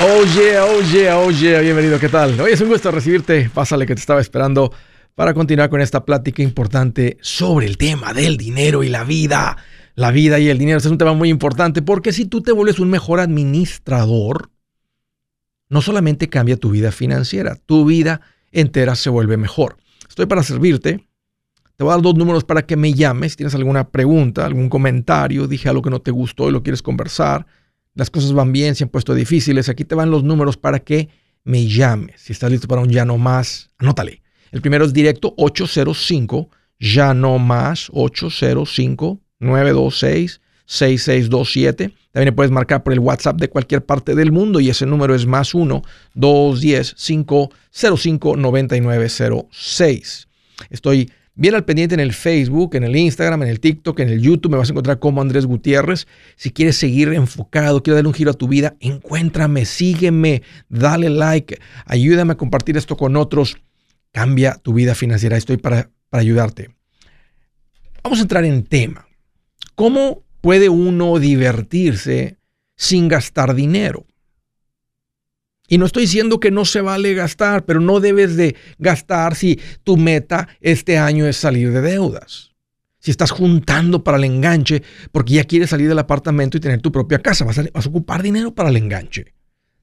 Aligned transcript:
Yeah, 0.00 0.80
yeah, 0.92 1.18
oh 1.18 1.30
yeah, 1.30 1.60
bienvenido, 1.60 2.00
¿qué 2.00 2.08
tal? 2.08 2.38
Hoy 2.40 2.52
es 2.52 2.60
un 2.60 2.68
gusto 2.68 2.90
recibirte, 2.90 3.48
pásale 3.54 3.86
que 3.86 3.94
te 3.94 4.00
estaba 4.00 4.20
esperando 4.20 4.72
para 5.14 5.32
continuar 5.32 5.70
con 5.70 5.80
esta 5.80 6.04
plática 6.04 6.42
importante 6.42 7.16
sobre 7.20 7.66
el 7.66 7.78
tema 7.78 8.12
del 8.12 8.36
dinero 8.36 8.82
y 8.82 8.88
la 8.88 9.04
vida. 9.04 9.56
La 9.94 10.10
vida 10.10 10.40
y 10.40 10.48
el 10.48 10.58
dinero 10.58 10.78
este 10.78 10.88
es 10.88 10.92
un 10.92 10.98
tema 10.98 11.14
muy 11.14 11.28
importante 11.30 11.80
porque 11.80 12.12
si 12.12 12.26
tú 12.26 12.42
te 12.42 12.50
vuelves 12.50 12.80
un 12.80 12.90
mejor 12.90 13.20
administrador, 13.20 14.50
no 15.68 15.80
solamente 15.80 16.28
cambia 16.28 16.56
tu 16.56 16.70
vida 16.70 16.90
financiera, 16.90 17.54
tu 17.54 17.84
vida 17.84 18.20
entera 18.50 18.96
se 18.96 19.10
vuelve 19.10 19.36
mejor. 19.36 19.76
Estoy 20.08 20.26
para 20.26 20.42
servirte. 20.42 21.08
Te 21.76 21.84
voy 21.84 21.92
a 21.92 21.94
dar 21.94 22.02
dos 22.02 22.16
números 22.16 22.44
para 22.44 22.66
que 22.66 22.76
me 22.76 22.92
llames. 22.94 23.32
Si 23.32 23.36
tienes 23.36 23.54
alguna 23.54 23.88
pregunta, 23.88 24.44
algún 24.44 24.68
comentario, 24.68 25.46
dije 25.46 25.68
algo 25.68 25.82
que 25.82 25.90
no 25.90 26.00
te 26.00 26.10
gustó 26.10 26.48
y 26.48 26.52
lo 26.52 26.62
quieres 26.62 26.82
conversar 26.82 27.46
las 27.94 28.10
cosas 28.10 28.32
van 28.32 28.52
bien, 28.52 28.74
se 28.74 28.84
han 28.84 28.90
puesto 28.90 29.14
difíciles, 29.14 29.68
aquí 29.68 29.84
te 29.84 29.94
van 29.94 30.10
los 30.10 30.24
números 30.24 30.56
para 30.56 30.80
que 30.80 31.08
me 31.44 31.66
llames. 31.66 32.22
Si 32.22 32.32
estás 32.32 32.50
listo 32.50 32.68
para 32.68 32.82
un 32.82 32.90
ya 32.90 33.04
no 33.04 33.18
más, 33.18 33.70
anótale. 33.78 34.22
El 34.50 34.60
primero 34.60 34.84
es 34.84 34.92
directo 34.92 35.34
805, 35.36 36.48
ya 36.78 37.14
no 37.14 37.38
más 37.38 37.88
805 37.92 39.20
926 39.40 40.40
6627. 40.66 41.92
También 42.12 42.26
le 42.26 42.32
puedes 42.32 42.52
marcar 42.52 42.82
por 42.82 42.92
el 42.92 43.00
WhatsApp 43.00 43.36
de 43.36 43.48
cualquier 43.48 43.84
parte 43.84 44.14
del 44.14 44.32
mundo 44.32 44.60
y 44.60 44.70
ese 44.70 44.86
número 44.86 45.14
es 45.14 45.26
más 45.26 45.54
1 45.54 45.82
210 46.14 46.94
505 46.94 48.36
9906. 48.36 50.28
Estoy 50.70 51.10
Bien 51.36 51.56
al 51.56 51.64
pendiente 51.64 51.94
en 51.94 52.00
el 52.00 52.12
Facebook, 52.12 52.76
en 52.76 52.84
el 52.84 52.94
Instagram, 52.94 53.42
en 53.42 53.48
el 53.48 53.58
TikTok, 53.58 53.98
en 53.98 54.08
el 54.08 54.22
YouTube. 54.22 54.52
Me 54.52 54.56
vas 54.56 54.68
a 54.68 54.72
encontrar 54.72 55.00
como 55.00 55.20
Andrés 55.20 55.46
Gutiérrez. 55.46 56.06
Si 56.36 56.52
quieres 56.52 56.76
seguir 56.76 57.08
enfocado, 57.08 57.82
quiero 57.82 57.96
darle 57.96 58.08
un 58.08 58.14
giro 58.14 58.30
a 58.30 58.34
tu 58.34 58.46
vida, 58.46 58.76
encuéntrame, 58.78 59.64
sígueme, 59.64 60.42
dale 60.68 61.10
like, 61.10 61.58
ayúdame 61.86 62.34
a 62.34 62.36
compartir 62.36 62.76
esto 62.76 62.96
con 62.96 63.16
otros. 63.16 63.56
Cambia 64.12 64.54
tu 64.62 64.74
vida 64.74 64.94
financiera. 64.94 65.36
Estoy 65.36 65.56
para, 65.56 65.90
para 66.08 66.20
ayudarte. 66.20 66.70
Vamos 68.04 68.20
a 68.20 68.22
entrar 68.22 68.44
en 68.44 68.62
tema. 68.62 69.08
¿Cómo 69.74 70.22
puede 70.40 70.68
uno 70.68 71.18
divertirse 71.18 72.36
sin 72.76 73.08
gastar 73.08 73.56
dinero? 73.56 74.06
Y 75.66 75.78
no 75.78 75.86
estoy 75.86 76.02
diciendo 76.02 76.40
que 76.40 76.50
no 76.50 76.64
se 76.64 76.80
vale 76.80 77.14
gastar, 77.14 77.64
pero 77.64 77.80
no 77.80 78.00
debes 78.00 78.36
de 78.36 78.54
gastar 78.78 79.34
si 79.34 79.58
tu 79.82 79.96
meta 79.96 80.48
este 80.60 80.98
año 80.98 81.26
es 81.26 81.36
salir 81.36 81.72
de 81.72 81.80
deudas. 81.80 82.52
Si 82.98 83.10
estás 83.10 83.30
juntando 83.30 84.04
para 84.04 84.18
el 84.18 84.24
enganche 84.24 84.82
porque 85.12 85.34
ya 85.34 85.44
quieres 85.44 85.70
salir 85.70 85.88
del 85.88 85.98
apartamento 85.98 86.56
y 86.56 86.60
tener 86.60 86.80
tu 86.80 86.92
propia 86.92 87.18
casa, 87.18 87.44
vas 87.44 87.58
a, 87.58 87.88
ocupar 87.88 88.22
dinero 88.22 88.54
para 88.54 88.68
el 88.68 88.76
enganche. 88.76 89.34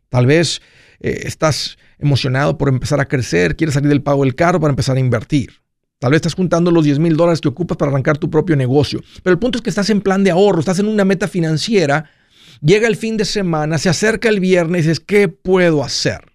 Tal 0.09 0.25
vez 0.25 0.61
eh, 0.99 1.21
estás 1.25 1.77
emocionado 1.99 2.57
por 2.57 2.69
empezar 2.69 2.99
a 2.99 3.07
crecer, 3.07 3.55
quieres 3.55 3.73
salir 3.73 3.89
del 3.89 4.01
pago 4.01 4.23
del 4.23 4.35
carro 4.35 4.59
para 4.59 4.71
empezar 4.71 4.97
a 4.97 4.99
invertir. 4.99 5.51
Tal 5.99 6.11
vez 6.11 6.17
estás 6.17 6.33
juntando 6.33 6.71
los 6.71 6.83
10 6.83 6.97
mil 6.97 7.15
dólares 7.15 7.41
que 7.41 7.47
ocupas 7.47 7.77
para 7.77 7.91
arrancar 7.91 8.17
tu 8.17 8.29
propio 8.29 8.55
negocio. 8.55 9.01
Pero 9.21 9.33
el 9.33 9.39
punto 9.39 9.59
es 9.59 9.61
que 9.61 9.69
estás 9.69 9.91
en 9.91 10.01
plan 10.01 10.23
de 10.23 10.31
ahorro, 10.31 10.59
estás 10.59 10.79
en 10.79 10.87
una 10.87 11.05
meta 11.05 11.27
financiera 11.27 12.09
Llega 12.61 12.87
el 12.87 12.95
fin 12.95 13.17
de 13.17 13.25
semana, 13.25 13.77
se 13.79 13.89
acerca 13.89 14.29
el 14.29 14.39
viernes 14.39 14.85
y 14.85 14.89
dices, 14.89 14.99
¿qué 14.99 15.27
puedo 15.27 15.83
hacer? 15.83 16.31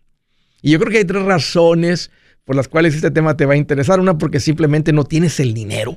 Y 0.60 0.72
yo 0.72 0.80
creo 0.80 0.90
que 0.90 0.98
hay 0.98 1.04
tres 1.04 1.22
razones 1.22 2.10
por 2.44 2.56
las 2.56 2.68
cuales 2.68 2.94
este 2.94 3.10
tema 3.10 3.36
te 3.36 3.46
va 3.46 3.54
a 3.54 3.56
interesar. 3.56 4.00
Una, 4.00 4.18
porque 4.18 4.40
simplemente 4.40 4.92
no 4.92 5.04
tienes 5.04 5.38
el 5.38 5.54
dinero 5.54 5.96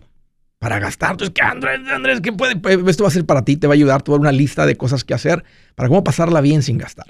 para 0.59 0.79
gastar. 0.79 1.11
Entonces, 1.11 1.33
¿qué, 1.33 1.41
Andrés? 1.41 1.79
Andrés, 1.91 2.21
¿qué 2.21 2.31
puede? 2.31 2.57
Pues, 2.57 2.77
esto 2.87 3.03
va 3.03 3.09
a 3.09 3.13
ser 3.13 3.25
para 3.25 3.43
ti, 3.43 3.57
te 3.57 3.65
va 3.65 3.73
a 3.73 3.75
ayudar, 3.75 4.03
te 4.03 4.11
va 4.11 4.17
a 4.17 4.19
dar 4.19 4.21
una 4.21 4.31
lista 4.31 4.65
de 4.65 4.75
cosas 4.75 5.03
que 5.03 5.13
hacer 5.13 5.43
para 5.75 5.89
cómo 5.89 6.03
pasarla 6.03 6.41
bien 6.41 6.61
sin 6.61 6.77
gastar. 6.77 7.07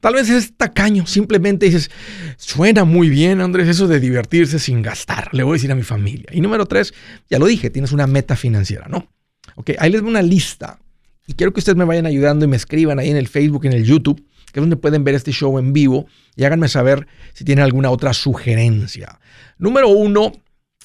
Tal 0.00 0.14
vez 0.14 0.28
es 0.30 0.56
tacaño, 0.56 1.06
simplemente 1.06 1.66
dices, 1.66 1.90
suena 2.36 2.84
muy 2.84 3.08
bien, 3.08 3.40
Andrés, 3.40 3.68
eso 3.68 3.88
de 3.88 3.98
divertirse 3.98 4.58
sin 4.58 4.80
gastar, 4.80 5.28
le 5.32 5.42
voy 5.42 5.52
a 5.52 5.54
decir 5.54 5.72
a 5.72 5.74
mi 5.74 5.82
familia. 5.82 6.26
Y 6.30 6.40
número 6.40 6.66
tres, 6.66 6.94
ya 7.28 7.38
lo 7.38 7.46
dije, 7.46 7.68
tienes 7.68 7.90
una 7.90 8.06
meta 8.06 8.36
financiera, 8.36 8.86
¿no? 8.88 9.08
Ok, 9.56 9.72
ahí 9.78 9.90
les 9.90 10.00
doy 10.00 10.10
una 10.10 10.22
lista 10.22 10.78
y 11.26 11.34
quiero 11.34 11.52
que 11.52 11.60
ustedes 11.60 11.76
me 11.76 11.84
vayan 11.84 12.06
ayudando 12.06 12.44
y 12.44 12.48
me 12.48 12.56
escriban 12.56 12.98
ahí 12.98 13.10
en 13.10 13.16
el 13.16 13.28
Facebook, 13.28 13.64
en 13.64 13.72
el 13.72 13.84
YouTube, 13.84 14.24
que 14.52 14.60
es 14.60 14.62
donde 14.62 14.76
pueden 14.76 15.04
ver 15.04 15.14
este 15.14 15.32
show 15.32 15.58
en 15.58 15.72
vivo 15.72 16.06
y 16.36 16.44
háganme 16.44 16.68
saber 16.68 17.06
si 17.32 17.44
tienen 17.44 17.64
alguna 17.64 17.90
otra 17.90 18.12
sugerencia. 18.12 19.20
Número 19.58 19.88
uno, 19.88 20.32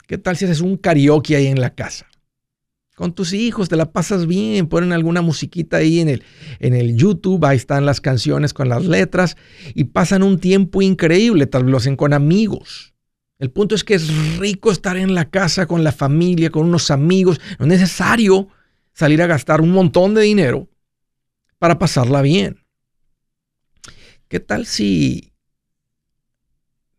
¿qué 0.08 0.18
tal 0.18 0.38
si 0.38 0.46
haces 0.46 0.62
un 0.62 0.78
karaoke 0.78 1.36
ahí 1.36 1.48
en 1.48 1.60
la 1.60 1.74
casa? 1.74 2.06
Con 2.96 3.14
tus 3.14 3.34
hijos, 3.34 3.70
te 3.70 3.76
la 3.76 3.92
pasas 3.92 4.26
bien, 4.26 4.68
ponen 4.68 4.92
alguna 4.92 5.22
musiquita 5.22 5.78
ahí 5.78 6.00
en 6.00 6.10
el, 6.10 6.24
en 6.60 6.74
el 6.74 6.96
YouTube, 6.96 7.46
ahí 7.46 7.58
están 7.58 7.86
las 7.86 8.02
canciones 8.02 8.54
con 8.54 8.70
las 8.70 8.86
letras 8.86 9.38
y 9.76 9.86
pasan 9.86 10.24
un 10.24 10.40
tiempo 10.40 10.82
increíble, 10.82 11.46
tal 11.46 11.66
vez 11.66 11.72
lo 11.72 11.78
hacen 11.78 11.96
con 11.96 12.14
amigos. 12.14 12.96
El 13.38 13.52
punto 13.52 13.76
es 13.76 13.84
que 13.84 13.94
es 13.94 14.38
rico 14.40 14.72
estar 14.72 14.98
en 14.98 15.14
la 15.14 15.30
casa 15.30 15.68
con 15.68 15.84
la 15.84 15.92
familia, 15.92 16.50
con 16.50 16.66
unos 16.66 16.90
amigos. 16.90 17.40
No 17.60 17.66
es 17.66 17.70
necesario 17.70 18.48
salir 18.98 19.22
a 19.22 19.28
gastar 19.28 19.62
un 19.62 19.70
montón 19.70 20.16
de 20.16 20.24
dinero 20.24 20.68
para 21.60 21.78
pasarla 21.78 22.24
bien. 22.24 22.66
¿Qué 24.28 24.40
tal 24.40 24.66
si 24.66 25.34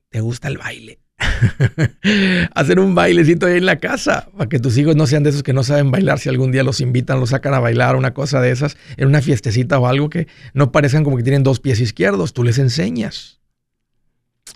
te 0.08 0.20
gusta 0.20 0.46
el 0.46 0.58
baile? 0.58 1.00
Hacer 2.54 2.78
un 2.78 2.94
bailecito 2.94 3.46
ahí 3.46 3.56
en 3.58 3.66
la 3.66 3.80
casa 3.80 4.30
para 4.36 4.48
que 4.48 4.60
tus 4.60 4.78
hijos 4.78 4.94
no 4.94 5.08
sean 5.08 5.24
de 5.24 5.30
esos 5.30 5.42
que 5.42 5.52
no 5.52 5.64
saben 5.64 5.90
bailar. 5.90 6.20
Si 6.20 6.28
algún 6.28 6.52
día 6.52 6.62
los 6.62 6.80
invitan, 6.80 7.18
los 7.18 7.30
sacan 7.30 7.52
a 7.54 7.58
bailar, 7.58 7.96
una 7.96 8.14
cosa 8.14 8.40
de 8.40 8.52
esas, 8.52 8.76
en 8.96 9.08
una 9.08 9.20
fiestecita 9.20 9.80
o 9.80 9.88
algo 9.88 10.08
que 10.08 10.28
no 10.54 10.70
parezcan 10.70 11.02
como 11.02 11.16
que 11.16 11.24
tienen 11.24 11.42
dos 11.42 11.58
pies 11.58 11.80
izquierdos, 11.80 12.32
tú 12.32 12.44
les 12.44 12.58
enseñas. 12.58 13.40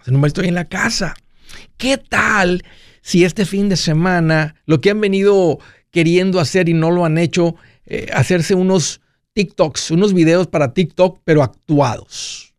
Hacer 0.01 0.15
un 0.15 0.21
bailecito 0.21 0.43
ahí 0.43 0.49
en 0.49 0.55
la 0.55 0.69
casa. 0.69 1.17
¿Qué 1.77 1.99
tal 1.99 2.63
si 3.03 3.25
este 3.25 3.47
fin 3.47 3.69
de 3.69 3.77
semana 3.77 4.55
lo 4.65 4.81
que 4.81 4.91
han 4.91 5.01
venido 5.01 5.59
queriendo 5.93 6.41
hacer 6.41 6.69
y 6.69 6.75
no 6.75 6.91
lo 6.91 7.05
han 7.05 7.19
hecho, 7.19 7.55
eh, 7.87 8.09
hacerse 8.13 8.57
unos 8.57 9.01
TikToks, 9.35 9.93
unos 9.93 10.13
videos 10.13 10.49
para 10.49 10.75
TikTok, 10.75 11.21
pero 11.25 11.45
actuados. 11.45 12.55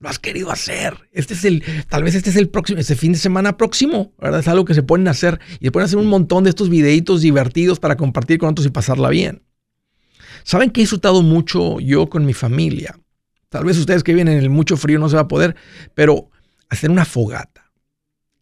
Lo 0.00 0.08
has 0.08 0.18
querido 0.18 0.50
hacer. 0.50 0.98
Este 1.12 1.32
es 1.34 1.44
el, 1.44 1.62
tal 1.88 2.02
vez 2.02 2.16
este 2.16 2.30
es 2.30 2.36
el 2.36 2.48
próximo, 2.48 2.80
este 2.80 2.96
fin 2.96 3.12
de 3.12 3.18
semana 3.18 3.56
próximo, 3.56 4.12
¿verdad? 4.18 4.40
Es 4.40 4.48
algo 4.48 4.64
que 4.64 4.74
se 4.74 4.82
pueden 4.82 5.06
hacer 5.06 5.40
y 5.60 5.66
se 5.66 5.70
pueden 5.70 5.86
hacer 5.86 5.98
un 5.98 6.08
montón 6.08 6.44
de 6.44 6.50
estos 6.50 6.68
videitos 6.68 7.20
divertidos 7.22 7.78
para 7.78 7.96
compartir 7.96 8.38
con 8.38 8.50
otros 8.50 8.66
y 8.66 8.70
pasarla 8.70 9.08
bien. 9.10 9.42
¿Saben 10.42 10.70
que 10.70 10.80
he 10.80 10.82
disfrutado 10.82 11.22
mucho 11.22 11.78
yo 11.78 12.08
con 12.08 12.26
mi 12.26 12.34
familia? 12.34 12.98
Tal 13.48 13.64
vez 13.64 13.78
ustedes 13.78 14.02
que 14.02 14.12
vienen 14.12 14.38
en 14.38 14.42
el 14.42 14.50
mucho 14.50 14.76
frío 14.76 14.98
no 14.98 15.08
se 15.08 15.14
va 15.14 15.22
a 15.22 15.28
poder, 15.28 15.54
pero 15.94 16.30
hacer 16.68 16.90
una 16.90 17.04
fogata 17.04 17.61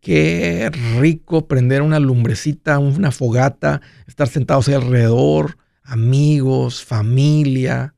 Qué 0.00 0.70
rico 0.98 1.46
prender 1.46 1.82
una 1.82 1.98
lumbrecita, 1.98 2.78
una 2.78 3.10
fogata, 3.10 3.82
estar 4.06 4.28
sentados 4.28 4.68
ahí 4.68 4.74
alrededor, 4.74 5.58
amigos, 5.82 6.82
familia, 6.82 7.94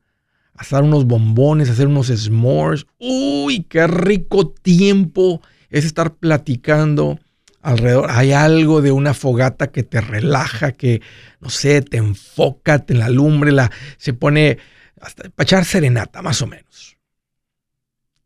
hacer 0.55 0.83
unos 0.83 1.05
bombones, 1.05 1.69
hacer 1.69 1.87
unos 1.87 2.07
s'mores. 2.07 2.85
Uy, 2.99 3.63
qué 3.69 3.87
rico 3.87 4.49
tiempo 4.49 5.41
es 5.69 5.85
estar 5.85 6.15
platicando 6.15 7.19
alrededor. 7.61 8.11
Hay 8.11 8.33
algo 8.33 8.81
de 8.81 8.91
una 8.91 9.13
fogata 9.13 9.71
que 9.71 9.83
te 9.83 10.01
relaja, 10.01 10.73
que, 10.73 11.01
no 11.39 11.49
sé, 11.49 11.81
te 11.81 11.97
enfoca 11.97 12.83
en 12.87 12.99
la 12.99 13.09
lumbre, 13.09 13.51
la, 13.51 13.71
se 13.97 14.13
pone 14.13 14.57
hasta 15.01 15.29
para 15.29 15.43
echar 15.43 15.65
serenata, 15.65 16.21
más 16.21 16.41
o 16.41 16.47
menos. 16.47 16.92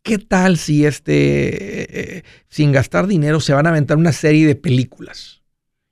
¿Qué 0.07 0.19
tal 0.19 0.55
si 0.55 0.85
este, 0.85 2.19
eh, 2.19 2.23
sin 2.47 2.71
gastar 2.71 3.07
dinero, 3.07 3.41
se 3.41 3.53
van 3.53 3.65
a 3.67 3.71
aventar 3.71 3.97
una 3.97 4.13
serie 4.13 4.47
de 4.47 4.55
películas? 4.55 5.43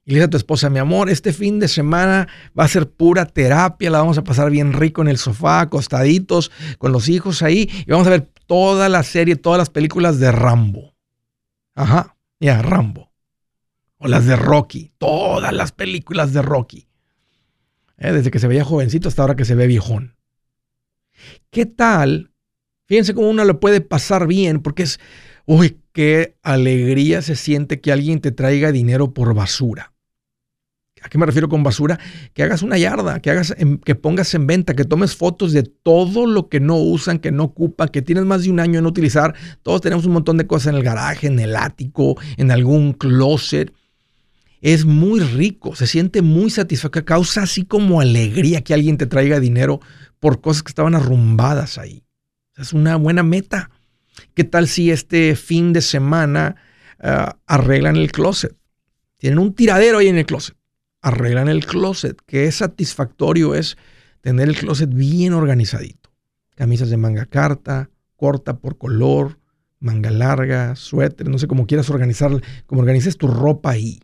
Y 0.05 0.11
le 0.11 0.15
dice 0.15 0.27
a 0.27 0.29
tu 0.29 0.37
esposa, 0.37 0.69
mi 0.69 0.79
amor, 0.79 1.09
este 1.09 1.33
fin 1.33 1.59
de 1.59 1.67
semana 1.67 2.29
va 2.57 2.63
a 2.63 2.69
ser 2.69 2.89
pura 2.89 3.25
terapia, 3.25 3.89
la 3.89 3.97
vamos 3.97 4.17
a 4.17 4.23
pasar 4.23 4.49
bien 4.51 4.71
rico 4.71 5.01
en 5.01 5.09
el 5.09 5.17
sofá, 5.17 5.59
acostaditos, 5.59 6.49
con 6.77 6.93
los 6.93 7.09
hijos 7.09 7.41
ahí, 7.41 7.69
y 7.85 7.91
vamos 7.91 8.07
a 8.07 8.11
ver 8.11 8.31
toda 8.47 8.87
la 8.87 9.03
serie, 9.03 9.35
todas 9.35 9.57
las 9.57 9.69
películas 9.69 10.17
de 10.17 10.31
Rambo. 10.31 10.95
Ajá, 11.75 12.15
ya, 12.39 12.61
Rambo. 12.61 13.11
O 13.97 14.07
las 14.07 14.25
de 14.25 14.37
Rocky, 14.37 14.93
todas 14.97 15.51
las 15.51 15.73
películas 15.73 16.31
de 16.31 16.41
Rocky. 16.41 16.87
Eh, 17.97 18.13
desde 18.13 18.31
que 18.31 18.39
se 18.39 18.47
veía 18.47 18.63
jovencito 18.63 19.09
hasta 19.09 19.23
ahora 19.23 19.35
que 19.35 19.43
se 19.43 19.55
ve 19.55 19.67
viejón. 19.67 20.15
¿Qué 21.49 21.65
tal 21.65 22.31
Fíjense 22.87 23.13
cómo 23.13 23.29
uno 23.29 23.43
lo 23.45 23.59
puede 23.59 23.81
pasar 23.81 24.27
bien, 24.27 24.61
porque 24.61 24.83
es, 24.83 24.99
uy, 25.45 25.79
qué 25.91 26.37
alegría 26.43 27.21
se 27.21 27.35
siente 27.35 27.81
que 27.81 27.91
alguien 27.91 28.21
te 28.21 28.31
traiga 28.31 28.71
dinero 28.71 29.13
por 29.13 29.33
basura. 29.33 29.93
¿A 31.01 31.09
qué 31.09 31.19
me 31.19 31.25
refiero 31.27 31.49
con 31.49 31.61
basura? 31.61 31.99
Que 32.33 32.41
hagas 32.41 32.63
una 32.63 32.79
yarda, 32.79 33.19
que, 33.19 33.29
hagas, 33.29 33.55
que 33.83 33.93
pongas 33.93 34.33
en 34.33 34.47
venta, 34.47 34.73
que 34.73 34.85
tomes 34.85 35.15
fotos 35.15 35.53
de 35.53 35.61
todo 35.61 36.25
lo 36.25 36.49
que 36.49 36.59
no 36.59 36.77
usan, 36.77 37.19
que 37.19 37.31
no 37.31 37.43
ocupan, 37.43 37.89
que 37.89 38.01
tienes 38.01 38.25
más 38.25 38.43
de 38.43 38.49
un 38.49 38.59
año 38.59 38.79
en 38.79 38.87
utilizar. 38.87 39.35
Todos 39.61 39.81
tenemos 39.81 40.07
un 40.07 40.13
montón 40.13 40.37
de 40.37 40.47
cosas 40.47 40.67
en 40.67 40.75
el 40.75 40.83
garaje, 40.83 41.27
en 41.27 41.39
el 41.39 41.55
ático, 41.55 42.19
en 42.37 42.49
algún 42.49 42.93
closet. 42.93 43.71
Es 44.61 44.85
muy 44.85 45.19
rico, 45.19 45.75
se 45.75 45.85
siente 45.85 46.23
muy 46.23 46.49
satisfactorio, 46.49 47.05
causa 47.05 47.43
así 47.43 47.65
como 47.65 48.01
alegría 48.01 48.61
que 48.61 48.73
alguien 48.73 48.97
te 48.97 49.05
traiga 49.05 49.39
dinero 49.39 49.81
por 50.19 50.41
cosas 50.41 50.63
que 50.63 50.69
estaban 50.69 50.95
arrumbadas 50.95 51.77
ahí. 51.77 52.04
Es 52.57 52.73
una 52.73 52.95
buena 52.95 53.23
meta. 53.23 53.69
¿Qué 54.33 54.43
tal 54.43 54.67
si 54.67 54.91
este 54.91 55.35
fin 55.35 55.73
de 55.73 55.81
semana 55.81 56.55
ah, 56.99 57.37
arreglan 57.45 57.97
el 57.97 58.11
closet? 58.11 58.55
Tienen 59.17 59.39
un 59.39 59.53
tiradero 59.53 59.97
ahí 59.97 60.07
en 60.07 60.17
el 60.17 60.25
closet. 60.25 60.55
Arreglan 61.01 61.49
el 61.49 61.65
closet. 61.65 62.17
Qué 62.25 62.51
satisfactorio 62.51 63.55
es 63.55 63.77
tener 64.21 64.47
el 64.47 64.57
closet 64.57 64.89
bien 64.93 65.33
organizadito. 65.33 66.11
Camisas 66.55 66.89
de 66.89 66.97
manga 66.97 67.25
carta, 67.25 67.89
corta 68.15 68.57
por 68.57 68.77
color, 68.77 69.37
manga 69.79 70.09
larga, 70.09 70.75
suéter, 70.75 71.27
no 71.29 71.37
sé 71.37 71.47
cómo 71.47 71.67
quieras 71.67 71.89
organizar, 71.89 72.31
como 72.65 72.81
organices 72.81 73.17
tu 73.17 73.27
ropa 73.27 73.71
ahí. 73.71 73.99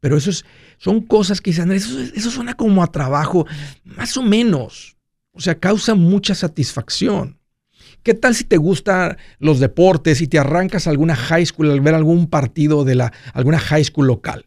Pero 0.00 0.16
eso 0.16 0.30
es, 0.30 0.44
son 0.76 1.00
cosas 1.00 1.40
que 1.40 1.50
dicen, 1.50 1.72
eso, 1.72 1.98
eso 1.98 2.30
suena 2.30 2.54
como 2.54 2.82
a 2.82 2.92
trabajo, 2.92 3.46
más 3.84 4.16
o 4.16 4.22
menos. 4.22 4.96
O 5.32 5.40
sea, 5.40 5.58
causa 5.58 5.94
mucha 5.94 6.34
satisfacción. 6.34 7.37
¿Qué 8.02 8.14
tal 8.14 8.34
si 8.34 8.44
te 8.44 8.56
gustan 8.56 9.16
los 9.38 9.60
deportes 9.60 10.20
y 10.20 10.28
te 10.28 10.38
arrancas 10.38 10.86
a 10.86 10.90
alguna 10.90 11.16
high 11.16 11.44
school 11.44 11.70
al 11.70 11.80
ver 11.80 11.94
algún 11.94 12.28
partido 12.28 12.84
de 12.84 12.94
la, 12.94 13.12
alguna 13.32 13.58
high 13.58 13.84
school 13.84 14.06
local? 14.06 14.46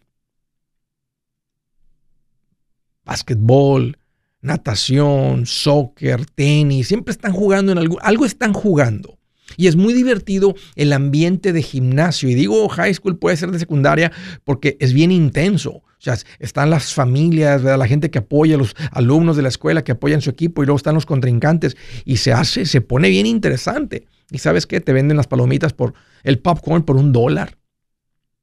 Básquetbol, 3.03 3.98
natación, 4.42 5.45
soccer, 5.45 6.25
tenis, 6.25 6.88
siempre 6.88 7.12
están 7.12 7.33
jugando 7.33 7.71
en 7.71 7.77
algo, 7.77 8.01
algo 8.01 8.25
están 8.25 8.53
jugando. 8.53 9.18
Y 9.57 9.68
es 9.68 9.75
muy 9.75 9.94
divertido 9.94 10.56
el 10.75 10.94
ambiente 10.94 11.54
de 11.54 11.62
gimnasio. 11.62 12.30
Y 12.30 12.36
digo 12.36 12.68
high 12.69 12.94
school 12.94 13.18
puede 13.18 13.38
ser 13.38 13.51
de 13.51 13.59
secundaria 13.59 14.12
porque 14.44 14.77
es 14.80 14.94
bien 14.94 15.12
intenso. 15.12 15.83
O 16.01 16.03
sea, 16.03 16.18
están 16.39 16.71
las 16.71 16.95
familias, 16.95 17.62
la 17.62 17.86
gente 17.86 18.09
que 18.09 18.18
apoya, 18.18 18.57
los 18.57 18.75
alumnos 18.92 19.36
de 19.36 19.44
la 19.44 19.50
escuela 19.50 19.83
que 19.83 19.92
apoyan 19.92 20.19
su 20.19 20.31
equipo 20.31 20.63
y 20.63 20.65
luego 20.65 20.77
están 20.77 20.95
los 20.95 21.06
contrincantes. 21.06 21.77
Y 22.06 22.18
se 22.18 22.33
hace, 22.33 22.65
se 22.65 22.81
pone 22.81 23.07
bien 23.09 23.27
interesante. 23.27 24.07
Y 24.31 24.39
sabes 24.39 24.65
qué? 24.65 24.81
Te 24.81 24.94
venden 24.94 25.15
las 25.15 25.27
palomitas 25.27 25.74
por 25.74 25.94
el 26.24 26.39
popcorn 26.39 26.81
por 26.81 26.95
un 26.95 27.12
dólar. 27.12 27.56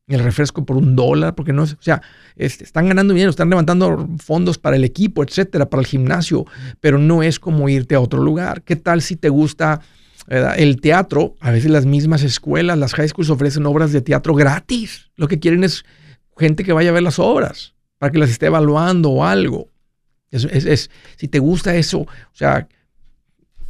El 0.06 0.20
refresco 0.20 0.64
por 0.64 0.76
un 0.76 0.94
dólar, 0.94 1.34
porque 1.34 1.52
no 1.52 1.64
o 1.64 1.66
sea, 1.80 2.00
están 2.36 2.86
ganando 2.86 3.12
dinero, 3.12 3.30
están 3.30 3.50
levantando 3.50 4.08
fondos 4.22 4.56
para 4.56 4.76
el 4.76 4.84
equipo, 4.84 5.24
etcétera, 5.24 5.68
para 5.68 5.80
el 5.80 5.86
gimnasio, 5.86 6.46
pero 6.80 6.98
no 6.98 7.24
es 7.24 7.40
como 7.40 7.68
irte 7.68 7.96
a 7.96 8.00
otro 8.00 8.22
lugar. 8.22 8.62
¿Qué 8.62 8.76
tal 8.76 9.02
si 9.02 9.16
te 9.16 9.30
gusta 9.30 9.80
el 10.28 10.80
teatro, 10.80 11.36
a 11.40 11.50
veces 11.50 11.70
las 11.70 11.86
mismas 11.86 12.22
escuelas, 12.22 12.78
las 12.78 12.94
high 12.94 13.08
schools 13.08 13.30
ofrecen 13.30 13.66
obras 13.66 13.92
de 13.92 14.02
teatro 14.02 14.34
gratis. 14.34 15.10
Lo 15.16 15.26
que 15.26 15.38
quieren 15.40 15.64
es 15.64 15.84
gente 16.38 16.64
que 16.64 16.72
vaya 16.72 16.90
a 16.90 16.92
ver 16.92 17.02
las 17.02 17.18
obras 17.18 17.74
para 17.98 18.12
que 18.12 18.18
las 18.18 18.30
esté 18.30 18.46
evaluando 18.46 19.10
o 19.10 19.24
algo. 19.24 19.68
Es, 20.30 20.90
si 21.16 21.28
te 21.28 21.38
gusta 21.38 21.74
eso, 21.76 22.00
o 22.00 22.34
sea, 22.34 22.68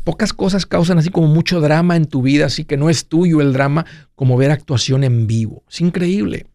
pocas 0.04 0.32
cosas 0.32 0.66
causan 0.66 0.98
así 0.98 1.10
como 1.10 1.28
mucho 1.28 1.60
drama 1.60 1.96
en 1.96 2.06
tu 2.06 2.22
vida, 2.22 2.46
así 2.46 2.64
que 2.64 2.76
no 2.76 2.90
es 2.90 3.06
tuyo 3.06 3.40
el 3.40 3.52
drama 3.52 3.86
como 4.14 4.36
ver 4.36 4.50
actuación 4.50 5.04
en 5.04 5.26
vivo. 5.26 5.62
Es 5.70 5.80
increíble. 5.80 6.46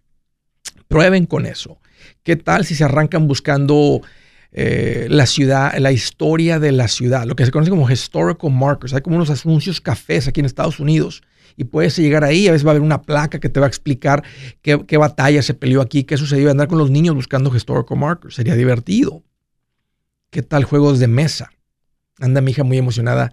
Prueben 0.87 1.25
con 1.25 1.45
eso. 1.45 1.79
¿Qué 2.23 2.35
tal 2.35 2.65
si 2.65 2.75
se 2.75 2.83
arrancan 2.83 3.27
buscando 3.27 4.01
eh, 4.55 5.07
la 5.09 5.25
ciudad, 5.25 5.75
la 5.79 5.91
historia 5.91 6.59
de 6.59 6.71
la 6.71 6.87
ciudad, 6.87 7.25
lo 7.25 7.35
que 7.35 7.43
se 7.43 7.51
conoce 7.51 7.71
como 7.71 7.89
historical 7.89 8.51
markers. 8.51 8.93
Hay 8.93 9.01
como 9.01 9.15
unos 9.15 9.31
anuncios 9.31 9.81
cafés 9.81 10.27
aquí 10.27 10.41
en 10.41 10.45
Estados 10.45 10.79
Unidos 10.79 11.23
y 11.55 11.65
puedes 11.65 11.97
llegar 11.97 12.23
ahí, 12.23 12.47
a 12.47 12.51
veces 12.51 12.65
va 12.65 12.71
a 12.71 12.73
haber 12.73 12.81
una 12.81 13.01
placa 13.01 13.39
que 13.39 13.49
te 13.49 13.59
va 13.59 13.65
a 13.65 13.69
explicar 13.69 14.23
qué, 14.61 14.97
batalla 14.97 15.41
se 15.41 15.53
peleó 15.53 15.81
aquí, 15.81 16.03
qué 16.03 16.17
sucedió, 16.17 16.49
andar 16.49 16.67
con 16.67 16.77
los 16.77 16.89
niños 16.89 17.15
buscando 17.15 17.55
historical 17.55 17.97
markers, 17.97 18.35
sería 18.35 18.55
divertido. 18.55 19.23
¿Qué 20.29 20.41
tal 20.41 20.63
juegos 20.63 20.99
de 20.99 21.07
mesa? 21.07 21.51
Anda 22.19 22.41
mi 22.41 22.51
hija 22.51 22.63
muy 22.63 22.77
emocionada 22.77 23.31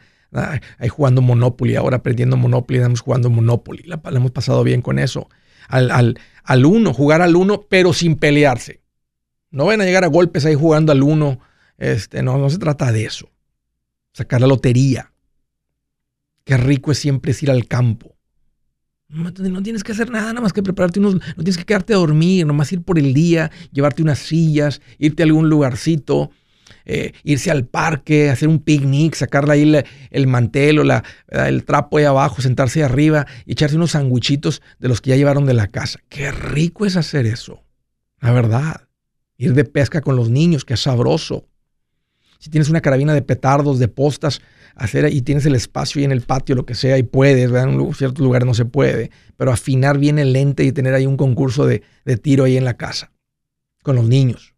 ahí 0.79 0.89
jugando 0.89 1.23
Monopoly, 1.23 1.77
ahora 1.77 1.99
aprendiendo 1.99 2.37
Monopoly, 2.37 2.79
andamos 2.79 3.01
jugando 3.01 3.31
Monopoly, 3.31 3.83
la, 3.85 4.01
hemos 4.05 4.31
pasado 4.31 4.63
bien 4.65 4.83
con 4.83 4.99
eso. 4.99 5.29
Al, 5.69 5.91
al, 5.91 6.19
al 6.45 6.67
uno, 6.67 6.93
jugar 6.93 7.23
al 7.23 7.37
uno, 7.37 7.67
pero 7.69 7.93
sin 7.93 8.17
pelearse. 8.17 8.81
No 9.51 9.67
van 9.67 9.81
a 9.81 9.85
llegar 9.85 10.05
a 10.05 10.09
golpes 10.09 10.45
ahí 10.45 10.55
jugando 10.55 10.93
al 10.93 11.03
uno. 11.03 11.41
Este, 11.79 12.23
no, 12.23 12.39
no 12.39 12.51
se 12.51 12.59
trata 12.59 12.93
de 12.93 13.05
eso. 13.05 13.31
Sacar 14.13 14.41
la 14.41 14.47
lotería. 14.47 15.10
Qué 16.45 16.57
rico 16.57 16.93
es 16.93 16.99
siempre 16.99 17.35
ir 17.41 17.51
al 17.51 17.67
campo. 17.67 18.17
No, 19.09 19.33
tienes 19.33 19.83
que 19.83 19.93
hacer 19.93 20.11
nada, 20.11 20.29
nada 20.29 20.41
más 20.41 20.53
que 20.53 20.63
prepararte 20.63 21.01
unos, 21.01 21.15
no 21.15 21.43
tienes 21.43 21.59
que 21.59 21.65
quedarte 21.65 21.93
a 21.93 21.97
dormir, 21.97 22.47
nomás 22.47 22.73
ir 22.73 22.83
por 22.83 22.97
el 22.97 23.13
día, 23.13 23.51
llevarte 23.73 24.03
unas 24.03 24.21
sillas, 24.21 24.81
irte 24.99 25.25
a 25.25 25.27
algún 25.27 25.49
lugarcito, 25.49 26.31
eh, 26.85 27.13
irse 27.25 27.51
al 27.51 27.67
parque, 27.67 28.31
hacer 28.31 28.49
un 28.49 28.61
picnic, 28.61 29.17
sacarle 29.17 29.53
ahí 29.53 29.85
el 30.11 30.27
mantel 30.29 30.79
o 30.79 30.85
la, 30.85 31.03
el 31.29 31.65
trapo 31.65 31.99
ahí 31.99 32.05
abajo, 32.05 32.41
sentarse 32.41 32.81
ahí 32.81 32.85
arriba 32.85 33.27
y 33.47 33.53
echarse 33.53 33.75
unos 33.75 33.93
sandwichitos 33.93 34.63
de 34.79 34.87
los 34.87 35.01
que 35.01 35.11
ya 35.11 35.17
llevaron 35.17 35.45
de 35.45 35.55
la 35.55 35.67
casa. 35.67 35.99
Qué 36.09 36.31
rico 36.31 36.87
es 36.87 36.97
hacer 36.97 37.27
eso, 37.27 37.65
la 38.21 38.31
verdad 38.31 38.87
ir 39.41 39.55
de 39.55 39.65
pesca 39.65 40.03
con 40.03 40.17
los 40.17 40.29
niños, 40.29 40.67
es 40.69 40.81
sabroso. 40.81 41.49
Si 42.41 42.49
tienes 42.49 42.71
una 42.71 42.81
carabina 42.81 43.13
de 43.13 43.21
petardos, 43.21 43.79
de 43.79 43.87
postas, 43.89 44.41
hacer 44.75 45.13
y 45.13 45.21
tienes 45.21 45.45
el 45.45 45.55
espacio 45.55 45.99
ahí 45.99 46.07
en 46.07 46.13
el 46.13 46.23
patio, 46.23 46.55
lo 46.55 46.65
que 46.65 46.75
sea, 46.75 46.97
y 46.97 47.03
puedes, 47.03 47.53
en 47.53 47.95
ciertos 47.95 48.25
lugares 48.25 48.47
no 48.47 48.55
se 48.55 48.65
puede, 48.65 49.11
pero 49.37 49.53
afinar 49.53 49.99
bien 49.99 50.19
el 50.19 50.33
lente 50.33 50.65
y 50.65 50.73
tener 50.73 50.95
ahí 50.95 51.05
un 51.05 51.19
concurso 51.19 51.67
de, 51.67 51.83
tiro 52.23 52.45
ahí 52.45 52.57
en 52.57 52.65
la 52.65 52.79
casa, 52.79 53.13
con 53.83 53.95
los 53.95 54.09
niños, 54.09 54.55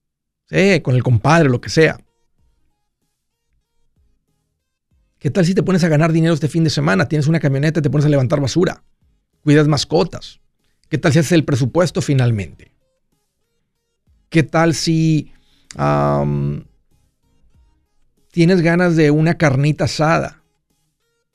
con 0.83 0.95
el 0.95 1.03
compadre, 1.03 1.49
lo 1.49 1.61
que 1.61 1.71
sea. 1.71 1.99
¿Qué 5.19 5.33
tal 5.33 5.45
si 5.45 5.53
te 5.53 5.65
pones 5.65 5.83
a 5.83 5.89
ganar 5.89 6.13
dinero 6.13 6.35
este 6.35 6.47
fin 6.47 6.63
de 6.63 6.71
semana? 6.71 7.09
Tienes 7.09 7.27
una 7.27 7.41
camioneta, 7.41 7.83
te 7.83 7.91
pones 7.91 8.07
a 8.07 8.09
levantar 8.09 8.41
basura, 8.41 8.85
cuidas 9.41 9.67
mascotas. 9.67 10.41
¿Qué 10.89 10.99
tal 10.99 11.13
si 11.13 11.19
haces 11.19 11.33
el 11.33 11.45
presupuesto 11.45 12.01
finalmente? 12.01 12.73
¿Qué 14.29 14.45
tal 14.45 14.73
si 14.75 15.33
tienes 18.33 18.63
ganas 18.63 18.97
de 18.97 19.13
una 19.13 19.35
carnita 19.35 19.85
asada? 19.85 20.43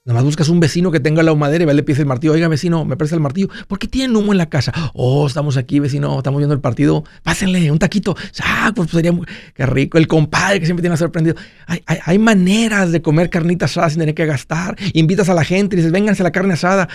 Nomás 0.04 0.24
buscas 0.24 0.48
un 0.48 0.62
vecino 0.62 0.90
que 0.90 1.02
tenga 1.02 1.22
la 1.22 1.34
humadera 1.34 1.70
y 1.70 1.76
le 1.76 1.84
pies 1.84 2.00
el 2.00 2.06
martillo. 2.06 2.32
Oiga, 2.32 2.48
vecino, 2.48 2.86
me 2.86 2.96
presta 2.96 3.14
el 3.14 3.22
martillo. 3.22 3.50
¿Por 3.68 3.78
qué 3.78 3.90
tienen 3.90 4.16
humo 4.16 4.32
en 4.32 4.38
la 4.38 4.48
casa? 4.48 4.72
Oh, 4.94 5.28
estamos 5.28 5.58
aquí, 5.58 5.82
vecino, 5.82 6.18
estamos 6.18 6.40
viendo 6.40 6.54
el 6.54 6.62
partido. 6.62 7.04
Pásenle 7.24 7.70
un 7.72 7.78
taquito. 7.78 8.16
Ah, 8.42 8.72
pues, 8.74 8.90
sería 8.90 9.12
muy... 9.12 9.28
Qué 9.54 9.66
rico. 9.66 9.98
El 9.98 10.08
compadre 10.08 10.62
que 10.62 10.66
siempre 10.66 10.82
tiene 10.82 10.96
sorprendido. 10.96 11.36
Hay, 11.66 11.84
hay, 11.86 11.98
hay, 12.06 12.20
maneras 12.20 12.94
de 12.94 13.02
comer 13.02 13.30
carnita 13.30 13.66
asada 13.66 13.90
sin 13.90 14.00
tener 14.00 14.16
que 14.16 14.26
gastar. 14.26 14.78
Invitas 14.94 15.28
a 15.28 15.34
la 15.34 15.44
gente 15.44 15.76
y 15.76 15.78
dices, 15.78 15.92
vénganse 15.92 16.24
a 16.24 16.26
la 16.26 16.32
carne 16.32 16.54
asada. 16.54 16.88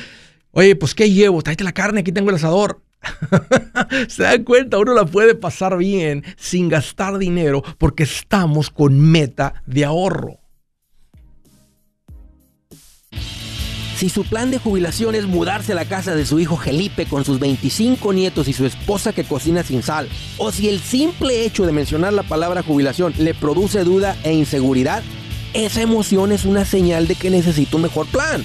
Oye, 0.51 0.75
pues, 0.75 0.95
¿qué 0.95 1.11
llevo? 1.11 1.43
Tráete 1.43 1.65
la 1.65 1.73
carne, 1.73 2.01
aquí 2.01 2.13
tengo 2.13 2.31
el 2.31 2.37
asador. 2.37 2.81
Se 4.09 4.23
dan 4.23 4.45
cuenta, 4.45 4.79
uno 4.79 4.95
la 4.95 5.05
puede 5.05 5.35
pasar 5.35 5.77
bien 5.77 6.25
sin 6.37 6.69
gastar 6.69 7.19
dinero 7.19 7.63
porque 7.79 8.05
estamos 8.05 8.71
con 8.71 8.99
meta 8.99 9.63
de 9.67 9.85
ahorro. 9.85 10.39
Si 14.03 14.09
su 14.09 14.25
plan 14.25 14.51
de 14.51 14.59
jubilación 14.59 15.15
es 15.15 15.27
mudarse 15.27 15.71
a 15.71 15.75
la 15.77 15.85
casa 15.85 16.17
de 16.17 16.27
su 16.27 16.41
hijo 16.41 16.57
Felipe 16.57 17.07
con 17.07 17.25
sus 17.25 17.39
25 17.39 18.13
nietos 18.13 18.49
y 18.49 18.53
su 18.53 18.67
esposa 18.67 19.13
que 19.13 19.23
cocina 19.23 19.63
sin 19.63 19.85
sal, 19.85 20.09
o 20.39 20.51
si 20.51 20.69
el 20.69 20.81
simple 20.81 21.45
hecho 21.45 21.67
de 21.67 21.71
mencionar 21.71 22.13
la 22.13 22.25
palabra 22.25 22.65
jubilación 22.65 23.15
le 23.19 23.33
produce 23.33 23.85
duda 23.85 24.17
e 24.25 24.33
inseguridad, 24.33 25.05
esa 25.55 25.83
emoción 25.83 26.33
es 26.33 26.45
una 26.45 26.65
señal 26.65 27.07
de 27.07 27.15
que 27.15 27.31
necesita 27.31 27.77
un 27.77 27.83
mejor 27.83 28.07
plan. 28.07 28.45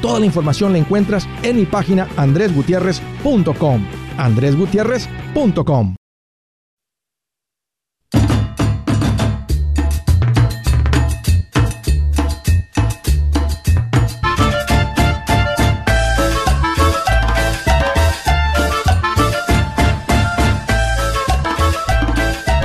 Toda 0.00 0.20
la 0.20 0.26
información 0.26 0.72
la 0.72 0.78
encuentras 0.78 1.28
en 1.42 1.56
mi 1.56 1.66
página 1.66 2.08
andresgutierrez.com. 2.16 3.86
andresgutierrez.com. 4.16 5.96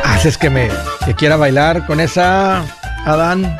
Haces 0.03 0.37
que 0.37 0.51
me 0.51 0.69
quiera 1.17 1.35
bailar 1.35 1.87
con 1.87 1.99
esa 1.99 2.63
Adán. 3.05 3.57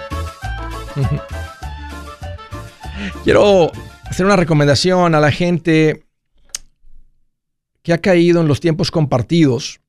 Quiero 3.24 3.72
hacer 4.06 4.26
una 4.26 4.36
recomendación 4.36 5.14
a 5.14 5.20
la 5.20 5.32
gente 5.32 6.06
que 7.84 7.94
ha 7.94 8.00
caído 8.00 8.42
en 8.42 8.48
los 8.48 8.60
tiempos 8.60 8.90
compartidos, 8.90 9.80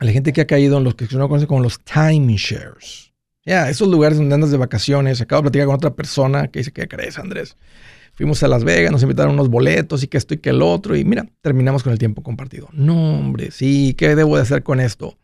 a 0.00 0.04
la 0.04 0.10
gente 0.10 0.32
que 0.32 0.40
ha 0.40 0.46
caído 0.46 0.78
en 0.78 0.84
los 0.84 0.96
que 0.96 1.06
uno 1.14 1.28
conoce 1.28 1.46
como 1.46 1.60
los 1.60 1.78
timeshares. 1.84 3.12
Ya, 3.44 3.70
esos 3.70 3.86
lugares 3.86 4.18
donde 4.18 4.34
andas 4.34 4.50
de 4.50 4.56
vacaciones. 4.56 5.20
Acabo 5.20 5.42
de 5.42 5.44
platicar 5.44 5.66
con 5.66 5.76
otra 5.76 5.94
persona 5.94 6.48
que 6.48 6.58
dice, 6.58 6.72
¿qué 6.72 6.88
crees, 6.88 7.16
Andrés? 7.16 7.56
Fuimos 8.14 8.42
a 8.42 8.48
Las 8.48 8.64
Vegas, 8.64 8.90
nos 8.90 9.02
invitaron 9.02 9.34
unos 9.34 9.48
boletos 9.48 10.02
y 10.02 10.08
que 10.08 10.18
esto 10.18 10.34
y 10.34 10.38
que 10.38 10.50
el 10.50 10.62
otro. 10.62 10.96
Y 10.96 11.04
mira, 11.04 11.28
terminamos 11.42 11.84
con 11.84 11.92
el 11.92 11.98
tiempo 12.00 12.24
compartido. 12.24 12.68
No, 12.72 13.20
hombre, 13.20 13.52
sí, 13.52 13.94
¿qué 13.96 14.16
debo 14.16 14.34
de 14.34 14.42
hacer 14.42 14.64
con 14.64 14.80
esto? 14.80 15.16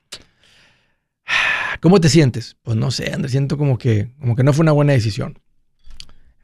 ¿Cómo 1.80 2.00
te 2.00 2.08
sientes? 2.08 2.56
Pues 2.62 2.76
no 2.76 2.92
sé, 2.92 3.12
Andrés, 3.12 3.32
siento 3.32 3.58
como 3.58 3.76
que, 3.76 4.10
como 4.20 4.36
que 4.36 4.44
no 4.44 4.52
fue 4.52 4.62
una 4.62 4.72
buena 4.72 4.92
decisión. 4.92 5.36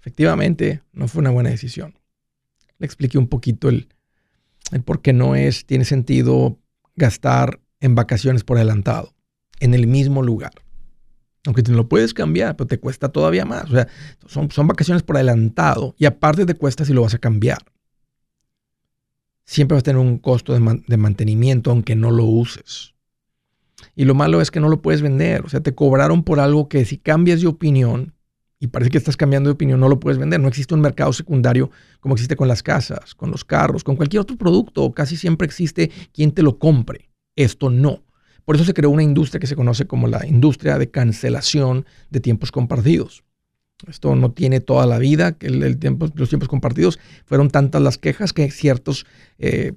Efectivamente, 0.09 0.81
no 0.95 1.07
fue 1.07 1.21
una 1.21 1.29
buena 1.29 1.51
decisión. 1.51 1.99
Le 2.79 2.87
expliqué 2.87 3.19
un 3.19 3.29
poquito 3.29 3.69
el, 3.69 3.89
el 4.73 4.83
por 4.83 5.03
qué 5.03 5.13
no 5.13 5.35
es, 5.35 5.67
tiene 5.67 5.85
sentido 5.85 6.59
gastar 6.97 7.61
en 7.81 7.95
vacaciones 7.95 8.43
por 8.43 8.57
adelantado, 8.57 9.13
en 9.61 9.75
el 9.75 9.87
mismo 9.87 10.23
lugar. 10.23 10.53
Aunque 11.45 11.63
te 11.63 11.73
lo 11.73 11.91
puedes 11.91 12.15
cambiar, 12.15 12.57
pero 12.57 12.67
te 12.67 12.81
cuesta 12.81 13.11
todavía 13.11 13.45
más. 13.45 13.65
O 13.65 13.75
sea, 13.75 13.87
son, 14.27 14.51
son 14.51 14.67
vacaciones 14.67 15.03
por 15.03 15.17
adelantado 15.17 15.95
y 15.99 16.07
aparte 16.07 16.47
te 16.47 16.55
cuesta 16.55 16.87
si 16.87 16.95
lo 16.95 17.03
vas 17.03 17.13
a 17.13 17.19
cambiar. 17.19 17.59
Siempre 19.45 19.75
vas 19.75 19.83
a 19.83 19.85
tener 19.85 20.01
un 20.01 20.17
costo 20.17 20.59
de, 20.59 20.83
de 20.87 20.97
mantenimiento 20.97 21.71
aunque 21.71 21.97
no 21.97 22.11
lo 22.11 22.25
uses. 22.25 22.95
Y 23.95 24.07
lo 24.07 24.15
malo 24.15 24.41
es 24.41 24.51
que 24.51 24.61
no 24.61 24.71
lo 24.71 24.81
puedes 24.81 25.03
vender. 25.03 25.45
O 25.45 25.51
sea, 25.51 25.61
te 25.61 25.75
cobraron 25.75 26.23
por 26.23 26.41
algo 26.41 26.71
que 26.71 26.87
si 26.87 26.97
cambias 26.97 27.43
de 27.43 27.47
opinión, 27.47 28.15
y 28.61 28.69
parece 28.69 28.91
que 28.91 28.99
estás 28.99 29.17
cambiando 29.17 29.49
de 29.49 29.55
opinión, 29.55 29.79
no 29.79 29.89
lo 29.89 30.01
puedes 30.01 30.19
vender. 30.19 30.41
No 30.41 30.49
existe 30.49 30.75
un 30.75 30.81
mercado 30.81 31.13
secundario 31.13 31.71
como 32.01 32.15
existe 32.15 32.37
con 32.37 32.49
las 32.49 32.63
casas, 32.63 33.15
con 33.15 33.31
los 33.31 33.45
carros, 33.45 33.85
con 33.85 33.97
cualquier 33.97 34.21
otro 34.21 34.37
producto. 34.37 34.93
Casi 34.93 35.17
siempre 35.17 35.47
existe 35.47 35.91
quien 36.13 36.33
te 36.33 36.43
lo 36.43 36.59
compre. 36.59 37.09
Esto 37.37 37.71
no. 37.71 38.03
Por 38.45 38.57
eso 38.57 38.65
se 38.65 38.75
creó 38.75 38.91
una 38.91 39.03
industria 39.03 39.39
que 39.39 39.47
se 39.47 39.55
conoce 39.55 39.87
como 39.87 40.09
la 40.09 40.27
industria 40.27 40.79
de 40.79 40.91
cancelación 40.91 41.87
de 42.11 42.21
tiempos 42.21 42.51
compartidos. 42.51 43.23
Esto 43.87 44.17
no 44.17 44.33
tiene 44.33 44.61
toda 44.61 44.87
la 44.87 44.99
vida, 44.99 45.33
que 45.33 45.51
los 45.51 45.79
tiempos 46.29 46.49
compartidos 46.49 46.99
fueron 47.27 47.51
tantas 47.51 47.81
las 47.81 47.97
quejas 47.97 48.33
que 48.33 48.51
ciertos 48.51 49.07
eh, 49.39 49.75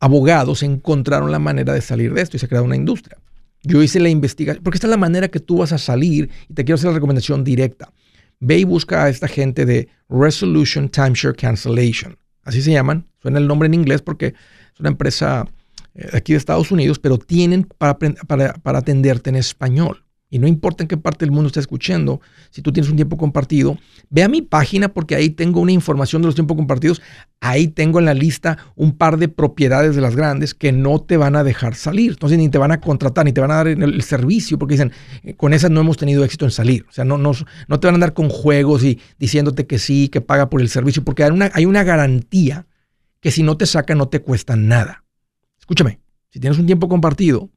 abogados 0.00 0.64
encontraron 0.64 1.30
la 1.30 1.38
manera 1.38 1.72
de 1.72 1.82
salir 1.82 2.14
de 2.14 2.22
esto 2.22 2.36
y 2.36 2.40
se 2.40 2.48
creó 2.48 2.64
una 2.64 2.74
industria. 2.74 3.18
Yo 3.62 3.82
hice 3.82 4.00
la 4.00 4.08
investigación, 4.08 4.62
porque 4.62 4.76
esta 4.76 4.86
es 4.88 4.90
la 4.90 4.96
manera 4.96 5.28
que 5.28 5.40
tú 5.40 5.58
vas 5.58 5.72
a 5.72 5.78
salir 5.78 6.30
y 6.48 6.54
te 6.54 6.64
quiero 6.64 6.76
hacer 6.76 6.88
la 6.88 6.94
recomendación 6.94 7.44
directa. 7.44 7.92
Ve 8.40 8.58
y 8.58 8.64
busca 8.64 9.04
a 9.04 9.08
esta 9.08 9.28
gente 9.28 9.64
de 9.64 9.88
Resolution 10.08 10.88
Timeshare 10.88 11.36
Cancellation. 11.36 12.16
Así 12.42 12.60
se 12.60 12.72
llaman. 12.72 13.06
Suena 13.20 13.38
el 13.38 13.46
nombre 13.46 13.66
en 13.66 13.74
inglés 13.74 14.02
porque 14.02 14.34
es 14.74 14.80
una 14.80 14.88
empresa 14.88 15.46
eh, 15.94 16.10
aquí 16.12 16.32
de 16.32 16.38
Estados 16.38 16.72
Unidos, 16.72 16.98
pero 16.98 17.18
tienen 17.18 17.64
para, 17.78 17.98
para, 17.98 18.54
para 18.54 18.78
atenderte 18.78 19.30
en 19.30 19.36
español. 19.36 20.01
Y 20.32 20.38
no 20.38 20.48
importa 20.48 20.82
en 20.82 20.88
qué 20.88 20.96
parte 20.96 21.26
del 21.26 21.30
mundo 21.30 21.48
estés 21.48 21.64
escuchando, 21.64 22.22
si 22.48 22.62
tú 22.62 22.72
tienes 22.72 22.88
un 22.88 22.96
tiempo 22.96 23.18
compartido, 23.18 23.76
ve 24.08 24.22
a 24.22 24.28
mi 24.28 24.40
página 24.40 24.88
porque 24.88 25.14
ahí 25.14 25.28
tengo 25.28 25.60
una 25.60 25.72
información 25.72 26.22
de 26.22 26.26
los 26.26 26.34
tiempos 26.34 26.56
compartidos. 26.56 27.02
Ahí 27.40 27.68
tengo 27.68 27.98
en 27.98 28.06
la 28.06 28.14
lista 28.14 28.56
un 28.74 28.96
par 28.96 29.18
de 29.18 29.28
propiedades 29.28 29.94
de 29.94 30.00
las 30.00 30.16
grandes 30.16 30.54
que 30.54 30.72
no 30.72 31.00
te 31.00 31.18
van 31.18 31.36
a 31.36 31.44
dejar 31.44 31.74
salir. 31.74 32.12
Entonces 32.12 32.38
ni 32.38 32.48
te 32.48 32.56
van 32.56 32.72
a 32.72 32.80
contratar, 32.80 33.26
ni 33.26 33.34
te 33.34 33.42
van 33.42 33.50
a 33.50 33.56
dar 33.56 33.68
el, 33.68 34.02
servicio 34.02 34.58
porque 34.58 34.72
dicen, 34.72 34.92
eh, 35.22 35.34
con 35.34 35.52
esas 35.52 35.70
no 35.70 35.82
hemos 35.82 35.98
tenido 35.98 36.24
éxito 36.24 36.46
en 36.46 36.50
salir. 36.50 36.86
O 36.88 36.92
sea, 36.92 37.04
no, 37.04 37.18
no, 37.18 37.32
no 37.68 37.78
te 37.78 37.86
van 37.86 37.92
a 37.92 37.96
andar 37.96 38.14
con 38.14 38.30
juegos 38.30 38.84
y 38.84 38.98
diciéndote 39.18 39.66
que 39.66 39.78
sí, 39.78 40.08
que 40.08 40.22
paga 40.22 40.48
por 40.48 40.62
el 40.62 40.70
servicio, 40.70 41.04
porque 41.04 41.24
hay 41.24 41.30
una, 41.30 41.50
hay 41.52 41.66
una 41.66 41.84
garantía 41.84 42.64
que 43.20 43.30
si 43.30 43.42
no 43.42 43.58
te 43.58 43.66
saca 43.66 43.94
no 43.94 44.08
te 44.08 44.22
cuesta 44.22 44.56
nada. 44.56 45.04
Escúchame, 45.60 46.00
si 46.30 46.40
tienes 46.40 46.58
un 46.58 46.64
tiempo 46.64 46.88
compartido, 46.88 47.50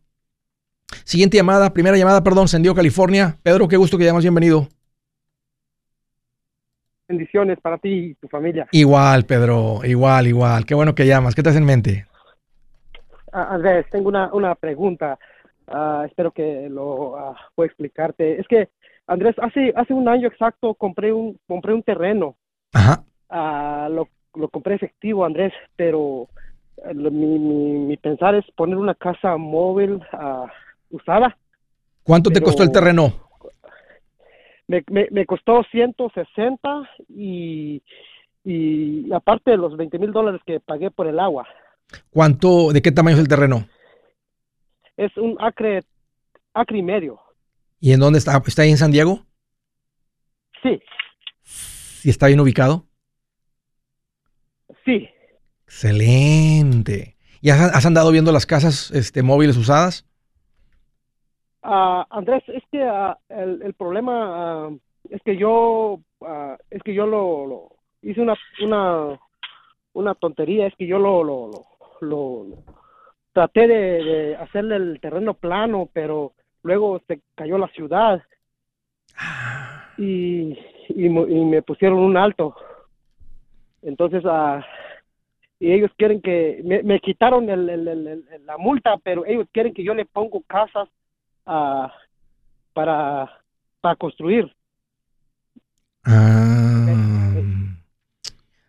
Siguiente 1.04 1.36
llamada, 1.36 1.72
primera 1.72 1.96
llamada, 1.96 2.22
perdón, 2.22 2.48
Sendió, 2.48 2.74
California. 2.74 3.38
Pedro, 3.42 3.68
qué 3.68 3.76
gusto 3.76 3.98
que 3.98 4.04
llamas, 4.04 4.22
bienvenido. 4.22 4.68
Bendiciones 7.08 7.58
para 7.60 7.78
ti 7.78 7.88
y 7.88 8.14
tu 8.14 8.28
familia. 8.28 8.66
Igual, 8.72 9.24
Pedro, 9.24 9.80
igual, 9.84 10.26
igual. 10.26 10.64
Qué 10.64 10.74
bueno 10.74 10.94
que 10.94 11.06
llamas. 11.06 11.34
¿Qué 11.34 11.42
te 11.42 11.50
hace 11.50 11.58
en 11.58 11.66
mente? 11.66 12.06
Andrés, 13.32 13.86
tengo 13.90 14.08
una, 14.08 14.32
una 14.32 14.54
pregunta. 14.54 15.18
Ah, 15.66 16.04
espero 16.06 16.30
que 16.30 16.68
lo 16.70 17.12
uh, 17.12 17.34
pueda 17.54 17.66
explicarte. 17.66 18.40
Es 18.40 18.46
que, 18.46 18.68
Andrés, 19.06 19.34
hace, 19.42 19.72
hace 19.76 19.92
un 19.92 20.08
año 20.08 20.28
exacto 20.28 20.74
compré 20.74 21.12
un, 21.12 21.38
compré 21.46 21.74
un 21.74 21.82
terreno. 21.82 22.36
Ajá. 22.72 23.04
Ah, 23.30 23.88
lo, 23.90 24.08
lo, 24.34 24.48
compré 24.48 24.74
efectivo, 24.74 25.24
Andrés, 25.24 25.52
pero 25.76 26.28
eh, 26.84 26.94
mi, 26.94 27.38
mi, 27.38 27.96
pensar 27.96 28.34
es 28.34 28.44
poner 28.52 28.76
una 28.76 28.94
casa 28.94 29.36
móvil 29.36 29.94
uh, 30.12 30.46
usada. 30.90 31.36
¿Cuánto 32.02 32.30
te 32.30 32.40
costó 32.40 32.62
el 32.62 32.72
terreno? 32.72 33.28
Me, 34.66 34.82
me, 34.90 35.08
me, 35.10 35.26
costó 35.26 35.62
160 35.70 36.90
y, 37.08 37.82
y 38.44 39.12
aparte 39.12 39.50
de 39.52 39.56
los 39.56 39.76
20 39.76 39.98
mil 39.98 40.12
dólares 40.12 40.40
que 40.46 40.60
pagué 40.60 40.90
por 40.90 41.06
el 41.06 41.18
agua. 41.18 41.46
¿Cuánto, 42.10 42.72
de 42.72 42.82
qué 42.82 42.92
tamaño 42.92 43.16
es 43.16 43.22
el 43.22 43.28
terreno? 43.28 43.66
Es 44.96 45.16
un 45.16 45.36
acre, 45.40 45.82
acre 46.52 46.78
y 46.78 46.82
medio. 46.82 47.20
¿Y 47.80 47.92
en 47.92 48.00
dónde 48.00 48.18
está? 48.18 48.40
¿Está 48.46 48.62
ahí 48.62 48.70
en 48.70 48.78
San 48.78 48.90
Diego? 48.90 49.26
Sí. 50.62 50.80
¿Y 52.04 52.10
está 52.10 52.26
bien 52.28 52.40
ubicado? 52.40 52.86
Sí. 54.84 55.08
Excelente. 55.64 57.16
¿Y 57.40 57.50
has, 57.50 57.84
andado 57.84 58.10
viendo 58.10 58.32
las 58.32 58.46
casas 58.46 58.90
este, 58.90 59.22
móviles 59.22 59.56
usadas? 59.56 60.06
Uh, 61.62 62.04
Andrés, 62.10 62.42
es 62.48 62.62
que 62.70 62.78
uh, 62.78 63.14
el, 63.28 63.62
el, 63.62 63.74
problema 63.74 64.68
uh, 64.68 64.78
es 65.10 65.22
que 65.22 65.36
yo 65.36 66.00
es 66.70 66.82
que 66.82 66.94
yo 66.94 67.06
lo, 67.06 67.46
lo, 67.46 67.68
hice 68.02 68.20
una, 68.20 68.34
una 68.62 69.18
una 69.94 70.14
tontería, 70.14 70.66
es 70.66 70.74
que 70.76 70.86
yo 70.86 70.98
lo, 70.98 71.24
lo, 71.24 71.50
lo, 72.00 72.46
traté 73.32 73.66
de, 73.66 74.36
hacerle 74.36 74.76
el 74.76 75.00
terreno 75.00 75.34
plano, 75.34 75.88
pero 75.92 76.32
luego 76.62 77.00
se 77.06 77.20
cayó 77.34 77.56
la 77.58 77.68
ciudad 77.68 78.22
ah. 79.16 79.92
y, 79.96 80.58
y, 80.88 81.08
me 81.08 81.62
pusieron 81.62 81.98
un 81.98 82.16
alto. 82.16 82.54
Entonces, 83.84 84.24
uh, 84.24 84.60
y 85.60 85.72
ellos 85.72 85.90
quieren 85.96 86.20
que, 86.20 86.60
me, 86.62 87.00
quitaron 87.00 87.48
el, 87.48 88.24
la 88.44 88.58
multa, 88.58 88.96
pero 89.02 89.24
ellos 89.26 89.46
quieren 89.52 89.72
que 89.72 89.84
yo 89.84 89.94
le 89.94 90.04
pongo 90.04 90.42
casas 90.46 90.88
uh, 91.46 91.88
para, 92.72 93.30
para 93.80 93.96
construir. 93.96 94.54
Ah. 96.04 96.44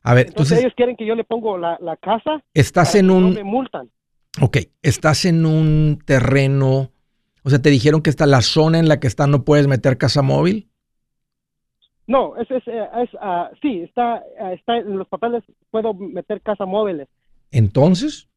A 0.03 0.13
ver, 0.13 0.27
entonces, 0.27 0.60
ellos 0.60 0.74
quieren 0.75 0.95
que 0.95 1.05
yo 1.05 1.15
le 1.15 1.24
pongo 1.24 1.57
la, 1.57 1.98
casa. 2.00 2.43
Estás 2.53 2.93
en 2.93 3.10
un. 3.10 3.34
me 3.34 3.43
multan. 3.43 3.89
Ok, 4.39 4.57
estás 4.84 5.25
en 5.25 5.45
un 5.48 6.00
terreno. 6.05 6.91
O 7.43 7.50
sea, 7.50 7.60
te 7.60 7.72
dijeron 7.72 8.01
que 8.01 8.12
está 8.12 8.27
la 8.27 8.41
zona 8.41 8.77
en 8.77 8.88
la 8.88 9.00
que 9.00 9.07
está 9.07 9.25
no 9.25 9.43
puedes 9.43 9.67
meter 9.67 9.98
casa 9.98 10.22
móvil. 10.22 10.69
No, 12.08 12.38
es, 12.38 12.50
es, 12.52 12.64
es 12.68 13.14
uh, 13.16 13.56
sí, 13.62 13.82
está, 13.82 14.24
uh, 14.40 14.54
está 14.54 14.78
en 14.78 14.98
los 14.98 15.08
papeles, 15.08 15.44
puedo 15.72 15.94
meter 15.94 16.42
casa 16.42 16.66
móviles. 16.66 17.08
Entonces. 17.52 18.28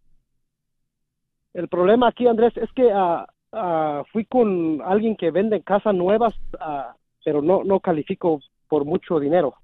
El 1.52 1.68
problema 1.68 2.08
aquí, 2.08 2.26
Andrés, 2.26 2.56
es 2.56 2.70
que 2.72 2.86
uh, 2.86 4.04
fui 4.12 4.24
con 4.24 4.80
alguien 4.82 5.16
que 5.16 5.30
vende 5.30 5.62
casas 5.62 5.94
nuevas, 5.94 6.34
pero 7.24 7.42
no, 7.42 7.64
no 7.64 7.80
califico 7.80 8.40
por 8.68 8.84
mucho 8.84 9.18
dinero. 9.18 9.54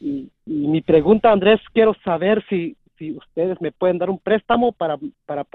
Y, 0.00 0.30
mi 0.46 0.80
pregunta, 0.80 1.30
Andrés, 1.30 1.60
quiero 1.72 1.94
saber 2.04 2.44
si, 2.48 2.76
si 2.98 3.12
ustedes 3.12 3.60
me 3.60 3.72
pueden 3.72 3.98
dar 3.98 4.10
un 4.10 4.18
préstamo 4.18 4.72
para, 4.72 4.98
para 5.26 5.46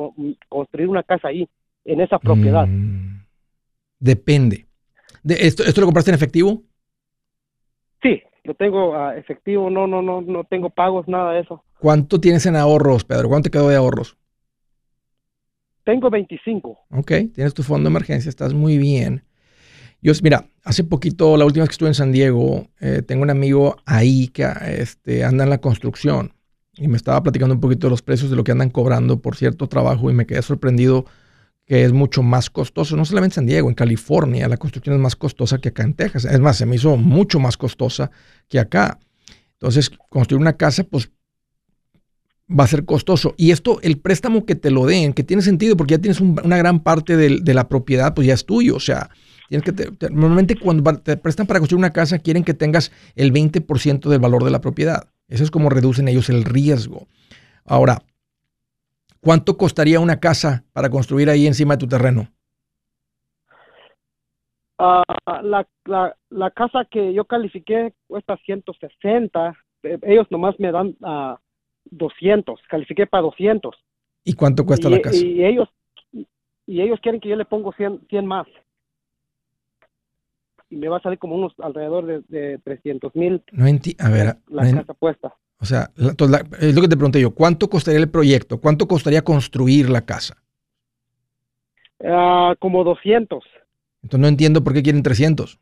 construir 0.48 0.88
una 0.88 1.04
casa 1.04 1.28
ahí, 1.28 1.48
en 1.86 2.02
esa 2.02 2.20
propiedad. 2.20 2.66
Mm, 2.68 3.26
depende. 4.00 4.66
De 5.24 5.36
esto, 5.36 5.64
¿Esto 5.64 5.82
lo 5.82 5.88
compraste 5.88 6.12
en 6.12 6.16
efectivo? 6.16 6.64
Sí, 8.02 8.22
lo 8.44 8.54
tengo 8.54 8.92
uh, 8.92 9.12
efectivo, 9.12 9.70
no, 9.70 9.88
no, 9.88 10.02
no, 10.02 10.22
no 10.22 10.44
tengo 10.46 10.70
pagos, 10.70 11.08
nada 11.08 11.34
de 11.34 11.42
eso. 11.42 11.64
¿Cuánto 11.80 12.20
tienes 12.20 12.46
en 12.46 12.56
ahorros, 12.56 13.04
Pedro? 13.04 13.30
¿Cuánto 13.30 13.50
te 13.50 13.58
quedó 13.58 13.70
de 13.70 13.76
ahorros? 13.76 14.18
Tengo 15.84 16.10
25. 16.10 16.80
Ok, 16.92 17.12
tienes 17.34 17.54
tu 17.54 17.64
fondo 17.64 17.90
de 17.90 17.92
emergencia, 17.92 18.30
estás 18.30 18.54
muy 18.54 18.78
bien. 18.78 19.24
Yo, 20.02 20.12
mira, 20.22 20.46
hace 20.64 20.84
poquito, 20.84 21.38
la 21.38 21.46
última 21.46 21.64
vez 21.64 21.70
que 21.70 21.74
estuve 21.74 21.90
en 21.90 21.96
San 21.96 22.12
Diego, 22.12 22.68
eh, 22.80 23.02
tengo 23.02 23.24
un 23.24 23.30
amigo 23.30 23.78
ahí 23.86 24.28
que 24.28 24.46
este, 24.80 25.24
anda 25.24 25.44
en 25.44 25.50
la 25.50 25.60
construcción 25.60 26.34
y 26.76 26.88
me 26.88 26.98
estaba 26.98 27.24
platicando 27.24 27.56
un 27.56 27.62
poquito 27.62 27.88
de 27.88 27.92
los 27.92 28.02
precios 28.02 28.30
de 28.30 28.36
lo 28.36 28.44
que 28.44 28.52
andan 28.52 28.70
cobrando 28.70 29.22
por 29.22 29.36
cierto 29.36 29.68
trabajo 29.68 30.12
y 30.12 30.14
me 30.14 30.28
quedé 30.28 30.42
sorprendido 30.42 31.06
que 31.68 31.84
es 31.84 31.92
mucho 31.92 32.24
más 32.24 32.50
costoso, 32.50 32.96
no 32.96 33.04
solamente 33.04 33.34
en 33.34 33.36
San 33.36 33.46
Diego, 33.46 33.68
en 33.68 33.76
California 33.76 34.48
la 34.48 34.56
construcción 34.56 34.96
es 34.96 35.02
más 35.02 35.18
costosa 35.18 35.58
que 35.58 35.70
acá 35.70 35.84
en 35.84 35.94
Texas. 35.94 36.26
Es 36.26 36.40
más, 36.40 36.58
se 36.58 36.66
me 36.66 36.78
hizo 36.78 36.96
mucho 36.96 37.40
más 37.40 37.58
costosa 37.58 38.10
que 38.48 38.58
acá. 38.58 39.00
Entonces, 39.54 39.92
construir 40.10 40.42
una 40.42 40.54
casa, 40.54 40.84
pues 40.84 41.12
va 42.50 42.64
a 42.64 42.68
ser 42.68 42.86
costoso. 42.86 43.34
Y 43.38 43.52
esto, 43.52 43.80
el 43.82 43.98
préstamo 43.98 44.46
que 44.46 44.56
te 44.56 44.72
lo 44.72 44.86
den, 44.86 45.12
que 45.12 45.24
tiene 45.24 45.42
sentido 45.42 45.76
porque 45.76 45.96
ya 45.96 45.98
tienes 45.98 46.22
una 46.22 46.56
gran 46.56 46.80
parte 46.80 47.18
de, 47.18 47.54
la 47.54 47.68
propiedad, 47.68 48.14
pues 48.14 48.28
ya 48.28 48.34
es 48.34 48.46
tuyo. 48.46 48.78
O 48.78 48.80
sea, 48.80 49.10
tienes 49.50 49.66
que 49.66 50.10
normalmente 50.10 50.56
cuando 50.56 50.98
te 51.00 51.18
prestan 51.18 51.48
para 51.48 51.60
construir 51.60 51.80
una 51.80 51.92
casa, 51.92 52.20
quieren 52.20 52.46
que 52.46 52.54
tengas 52.54 52.94
el 53.16 53.34
20% 53.34 54.08
del 54.08 54.20
valor 54.20 54.46
de 54.46 54.52
la 54.52 54.62
propiedad. 54.62 55.10
Eso 55.28 55.44
es 55.44 55.52
como 55.52 55.70
reducen 55.70 56.08
ellos 56.08 56.30
el 56.30 56.46
riesgo. 56.46 57.08
Ahora, 57.66 58.02
¿Cuánto 59.22 59.58
costaría 59.58 60.00
una 60.00 60.20
casa 60.20 60.64
para 60.74 60.90
construir 60.90 61.30
ahí 61.30 61.48
encima 61.48 61.76
de 61.76 61.80
tu 61.80 61.88
terreno? 61.88 62.28
Ah, 64.80 65.04
la, 65.44 65.68
la, 66.30 66.52
casa 66.52 66.86
que 66.90 67.14
yo 67.14 67.26
califiqué 67.26 67.94
cuesta 68.08 68.38
160. 68.38 69.58
Eh, 69.84 70.00
ellos 70.04 70.28
nomás 70.30 70.60
me 70.60 70.72
dan 70.72 70.90
uh, 70.90 70.96
ah, 71.06 71.42
200. 71.86 72.60
Califiqué 72.70 73.08
para 73.08 73.24
200. 73.24 73.76
¿Y 74.24 74.34
cuánto 74.34 74.66
cuesta 74.66 74.90
la 74.90 75.02
casa? 75.02 75.18
Y 75.18 75.44
ellos, 75.44 75.70
y 76.12 76.82
ellos 76.82 77.00
quieren 77.02 77.20
que 77.20 77.30
yo 77.30 77.36
le 77.36 77.46
pongo 77.46 77.72
100, 77.72 78.08
100 78.08 78.26
más. 78.26 78.46
Y 80.70 80.76
me 80.76 80.90
va 80.90 80.98
a 80.98 81.02
salir 81.02 81.18
como 81.18 81.36
unos 81.36 81.54
alrededor 81.60 82.06
de, 82.06 82.22
de 82.28 82.58
300 82.60 83.16
mil. 83.16 83.42
No 83.54 83.66
a 83.66 84.10
ver, 84.10 84.36
la 84.48 84.72
casa 84.72 84.94
puesta. 84.94 85.34
O 85.60 85.66
sea, 85.66 85.90
es 86.60 86.76
lo 86.76 86.82
que 86.82 86.88
te 86.88 86.96
pregunté 86.96 87.20
yo, 87.20 87.32
¿cuánto 87.32 87.70
costaría 87.70 88.00
el 88.00 88.10
proyecto? 88.10 88.60
¿Cuánto 88.60 88.88
costaría 88.88 89.24
construir 89.24 89.90
la 89.90 90.06
casa? 90.06 90.38
Ah, 92.04 92.56
como 92.60 92.84
200. 92.84 93.44
Entonces 94.04 94.22
no 94.22 94.28
entiendo 94.28 94.64
por 94.64 94.74
qué 94.74 94.84
quieren 94.84 95.02
300. 95.02 95.60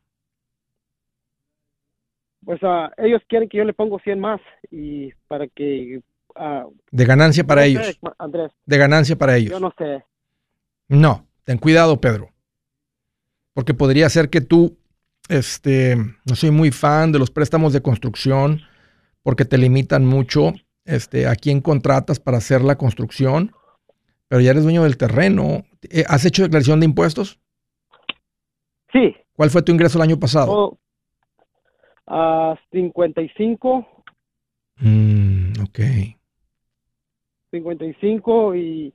Pues 2.44 2.62
uh, 2.62 2.90
ellos 2.98 3.22
quieren 3.28 3.48
que 3.50 3.58
yo 3.58 3.64
le 3.64 3.74
pongo 3.74 4.00
100 4.00 4.20
más 4.20 4.42
y 4.70 5.14
para 5.28 5.48
que... 5.48 6.02
Uh, 6.36 6.74
de 6.92 7.06
ganancia 7.06 7.46
para 7.46 7.66
ellos. 7.66 7.98
Andrés. 8.20 8.52
De 8.66 8.78
ganancia 8.78 9.16
para 9.16 9.38
ellos. 9.38 9.52
Yo 9.52 9.60
no 9.62 9.74
sé. 9.78 10.04
No, 10.90 11.26
ten 11.46 11.58
cuidado, 11.58 12.02
Pedro. 12.02 12.30
Porque 13.54 13.74
podría 13.74 14.10
ser 14.10 14.30
que 14.30 14.42
tú, 14.42 14.78
este, 15.30 15.96
no 15.96 16.36
soy 16.36 16.52
muy 16.52 16.72
fan 16.72 17.14
de 17.14 17.20
los 17.20 17.32
préstamos 17.32 17.72
de 17.72 17.82
construcción 17.82 18.62
porque 19.26 19.44
te 19.44 19.58
limitan 19.58 20.06
mucho 20.06 20.54
este, 20.86 21.26
a 21.26 21.36
quién 21.36 21.60
contratas 21.60 22.20
para 22.20 22.38
hacer 22.38 22.62
la 22.62 22.78
construcción, 22.78 23.54
pero 24.28 24.40
ya 24.40 24.52
eres 24.52 24.62
dueño 24.62 24.84
del 24.84 24.98
terreno. 24.98 25.64
Eh, 25.82 26.04
¿Has 26.08 26.26
hecho 26.26 26.44
declaración 26.44 26.80
de 26.80 26.86
impuestos? 26.86 27.40
Sí. 28.94 29.16
¿Cuál 29.36 29.50
fue 29.50 29.64
tu 29.64 29.72
ingreso 29.72 29.98
el 29.98 30.04
año 30.04 30.20
pasado? 30.20 30.78
a 32.06 32.56
55. 32.72 33.88
Mm, 34.76 35.54
ok. 35.64 35.80
55 37.50 38.56
y 38.56 38.94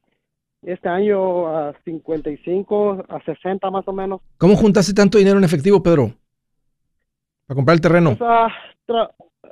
este 0.62 0.88
año 0.88 1.48
a 1.48 1.74
55, 1.84 3.04
a 3.08 3.20
60 3.24 3.68
más 3.72 3.88
o 3.88 3.92
menos. 3.92 4.20
¿Cómo 4.38 4.54
juntaste 4.54 4.94
tanto 4.94 5.18
dinero 5.18 5.38
en 5.38 5.44
efectivo, 5.44 5.82
Pedro? 5.82 6.12
Para 7.48 7.56
comprar 7.56 7.74
el 7.74 7.80
terreno. 7.80 8.16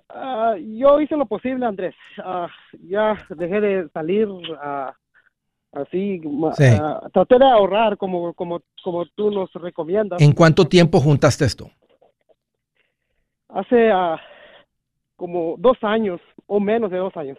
Ah, 0.08 0.56
yo 0.58 1.00
hice 1.00 1.16
lo 1.16 1.26
posible, 1.26 1.66
Andrés. 1.66 1.94
Uh, 2.18 2.46
ya 2.88 3.16
dejé 3.30 3.60
de 3.60 3.88
salir 3.90 4.26
uh, 4.26 4.92
así. 5.72 6.20
traté 7.12 7.38
de 7.38 7.44
ahorrar 7.44 7.96
como, 7.96 8.32
como, 8.34 8.62
como 8.82 9.04
tú 9.06 9.30
nos 9.30 9.52
recomiendas. 9.52 10.20
¿En 10.20 10.32
cuánto 10.32 10.66
tiempo 10.66 11.00
juntaste 11.00 11.44
esto? 11.44 11.70
Hace 13.48 13.90
como 15.16 15.56
dos 15.58 15.76
años 15.82 16.20
o 16.46 16.60
menos 16.60 16.90
de 16.90 16.98
dos 16.98 17.16
años. 17.16 17.38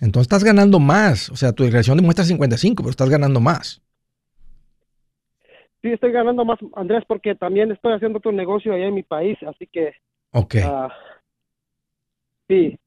Entonces 0.00 0.26
estás 0.26 0.44
ganando 0.44 0.78
más. 0.78 1.30
O 1.30 1.36
sea, 1.36 1.52
tu 1.52 1.64
declaración 1.64 1.96
demuestra 1.96 2.24
55, 2.24 2.82
pero 2.82 2.90
estás 2.90 3.10
ganando 3.10 3.40
más. 3.40 3.82
Sí, 5.82 5.92
estoy 5.92 6.12
ganando 6.12 6.44
más, 6.44 6.58
Andrés, 6.74 7.04
porque 7.06 7.34
también 7.36 7.70
estoy 7.70 7.92
haciendo 7.92 8.18
otro 8.18 8.32
negocio 8.32 8.72
allá 8.72 8.86
en 8.86 8.94
mi 8.94 9.04
país, 9.04 9.38
así 9.46 9.68
que 9.68 9.92
Ok. 10.32 10.56
Ah, 10.64 10.88
sí. 12.48 12.78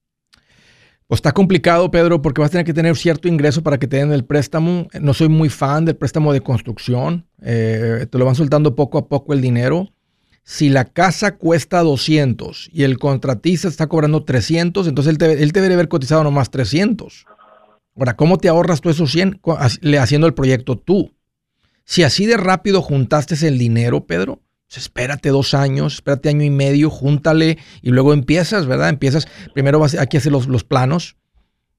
Pues 1.07 1.17
está 1.17 1.33
complicado, 1.33 1.91
Pedro, 1.91 2.21
porque 2.21 2.39
vas 2.39 2.49
a 2.49 2.53
tener 2.53 2.65
que 2.65 2.73
tener 2.73 2.95
cierto 2.95 3.27
ingreso 3.27 3.61
para 3.63 3.77
que 3.77 3.87
te 3.87 3.97
den 3.97 4.13
el 4.13 4.23
préstamo. 4.23 4.87
No 5.01 5.13
soy 5.13 5.27
muy 5.27 5.49
fan 5.49 5.83
del 5.83 5.97
préstamo 5.97 6.31
de 6.31 6.39
construcción. 6.39 7.27
Eh, 7.41 8.07
te 8.09 8.17
lo 8.17 8.23
van 8.23 8.35
soltando 8.35 8.75
poco 8.75 8.97
a 8.97 9.09
poco 9.09 9.33
el 9.33 9.41
dinero. 9.41 9.91
Si 10.43 10.69
la 10.69 10.85
casa 10.85 11.35
cuesta 11.35 11.81
200 11.81 12.69
y 12.71 12.83
el 12.83 12.97
contratista 12.97 13.67
está 13.67 13.87
cobrando 13.87 14.23
300, 14.23 14.87
entonces 14.87 15.11
él, 15.11 15.17
te, 15.17 15.43
él 15.43 15.51
debería 15.51 15.75
haber 15.75 15.89
cotizado 15.89 16.23
nomás 16.23 16.49
300. 16.49 17.25
Ahora, 17.97 18.15
¿cómo 18.15 18.37
te 18.37 18.47
ahorras 18.47 18.79
tú 18.79 18.89
esos 18.89 19.11
100 19.11 19.41
haciendo 19.99 20.27
el 20.27 20.33
proyecto 20.33 20.77
tú? 20.77 21.13
Si 21.83 22.03
así 22.03 22.25
de 22.25 22.37
rápido 22.37 22.81
juntaste 22.81 23.35
el 23.45 23.57
dinero, 23.57 24.05
Pedro, 24.05 24.39
espérate 24.77 25.29
dos 25.29 25.53
años, 25.53 25.95
espérate 25.95 26.29
año 26.29 26.43
y 26.43 26.49
medio, 26.49 26.89
júntale 26.89 27.57
y 27.81 27.91
luego 27.91 28.13
empiezas, 28.13 28.65
¿verdad? 28.65 28.89
Empiezas, 28.89 29.27
primero 29.53 29.79
vas 29.79 29.95
aquí 29.95 30.17
hacer 30.17 30.31
los, 30.31 30.47
los 30.47 30.63
planos, 30.63 31.17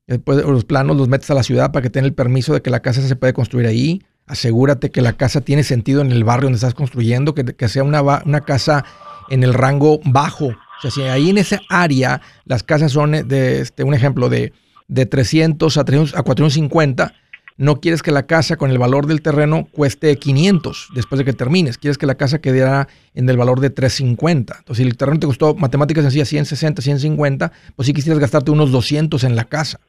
después 0.07 0.45
los 0.45 0.65
planos 0.65 0.97
los 0.97 1.09
metes 1.09 1.31
a 1.31 1.35
la 1.35 1.43
ciudad 1.43 1.73
para 1.73 1.83
que 1.83 1.91
tenga 1.91 2.07
el 2.07 2.15
permiso 2.15 2.53
de 2.55 2.63
que 2.63 2.71
la 2.71 2.81
casa 2.81 3.07
se 3.07 3.17
puede 3.17 3.33
construir 3.33 3.67
ahí. 3.67 4.03
Asegúrate 4.27 4.91
que 4.91 5.01
la 5.01 5.15
casa 5.15 5.41
tiene 5.41 5.65
sentido 5.65 6.01
en 6.01 6.13
el 6.13 6.25
barrio 6.25 6.47
donde 6.47 6.57
estás 6.57 6.75
construyendo, 6.75 7.35
que, 7.35 7.45
que 7.45 7.69
sea 7.69 7.83
una, 7.83 8.03
una 8.03 8.41
casa 8.43 8.85
en 9.31 9.43
el 9.43 9.55
rango 9.55 10.01
bajo. 10.05 10.47
O 10.47 10.81
sea, 10.81 10.91
si 10.91 11.03
ahí 11.03 11.31
en 11.31 11.39
esa 11.39 11.61
área 11.69 12.21
las 12.45 12.63
casas 12.63 12.93
son 12.93 13.13
de, 13.13 13.61
este, 13.61 13.85
un 13.85 13.95
ejemplo, 13.95 14.29
de, 14.29 14.53
de 14.89 15.07
300 15.07 15.77
a, 15.77 15.85
300 15.85 16.15
a 16.19 16.23
450, 16.23 17.15
no 17.57 17.81
quieres 17.81 18.03
que 18.03 18.11
la 18.11 18.27
casa 18.27 18.57
con 18.57 18.71
el 18.71 18.79
valor 18.79 19.07
del 19.07 19.23
terreno 19.23 19.69
cueste 19.73 20.17
500 20.17 20.89
después 20.95 21.19
de 21.19 21.25
que 21.25 21.33
termines. 21.33 21.79
Quieres 21.79 21.99
que 21.99 22.07
la 22.07 22.15
casa 22.15 22.41
quedara 22.41 22.89
en 23.15 23.29
el 23.29 23.37
valor 23.37 23.61
de 23.61 23.71
350. 23.71 24.57
Entonces, 24.59 24.83
si 24.83 24.89
el 24.89 24.97
terreno 24.97 25.21
te 25.21 25.27
costó 25.27 25.55
matemáticas 25.55 26.03
sencillas 26.05 26.29
160, 26.29 26.83
150, 26.83 27.53
pues 27.77 27.87
sí 27.87 27.93
quisieras 27.93 28.19
gastarte 28.19 28.51
unos 28.51 28.71
200 28.73 29.23
en 29.25 29.37
la 29.37 29.45
casa. 29.45 29.81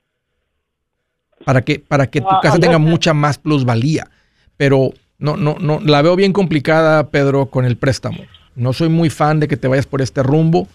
Para 1.45 1.61
que, 1.61 1.79
para 1.79 2.07
que 2.07 2.21
tu 2.21 2.27
casa 2.41 2.59
tenga 2.59 2.77
mucha 2.77 3.13
más 3.13 3.37
plusvalía. 3.37 4.09
Pero 4.55 4.93
no, 5.17 5.35
no, 5.35 5.57
no, 5.59 5.79
la 5.81 6.01
veo 6.01 6.15
bien 6.15 6.33
complicada, 6.33 7.09
Pedro, 7.09 7.47
con 7.47 7.65
el 7.65 7.77
préstamo. 7.77 8.23
No 8.55 8.73
soy 8.73 8.89
muy 8.89 9.09
fan 9.09 9.39
de 9.39 9.47
que 9.47 9.57
te 9.57 9.67
vayas 9.67 9.87
por 9.87 10.01
este 10.01 10.21
rumbo. 10.21 10.67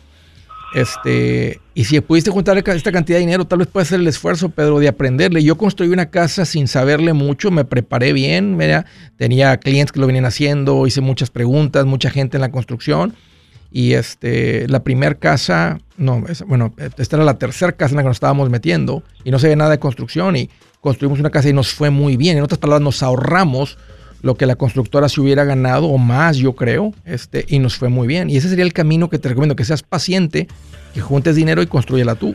Este, 0.74 1.61
y 1.74 1.85
si 1.85 1.98
pudiste 2.00 2.31
juntar 2.31 2.59
esta 2.59 2.92
cantidad 2.92 3.16
de 3.16 3.20
dinero, 3.20 3.46
tal 3.46 3.61
vez 3.61 3.68
puedas 3.68 3.88
hacer 3.88 4.00
el 4.00 4.07
esfuerzo, 4.07 4.50
Pedro, 4.50 4.78
de 4.78 4.88
aprenderle. 4.88 5.42
Yo 5.42 5.57
construí 5.57 5.88
una 5.88 6.11
casa 6.11 6.44
sin 6.44 6.68
saberle 6.68 7.14
mucho, 7.14 7.50
me 7.50 7.64
preparé 7.64 8.12
bien, 8.12 8.57
mira, 8.57 8.85
tenía 9.16 9.57
clientes 9.59 9.92
que 9.92 10.00
lo 10.00 10.07
venían 10.07 10.26
haciendo, 10.26 10.87
hice 10.87 11.00
muchas 11.00 11.31
preguntas, 11.31 11.87
mucha 11.87 12.11
gente 12.11 12.37
en 12.37 12.42
la 12.42 12.50
construcción. 12.50 13.14
Y 13.70 13.92
este, 13.94 14.66
la 14.68 14.83
primera 14.83 15.14
casa, 15.14 15.78
no, 15.98 16.24
esa- 16.28 16.44
bueno, 16.46 16.74
esta 16.96 17.16
era 17.16 17.24
la 17.24 17.38
tercera 17.38 17.72
casa 17.72 17.92
en 17.92 17.96
la 17.96 18.02
que 18.02 18.09
nos 18.09 18.16
estábamos 18.16 18.48
metiendo 18.50 19.02
y 19.24 19.31
no 19.31 19.38
se 19.38 19.48
ve 19.48 19.57
nada 19.57 19.70
de 19.70 19.78
construcción 19.78 20.37
y 20.37 20.48
construimos 20.81 21.18
una 21.20 21.28
casa 21.31 21.48
y 21.50 21.52
nos 21.52 21.72
fue 21.74 21.90
muy 21.90 22.16
bien. 22.16 22.38
En 22.38 22.44
otras 22.44 22.59
palabras, 22.59 22.83
nos 22.83 23.02
ahorramos 23.02 23.76
lo 24.22 24.37
que 24.37 24.46
la 24.46 24.57
constructora 24.57 25.09
se 25.09 25.20
hubiera 25.20 25.44
ganado 25.44 25.87
o 25.87 25.98
más, 25.98 26.37
yo 26.37 26.54
creo, 26.54 26.92
este, 27.04 27.44
y 27.48 27.59
nos 27.59 27.76
fue 27.76 27.88
muy 27.88 28.07
bien. 28.07 28.31
Y 28.31 28.37
ese 28.37 28.48
sería 28.48 28.64
el 28.64 28.72
camino 28.72 29.09
que 29.09 29.18
te 29.18 29.28
recomiendo, 29.28 29.57
que 29.57 29.64
seas 29.64 29.83
paciente, 29.83 30.48
que 30.94 31.00
juntes 31.00 31.37
dinero 31.37 31.62
y 31.62 31.66
construyela 31.66 32.14
tú. 32.14 32.35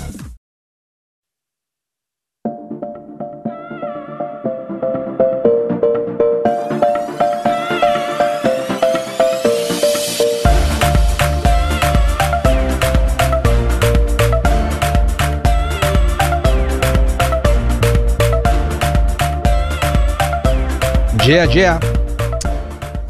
Yeah, 21.31 21.45
yeah. 21.45 21.79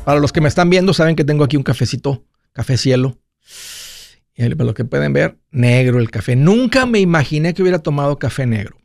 Para 0.06 0.20
los 0.20 0.32
que 0.32 0.42
me 0.42 0.48
están 0.48 0.70
viendo, 0.70 0.94
saben 0.94 1.16
que 1.16 1.24
tengo 1.24 1.44
aquí 1.44 1.58
un 1.58 1.64
cafecito, 1.64 2.24
café 2.54 2.78
cielo. 2.78 3.18
Y 4.36 4.48
para 4.50 4.66
los 4.66 4.76
que 4.76 4.86
pueden 4.86 5.12
ver, 5.12 5.40
negro 5.50 5.98
el 5.98 6.12
café. 6.12 6.36
Nunca 6.36 6.86
me 6.86 7.00
imaginé 7.00 7.56
que 7.56 7.64
hubiera 7.64 7.80
tomado 7.80 8.20
café 8.20 8.46
negro. 8.46 8.78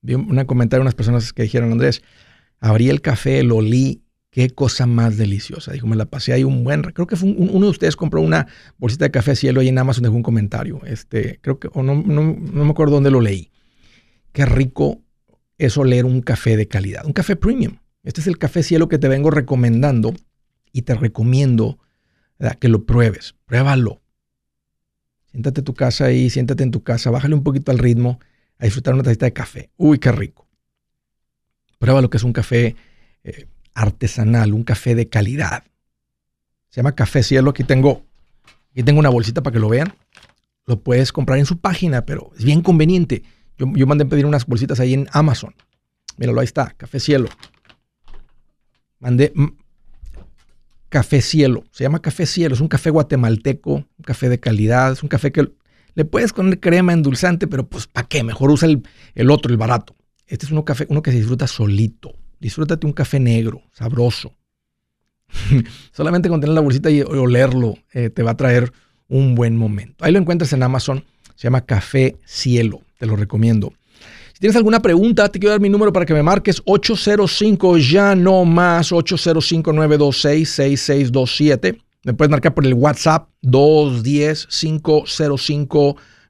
Vi 0.00 0.14
un 0.14 0.42
comentario 0.46 0.80
de 0.80 0.86
unas 0.86 0.94
personas 0.94 1.30
que 1.34 1.42
dijeron, 1.42 1.70
Andrés, 1.72 2.02
abrí 2.58 2.88
el 2.88 3.02
café, 3.02 3.42
lo 3.42 3.56
olí, 3.56 4.02
qué 4.30 4.48
cosa 4.48 4.86
más 4.86 5.18
deliciosa. 5.18 5.72
Dijo, 5.72 5.86
me 5.86 5.94
la 5.94 6.06
pasé 6.06 6.32
ahí 6.32 6.42
un 6.42 6.64
buen... 6.64 6.80
Creo 6.84 7.06
que 7.06 7.16
fue 7.16 7.28
un- 7.28 7.50
uno 7.52 7.66
de 7.66 7.70
ustedes 7.72 7.96
compró 7.96 8.22
una 8.22 8.46
bolsita 8.78 9.04
de 9.04 9.10
café 9.10 9.36
cielo 9.36 9.60
ahí 9.60 9.68
en 9.68 9.76
Amazon, 9.76 10.04
dejó 10.04 10.14
un 10.16 10.22
comentario. 10.22 10.80
Este, 10.86 11.38
creo 11.42 11.58
que, 11.58 11.68
o 11.74 11.82
no, 11.82 11.94
no, 11.94 12.22
no 12.22 12.64
me 12.64 12.70
acuerdo 12.70 12.94
dónde 12.94 13.10
lo 13.10 13.20
leí. 13.20 13.50
Qué 14.32 14.46
rico 14.46 15.02
es 15.58 15.76
oler 15.76 16.06
un 16.06 16.22
café 16.22 16.56
de 16.56 16.66
calidad, 16.66 17.04
un 17.04 17.12
café 17.12 17.36
premium. 17.36 17.76
Este 18.06 18.20
es 18.20 18.28
el 18.28 18.38
café 18.38 18.62
cielo 18.62 18.88
que 18.88 18.98
te 18.98 19.08
vengo 19.08 19.32
recomendando 19.32 20.14
y 20.70 20.82
te 20.82 20.94
recomiendo 20.94 21.80
que 22.60 22.68
lo 22.68 22.86
pruebes. 22.86 23.34
Pruébalo. 23.46 24.00
Siéntate 25.32 25.60
en 25.60 25.64
tu 25.64 25.74
casa 25.74 26.04
ahí, 26.04 26.30
siéntate 26.30 26.62
en 26.62 26.70
tu 26.70 26.84
casa, 26.84 27.10
bájale 27.10 27.34
un 27.34 27.42
poquito 27.42 27.72
al 27.72 27.78
ritmo 27.78 28.20
a 28.58 28.64
disfrutar 28.64 28.94
una 28.94 29.02
tacita 29.02 29.26
de 29.26 29.32
café. 29.32 29.70
Uy, 29.76 29.98
qué 29.98 30.12
rico. 30.12 30.46
Prueba 31.80 32.00
lo 32.00 32.08
que 32.08 32.18
es 32.18 32.22
un 32.22 32.32
café 32.32 32.76
eh, 33.24 33.48
artesanal, 33.74 34.54
un 34.54 34.62
café 34.62 34.94
de 34.94 35.08
calidad. 35.08 35.64
Se 36.68 36.76
llama 36.76 36.94
Café 36.94 37.24
Cielo. 37.24 37.50
Aquí 37.50 37.64
tengo, 37.64 38.04
aquí 38.70 38.84
tengo 38.84 39.00
una 39.00 39.10
bolsita 39.10 39.42
para 39.42 39.52
que 39.52 39.60
lo 39.60 39.68
vean. 39.68 39.92
Lo 40.64 40.78
puedes 40.80 41.10
comprar 41.10 41.40
en 41.40 41.46
su 41.46 41.58
página, 41.58 42.06
pero 42.06 42.30
es 42.38 42.44
bien 42.44 42.62
conveniente. 42.62 43.24
Yo, 43.58 43.66
yo 43.74 43.84
mandé 43.88 44.04
pedir 44.04 44.26
unas 44.26 44.46
bolsitas 44.46 44.78
ahí 44.78 44.94
en 44.94 45.08
Amazon. 45.10 45.56
Míralo, 46.18 46.40
ahí 46.40 46.44
está, 46.44 46.70
Café 46.70 47.00
Cielo. 47.00 47.28
Mandé 48.98 49.32
Café 50.88 51.20
Cielo. 51.20 51.64
Se 51.70 51.84
llama 51.84 52.00
Café 52.00 52.26
Cielo. 52.26 52.54
Es 52.54 52.60
un 52.60 52.68
café 52.68 52.90
guatemalteco, 52.90 53.74
un 53.74 54.04
café 54.04 54.28
de 54.28 54.40
calidad. 54.40 54.92
Es 54.92 55.02
un 55.02 55.08
café 55.08 55.32
que 55.32 55.50
le 55.94 56.04
puedes 56.04 56.32
poner 56.32 56.60
crema 56.60 56.92
endulzante, 56.92 57.46
pero 57.46 57.66
pues 57.66 57.86
¿para 57.86 58.06
qué? 58.06 58.22
Mejor 58.22 58.50
usa 58.50 58.68
el, 58.68 58.82
el 59.14 59.30
otro, 59.30 59.50
el 59.50 59.58
barato. 59.58 59.94
Este 60.26 60.46
es 60.46 60.52
uno, 60.52 60.64
café, 60.64 60.86
uno 60.88 61.02
que 61.02 61.10
se 61.10 61.18
disfruta 61.18 61.46
solito. 61.46 62.14
Disfrútate 62.40 62.86
un 62.86 62.92
café 62.92 63.20
negro, 63.20 63.62
sabroso. 63.72 64.34
Solamente 65.92 66.28
con 66.28 66.40
tener 66.40 66.54
la 66.54 66.60
bolsita 66.60 66.90
y 66.90 67.02
olerlo 67.02 67.76
eh, 67.92 68.10
te 68.10 68.22
va 68.22 68.32
a 68.32 68.36
traer 68.36 68.72
un 69.08 69.34
buen 69.34 69.56
momento. 69.56 70.04
Ahí 70.04 70.12
lo 70.12 70.18
encuentras 70.18 70.52
en 70.52 70.62
Amazon. 70.62 71.04
Se 71.34 71.44
llama 71.44 71.62
Café 71.62 72.16
Cielo. 72.24 72.82
Te 72.98 73.06
lo 73.06 73.16
recomiendo. 73.16 73.72
Si 74.36 74.40
tienes 74.40 74.56
alguna 74.56 74.80
pregunta, 74.82 75.30
te 75.30 75.38
quiero 75.38 75.52
dar 75.52 75.60
mi 75.62 75.70
número 75.70 75.90
para 75.94 76.04
que 76.04 76.12
me 76.12 76.22
marques 76.22 76.60
805 76.66 77.78
ya 77.78 78.14
no 78.14 78.44
más 78.44 78.92
805-926-6627. 78.92 81.80
Me 82.04 82.12
puedes 82.12 82.30
marcar 82.30 82.52
por 82.52 82.66
el 82.66 82.74
WhatsApp 82.74 83.30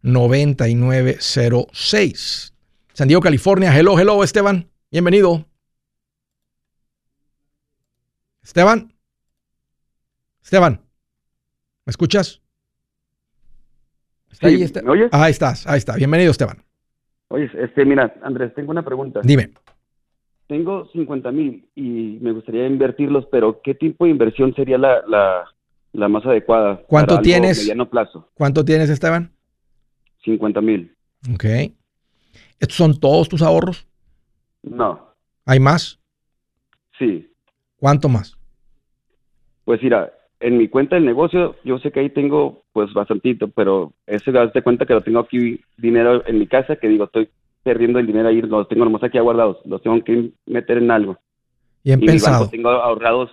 210-505-9906. 0.05 2.53
San 2.93 3.09
Diego, 3.09 3.21
California. 3.21 3.77
Hello, 3.77 3.99
hello, 3.99 4.23
Esteban. 4.23 4.71
Bienvenido. 4.93 5.45
Esteban. 8.45 8.95
Esteban. 10.45 10.81
¿Me 11.85 11.91
escuchas? 11.91 12.41
¿Está 14.31 14.49
Sí, 14.49 14.55
ahí, 14.55 14.63
Este- 14.63 14.83
¿me 14.83 14.91
oyes? 14.93 15.09
Ahí 15.11 15.33
estás, 15.33 15.67
ahí 15.67 15.79
está. 15.79 15.97
Bienvenido, 15.97 16.31
Esteban. 16.31 16.65
Oye, 17.29 17.51
este, 17.55 17.85
mira, 17.85 18.15
Andrés, 18.23 18.55
tengo 18.55 18.71
una 18.71 18.85
pregunta. 18.85 19.21
Dime. 19.23 19.51
Tengo 20.47 20.87
50 20.93 21.33
mil 21.33 21.69
y 21.75 22.19
me 22.21 22.31
gustaría 22.33 22.67
invertirlos, 22.67 23.27
pero 23.33 23.61
¿qué 23.63 23.75
tipo 23.75 24.05
de 24.05 24.13
inversión 24.13 24.55
sería 24.55 24.79
la, 24.79 25.03
la, 25.09 25.45
la 25.93 26.09
más 26.09 26.25
adecuada? 26.25 26.77
¿Cuánto 26.87 27.15
para 27.15 27.19
algo 27.19 27.23
tienes? 27.25 27.59
mediano 27.59 27.89
plazo. 27.91 28.29
¿Cuánto 28.35 28.65
tienes, 28.65 28.89
Esteban? 28.89 29.33
50 30.25 30.61
mil. 30.61 30.95
Ok. 31.35 31.45
¿Estos 32.61 32.77
son 32.77 32.99
todos 33.01 33.29
tus 33.29 33.43
ahorros? 33.43 33.87
No, 34.63 35.15
¿Hay 35.45 35.61
más? 35.61 35.99
sí. 36.99 37.31
¿Cuánto 37.79 38.09
más? 38.09 38.37
Pues 39.65 39.83
mira, 39.83 40.11
en 40.47 40.59
mi 40.59 40.69
cuenta 40.69 40.95
del 40.95 41.05
negocio, 41.05 41.57
yo 41.65 41.81
sé 41.81 41.91
que 41.91 41.99
ahí 41.99 42.11
tengo 42.11 42.63
pues 42.73 42.93
bastantito, 42.95 43.49
pero 43.49 43.93
ese 44.07 44.31
das 44.31 44.53
cuenta 44.63 44.87
que 44.87 44.95
lo 44.95 45.01
tengo 45.01 45.19
aquí 45.19 45.61
dinero 45.77 46.23
en 46.25 46.39
mi 46.39 46.47
casa, 46.47 46.77
que 46.77 46.87
digo, 46.87 47.07
estoy 47.07 47.29
perdiendo 47.65 47.99
el 47.99 48.07
dinero 48.07 48.29
ahí, 48.29 48.41
los 48.41 48.69
tengo 48.69 48.85
nomás 48.85 49.03
aquí 49.03 49.19
aguardados, 49.19 49.57
los 49.65 49.83
tengo 49.83 50.03
que 50.05 50.31
meter 50.47 50.79
en 50.79 50.93
algo. 50.93 51.19
Bien 51.83 51.99
y 51.99 52.03
mi 52.03 52.07
pensado. 52.07 52.39
banco 52.39 52.51
tengo 52.53 52.69
ahorrados 52.69 53.29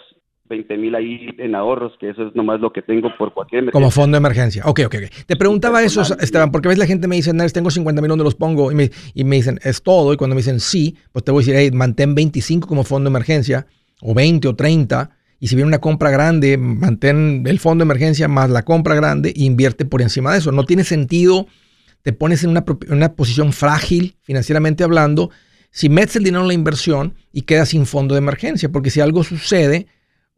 20 0.46 0.76
mil 0.78 0.96
ahí 0.96 1.30
en 1.38 1.54
ahorros, 1.54 1.94
que 2.00 2.10
eso 2.10 2.30
es 2.30 2.36
nomás 2.36 2.60
lo 2.60 2.74
que 2.74 2.82
tengo 2.82 3.16
por 3.16 3.32
cualquier 3.32 3.60
emergencia. 3.60 3.80
Como 3.80 3.92
fondo 3.92 4.16
de 4.16 4.18
emergencia. 4.18 4.64
Ok, 4.66 4.80
ok, 4.88 4.96
ok. 4.96 5.26
Te 5.28 5.36
preguntaba 5.36 5.84
eso, 5.84 6.02
Esteban, 6.20 6.52
porque 6.52 6.68
a 6.68 6.70
veces 6.70 6.80
la 6.80 6.88
gente 6.88 7.08
me 7.08 7.16
dice, 7.16 7.32
tengo 7.54 7.70
50 7.70 8.02
mil, 8.02 8.10
¿dónde 8.10 8.24
los 8.24 8.34
pongo? 8.34 8.72
Y 8.72 8.76
me, 8.76 8.90
y 9.14 9.24
me 9.24 9.36
dicen, 9.36 9.60
es 9.62 9.84
todo. 9.84 10.14
Y 10.14 10.18
cuando 10.18 10.34
me 10.34 10.40
dicen 10.40 10.60
sí, 10.60 10.98
pues 11.12 11.24
te 11.24 11.32
voy 11.32 11.44
a 11.44 11.46
decir, 11.46 11.56
hey, 11.56 11.70
mantén 11.72 12.16
25 12.16 12.68
como 12.68 12.84
fondo 12.84 13.08
de 13.08 13.12
emergencia, 13.12 13.68
o 14.02 14.16
20 14.16 14.48
o 14.48 14.56
30. 14.56 15.12
Y 15.44 15.48
si 15.48 15.58
viene 15.58 15.68
una 15.68 15.80
compra 15.80 16.10
grande, 16.10 16.58
mantén 16.58 17.44
el 17.48 17.60
fondo 17.60 17.84
de 17.84 17.88
emergencia 17.88 18.30
más 18.30 18.50
la 18.50 18.64
compra 18.64 18.96
grande 18.96 19.34
e 19.36 19.44
invierte 19.44 19.84
por 19.84 20.02
encima 20.02 20.32
de 20.32 20.38
eso. 20.38 20.54
No 20.54 20.64
tiene 20.64 20.86
sentido, 20.86 21.48
te 22.02 22.14
pones 22.14 22.46
en 22.46 22.52
una, 22.52 23.14
posición 23.14 23.52
frágil 23.52 24.16
financieramente 24.22 24.86
hablando, 24.86 25.32
si 25.70 25.90
metes 25.90 26.16
el 26.16 26.24
dinero 26.24 26.44
en 26.44 26.48
la 26.48 26.54
inversión 26.54 27.16
y 27.34 27.42
quedas 27.42 27.68
sin 27.68 27.86
fondo 27.86 28.16
de 28.16 28.20
emergencia, 28.20 28.72
porque 28.72 28.90
si 28.90 29.02
algo 29.02 29.26
sucede, 29.26 29.88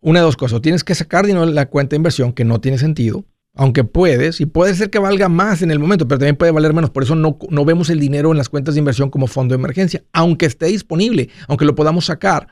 una 0.02 0.22
de 0.22 0.26
dos 0.26 0.38
cosas. 0.38 0.60
tienes 0.62 0.84
que 0.84 0.96
sacar 0.96 1.28
dinero 1.28 1.46
de 1.46 1.54
la 1.54 1.68
cuenta 1.68 1.91
de 1.91 1.98
inversión, 1.98 2.34
que 2.34 2.44
no 2.44 2.60
tiene 2.60 2.80
sentido, 2.80 3.26
aunque 3.54 3.84
puedes, 3.84 4.41
y 4.41 4.48
puede 4.48 4.74
ser 4.74 4.89
que 4.89 4.98
valga 4.98 5.30
más 5.30 5.62
en 5.62 5.70
el 5.70 5.78
momento, 5.78 6.08
pero 6.08 6.18
también 6.18 6.36
puede 6.36 6.52
valer 6.52 6.74
menos. 6.74 6.89
Por 6.89 7.04
eso 7.04 7.13
no, 7.13 7.38
no 7.52 7.63
vemos 7.63 7.91
el 7.91 8.00
dinero 8.00 8.32
en 8.32 8.39
las 8.39 8.50
cuentas 8.50 8.74
de 8.74 8.80
inversión 8.80 9.12
como 9.12 9.28
fondo 9.28 9.54
de 9.54 9.60
emergencia, 9.60 10.04
aunque 10.13 10.48
esté 10.48 10.65
disponible, 10.65 11.30
aunque 11.48 11.65
lo 11.65 11.76
podamos 11.76 12.06
sacar. 12.06 12.48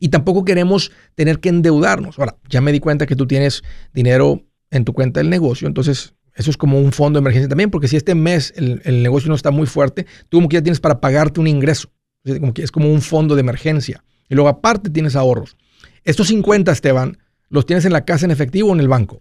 Y 0.00 0.08
tampoco 0.08 0.44
queremos 0.44 0.92
tener 1.14 1.40
que 1.40 1.48
endeudarnos. 1.48 2.18
Ahora, 2.18 2.36
ya 2.48 2.60
me 2.60 2.72
di 2.72 2.80
cuenta 2.80 3.06
que 3.06 3.16
tú 3.16 3.26
tienes 3.26 3.62
dinero 3.92 4.42
en 4.70 4.84
tu 4.84 4.92
cuenta 4.92 5.20
del 5.20 5.30
negocio, 5.30 5.66
entonces 5.66 6.14
eso 6.34 6.50
es 6.50 6.56
como 6.56 6.78
un 6.78 6.92
fondo 6.92 7.18
de 7.18 7.22
emergencia 7.22 7.48
también, 7.48 7.70
porque 7.70 7.88
si 7.88 7.96
este 7.96 8.14
mes 8.14 8.52
el, 8.56 8.80
el 8.84 9.02
negocio 9.02 9.28
no 9.28 9.34
está 9.34 9.50
muy 9.50 9.66
fuerte, 9.66 10.06
tú 10.28 10.36
como 10.36 10.48
que 10.48 10.54
ya 10.54 10.62
tienes 10.62 10.80
para 10.80 11.00
pagarte 11.00 11.40
un 11.40 11.48
ingreso. 11.48 11.88
Como 12.24 12.52
que 12.52 12.62
es 12.62 12.70
como 12.70 12.90
un 12.90 13.00
fondo 13.00 13.34
de 13.34 13.40
emergencia. 13.40 14.04
Y 14.28 14.34
luego 14.34 14.48
aparte 14.48 14.90
tienes 14.90 15.16
ahorros. 15.16 15.56
Estos 16.04 16.28
50, 16.28 16.70
Esteban, 16.70 17.18
¿los 17.48 17.66
tienes 17.66 17.84
en 17.84 17.92
la 17.92 18.04
casa 18.04 18.26
en 18.26 18.30
efectivo 18.30 18.70
o 18.70 18.74
en 18.74 18.80
el 18.80 18.88
banco? 18.88 19.20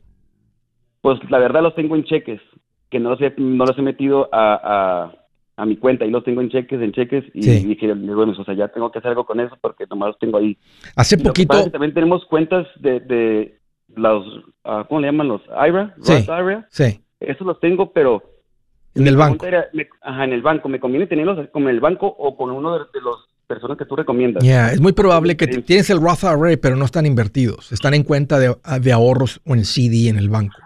Pues 1.02 1.20
la 1.30 1.40
verdad 1.40 1.62
los 1.62 1.76
tengo 1.76 1.96
en 1.96 2.04
cheques, 2.04 2.42
que 2.90 3.00
no 3.00 3.12
los 3.12 3.22
he, 3.22 3.34
no 3.38 3.66
los 3.66 3.78
he 3.78 3.82
metido 3.82 4.30
a, 4.32 4.54
a, 4.64 5.12
mi 5.66 5.78
cuenta 5.78 6.06
y 6.06 6.12
los 6.12 6.24
tengo 6.24 6.42
en 6.42 6.50
cheques, 6.50 6.82
en 6.82 6.92
cheques 6.92 7.26
y 7.34 7.42
dije, 7.42 7.94
bueno, 7.94 8.34
o 8.38 8.44
sea, 8.44 8.54
ya 8.54 8.68
tengo 8.68 8.92
que 8.92 9.00
hacer 9.00 9.10
algo 9.10 9.26
con 9.26 9.40
eso 9.40 9.58
porque 9.60 9.86
nomás 9.90 10.10
los 10.10 10.20
tengo 10.20 10.38
ahí. 10.38 10.58
Hace 10.96 11.18
poquito... 11.18 11.70
también 11.72 11.94
tenemos 11.94 12.26
cuentas 12.26 12.68
de, 12.80 13.00
de 13.00 13.60
los, 13.96 14.26
uh, 14.66 14.86
¿cómo 14.88 15.02
le 15.02 15.08
llaman? 15.08 15.28
Los 15.28 15.42
IRA, 15.48 15.96
sí, 16.02 16.26
Sí. 16.70 17.02
Esos 17.20 17.48
los 17.48 17.60
tengo, 17.60 17.92
pero... 17.92 18.24
En 18.94 19.08
el 19.08 19.16
banco. 19.16 19.46
ajá, 20.02 20.24
en 20.24 20.34
el 20.34 20.42
banco. 20.42 20.70
¿Me 20.70 20.80
conviene 20.80 21.06
tenerlos 21.06 21.48
con 21.50 21.68
el 21.68 21.80
banco 21.80 22.08
o 22.08 22.36
con 22.36 22.50
uno 22.50 22.74
de 22.74 23.02
los 23.02 23.28
personas 23.48 23.78
que 23.78 23.86
tú 23.86 23.96
recomiendas. 23.96 24.44
Ya, 24.44 24.72
es 24.72 24.80
muy 24.80 24.92
probable 24.92 25.38
que 25.38 25.48
tienes 25.48 25.90
el 25.90 26.02
Roth 26.02 26.24
IRA, 26.24 26.58
pero 26.62 26.76
no 26.76 26.86
están 26.86 27.06
invertidos. 27.06 27.72
Están 27.72 27.94
en 27.94 28.04
cuenta 28.04 28.38
de, 28.40 28.92
ahorros 28.92 29.42
o 29.46 29.56
en 29.56 29.66
CD 29.66 30.10
en 30.10 30.18
el 30.18 30.30
banco. 30.30 30.58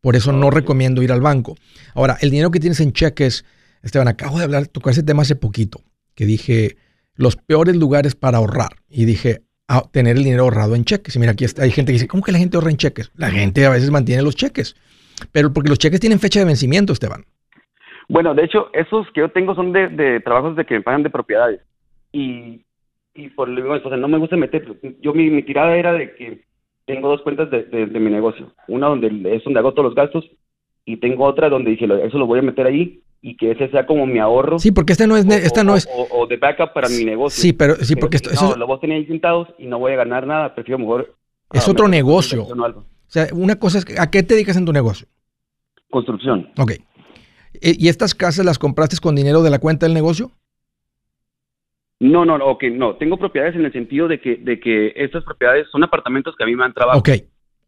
Por 0.00 0.16
eso 0.16 0.32
no 0.32 0.50
recomiendo 0.50 1.02
ir 1.02 1.12
al 1.12 1.20
banco. 1.20 1.56
Ahora, 1.94 2.16
el 2.20 2.30
dinero 2.30 2.50
que 2.50 2.60
tienes 2.60 2.80
en 2.80 2.92
cheques, 2.92 3.44
Esteban, 3.84 4.08
acabo 4.08 4.38
de 4.38 4.44
hablar, 4.44 4.66
tocar 4.66 4.92
ese 4.92 5.02
tema 5.02 5.22
hace 5.22 5.36
poquito, 5.36 5.80
que 6.14 6.24
dije 6.24 6.76
los 7.16 7.36
peores 7.36 7.76
lugares 7.76 8.14
para 8.14 8.38
ahorrar. 8.38 8.76
Y 8.88 9.04
dije, 9.04 9.42
tener 9.92 10.16
el 10.16 10.24
dinero 10.24 10.44
ahorrado 10.44 10.74
en 10.74 10.84
cheques. 10.84 11.16
Y 11.16 11.18
mira, 11.18 11.32
aquí 11.32 11.44
hay 11.44 11.70
gente 11.70 11.90
que 11.90 11.94
dice, 11.94 12.08
¿cómo 12.08 12.22
que 12.22 12.32
la 12.32 12.38
gente 12.38 12.56
ahorra 12.56 12.70
en 12.70 12.76
cheques? 12.76 13.10
La 13.16 13.30
gente 13.30 13.64
a 13.66 13.70
veces 13.70 13.90
mantiene 13.90 14.22
los 14.22 14.36
cheques. 14.36 14.74
Pero 15.32 15.52
porque 15.52 15.68
los 15.68 15.78
cheques 15.78 16.00
tienen 16.00 16.18
fecha 16.18 16.40
de 16.40 16.46
vencimiento, 16.46 16.92
Esteban. 16.92 17.24
Bueno, 18.08 18.34
de 18.34 18.44
hecho, 18.44 18.68
esos 18.72 19.06
que 19.12 19.20
yo 19.20 19.30
tengo 19.30 19.54
son 19.54 19.72
de, 19.72 20.20
trabajos 20.20 20.56
de 20.56 20.64
que 20.64 20.74
me 20.74 20.82
pagan 20.82 21.02
de 21.02 21.10
propiedades. 21.10 21.60
Y, 22.12 22.64
y 23.14 23.28
por 23.30 23.48
o 23.48 23.88
sea, 23.88 23.96
no 23.96 24.08
me 24.08 24.18
gusta 24.18 24.36
meter. 24.36 24.66
Yo 25.00 25.14
mi, 25.14 25.42
tirada 25.42 25.76
era 25.76 25.92
de 25.92 26.14
que 26.14 26.44
tengo 26.86 27.08
dos 27.08 27.22
cuentas 27.22 27.50
de, 27.50 27.64
de, 27.64 28.00
mi 28.00 28.10
negocio. 28.10 28.52
Una 28.68 28.88
donde 28.88 29.08
es 29.34 29.44
donde 29.44 29.60
hago 29.60 29.72
todos 29.72 29.86
los 29.86 29.94
gastos 29.94 30.28
y 30.84 30.98
tengo 30.98 31.24
otra 31.24 31.48
donde 31.48 31.70
dije, 31.70 31.86
eso 32.04 32.18
lo 32.18 32.26
voy 32.26 32.40
a 32.40 32.42
meter 32.42 32.66
ahí 32.66 33.00
y 33.26 33.38
que 33.38 33.52
ese 33.52 33.70
sea 33.70 33.86
como 33.86 34.04
mi 34.04 34.18
ahorro. 34.18 34.58
Sí, 34.58 34.70
porque 34.70 34.92
esta 34.92 35.06
no 35.06 35.16
es... 35.16 35.24
esta 35.26 35.64
no 35.64 35.76
es... 35.76 35.88
O, 36.10 36.26
de 36.26 36.36
backup 36.36 36.74
para 36.74 36.90
mi 36.90 37.06
negocio. 37.06 37.40
Sí, 37.40 37.54
pero 37.54 37.76
sí, 37.76 37.96
porque 37.96 38.18
esto, 38.18 38.30
no, 38.34 38.54
lo 38.54 38.66
voy 38.66 38.76
a 38.76 38.80
tener 38.80 38.98
ahí 38.98 39.06
sentados 39.06 39.48
y 39.58 39.66
no 39.66 39.78
voy 39.78 39.92
a 39.92 39.96
ganar 39.96 40.26
nada. 40.26 40.54
Prefiero 40.54 40.78
mejor... 40.78 41.16
Es 41.50 41.66
otro 41.66 41.88
negocio. 41.88 42.44
O 42.44 42.84
sea, 43.06 43.28
una 43.32 43.58
cosa 43.58 43.78
es... 43.78 43.98
¿A 43.98 44.10
qué 44.10 44.22
te 44.22 44.34
dedicas 44.34 44.58
en 44.58 44.66
tu 44.66 44.74
negocio? 44.74 45.08
Construcción. 45.88 46.50
Ok. 46.58 46.72
¿Y 47.62 47.88
estas 47.88 48.14
casas 48.14 48.44
las 48.44 48.58
compraste 48.58 48.98
con 49.00 49.14
dinero 49.14 49.42
de 49.42 49.48
la 49.48 49.58
cuenta 49.58 49.86
del 49.86 49.94
negocio? 49.94 50.30
No, 52.00 52.26
no, 52.26 52.36
no, 52.36 52.44
ok, 52.44 52.64
no. 52.72 52.96
Tengo 52.96 53.16
propiedades 53.16 53.54
en 53.54 53.64
el 53.64 53.72
sentido 53.72 54.06
de 54.06 54.20
que, 54.20 54.36
de 54.36 54.60
que 54.60 54.92
estas 54.96 55.24
propiedades 55.24 55.66
son 55.72 55.82
apartamentos 55.82 56.34
que 56.36 56.44
a 56.44 56.46
mí 56.46 56.54
me 56.54 56.64
han 56.66 56.74
trabajado. 56.74 57.00
Ok. 57.00 57.08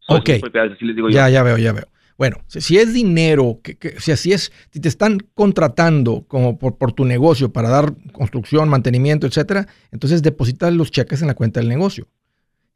ok. 0.09 0.31
Propiedades, 0.39 0.83
les 0.83 0.97
digo 0.97 1.09
ya, 1.09 1.31
ya 1.31 1.43
veo, 1.43 1.57
ya 1.57 1.73
veo. 1.73 1.87
Bueno, 2.19 2.39
si 2.49 2.79
es 2.79 2.95
dinero, 2.95 3.61
que, 3.63 3.77
si 4.01 4.81
te 4.81 4.89
están 4.89 5.19
contratando 5.35 6.25
como 6.27 6.59
por, 6.59 6.93
tu 6.93 7.05
negocio 7.05 7.53
para 7.53 7.69
dar 7.69 7.95
construcción, 8.13 8.71
mantenimiento, 8.71 9.27
etcétera, 9.27 9.67
entonces 9.93 10.23
deposita 10.23 10.71
los 10.71 10.91
cheques 10.91 11.21
en 11.21 11.29
la 11.29 11.35
cuenta 11.35 11.61
del 11.61 11.69
negocio. 11.69 12.09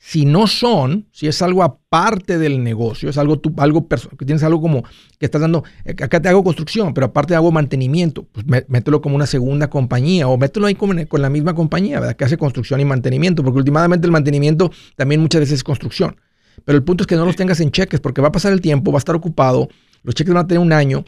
Si 0.02 0.24
no 0.24 0.46
son, 0.46 1.08
si 1.12 1.26
es 1.26 1.42
algo 1.42 1.62
aparte 1.62 2.38
del 2.38 2.62
negocio, 2.64 3.10
es 3.10 3.18
algo, 3.18 3.38
tú, 3.38 3.54
algo 3.58 3.86
que 3.86 4.24
tienes 4.24 4.42
algo 4.42 4.60
como 4.60 4.82
que 5.18 5.26
estás 5.26 5.42
dando, 5.42 5.62
eh, 5.84 5.94
acá 6.02 6.20
te 6.20 6.28
hago 6.28 6.42
construcción, 6.42 6.94
pero 6.94 7.06
aparte 7.06 7.34
hago 7.34 7.52
mantenimiento, 7.52 8.24
pues 8.24 8.46
mételo 8.68 9.02
como 9.02 9.14
una 9.14 9.26
segunda 9.26 9.68
compañía 9.68 10.26
o 10.26 10.38
mételo 10.38 10.66
ahí 10.66 10.74
con, 10.74 11.04
con 11.04 11.20
la 11.20 11.28
misma 11.28 11.54
compañía, 11.54 12.00
¿verdad? 12.00 12.16
Que 12.16 12.24
hace 12.24 12.38
construcción 12.38 12.80
y 12.80 12.86
mantenimiento, 12.86 13.42
porque 13.42 13.58
últimamente 13.58 14.06
el 14.06 14.12
mantenimiento 14.12 14.70
también 14.96 15.20
muchas 15.20 15.40
veces 15.40 15.56
es 15.56 15.64
construcción. 15.64 16.16
Pero 16.64 16.76
el 16.76 16.84
punto 16.84 17.04
es 17.04 17.06
que 17.06 17.16
no 17.16 17.24
los 17.24 17.36
tengas 17.36 17.60
en 17.60 17.70
cheques, 17.70 18.00
porque 18.00 18.20
va 18.20 18.28
a 18.28 18.32
pasar 18.32 18.52
el 18.52 18.60
tiempo, 18.60 18.92
va 18.92 18.98
a 18.98 19.00
estar 19.00 19.14
ocupado, 19.14 19.68
los 20.02 20.14
cheques 20.14 20.32
van 20.32 20.44
a 20.44 20.46
tener 20.46 20.60
un 20.60 20.72
año, 20.72 21.04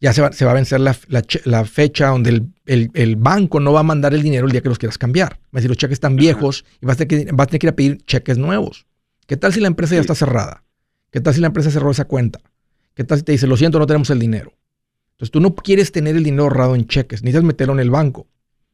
ya 0.00 0.12
se 0.12 0.22
va, 0.22 0.32
se 0.32 0.44
va 0.44 0.50
a 0.50 0.54
vencer 0.54 0.80
la, 0.80 0.96
la, 1.44 1.64
fecha 1.64 2.08
donde 2.08 2.42
el, 2.66 2.90
el, 2.92 3.16
banco 3.16 3.60
no 3.60 3.72
va 3.72 3.80
a 3.80 3.82
mandar 3.82 4.12
el 4.12 4.22
dinero 4.22 4.46
el 4.46 4.52
día 4.52 4.60
que 4.60 4.68
los 4.68 4.78
quieras 4.78 4.98
cambiar. 4.98 5.32
Va 5.34 5.54
a 5.54 5.56
decir, 5.56 5.70
los 5.70 5.78
cheques 5.78 5.94
están 5.94 6.16
viejos 6.16 6.64
y 6.82 6.86
vas 6.86 7.00
a, 7.00 7.06
tener 7.06 7.26
que, 7.26 7.32
vas 7.32 7.44
a 7.44 7.46
tener 7.46 7.60
que 7.60 7.66
ir 7.66 7.70
a 7.70 7.76
pedir 7.76 8.04
cheques 8.04 8.36
nuevos. 8.36 8.86
¿Qué 9.26 9.36
tal 9.36 9.52
si 9.52 9.60
la 9.60 9.68
empresa 9.68 9.94
ya 9.94 10.00
está 10.02 10.14
cerrada? 10.14 10.64
¿Qué 11.10 11.20
tal 11.20 11.34
si 11.34 11.40
la 11.40 11.46
empresa 11.46 11.70
cerró 11.70 11.90
esa 11.90 12.04
cuenta? 12.04 12.40
¿Qué 12.94 13.04
tal 13.04 13.18
si 13.18 13.24
te 13.24 13.32
dice, 13.32 13.46
lo 13.46 13.56
siento, 13.56 13.78
no 13.78 13.86
tenemos 13.86 14.10
el 14.10 14.18
dinero? 14.18 14.52
Entonces 15.12 15.30
tú 15.30 15.40
no 15.40 15.54
quieres 15.54 15.92
tener 15.92 16.14
el 16.14 16.24
dinero 16.24 16.44
ahorrado 16.44 16.74
en 16.74 16.86
cheques, 16.86 17.22
necesitas 17.22 17.44
meterlo 17.44 17.72
en 17.72 17.80
el 17.80 17.90
banco. 17.90 18.26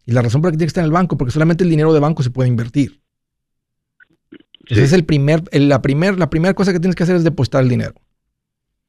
Y 0.04 0.12
la 0.12 0.22
razón 0.22 0.40
por 0.40 0.48
la 0.48 0.52
que 0.52 0.58
tiene 0.58 0.66
que 0.66 0.70
estar 0.70 0.82
en 0.82 0.86
el 0.86 0.92
banco, 0.92 1.16
porque 1.16 1.32
solamente 1.32 1.62
el 1.62 1.70
dinero 1.70 1.92
de 1.94 2.00
banco 2.00 2.24
se 2.24 2.30
puede 2.30 2.48
invertir. 2.48 3.01
Esa 4.68 4.82
es 4.82 4.92
el 4.92 5.04
primer, 5.04 5.42
la, 5.52 5.82
primer, 5.82 6.18
la 6.18 6.30
primera 6.30 6.54
cosa 6.54 6.72
que 6.72 6.80
tienes 6.80 6.94
que 6.94 7.02
hacer 7.02 7.16
es 7.16 7.24
depositar 7.24 7.62
el 7.62 7.68
dinero. 7.68 7.94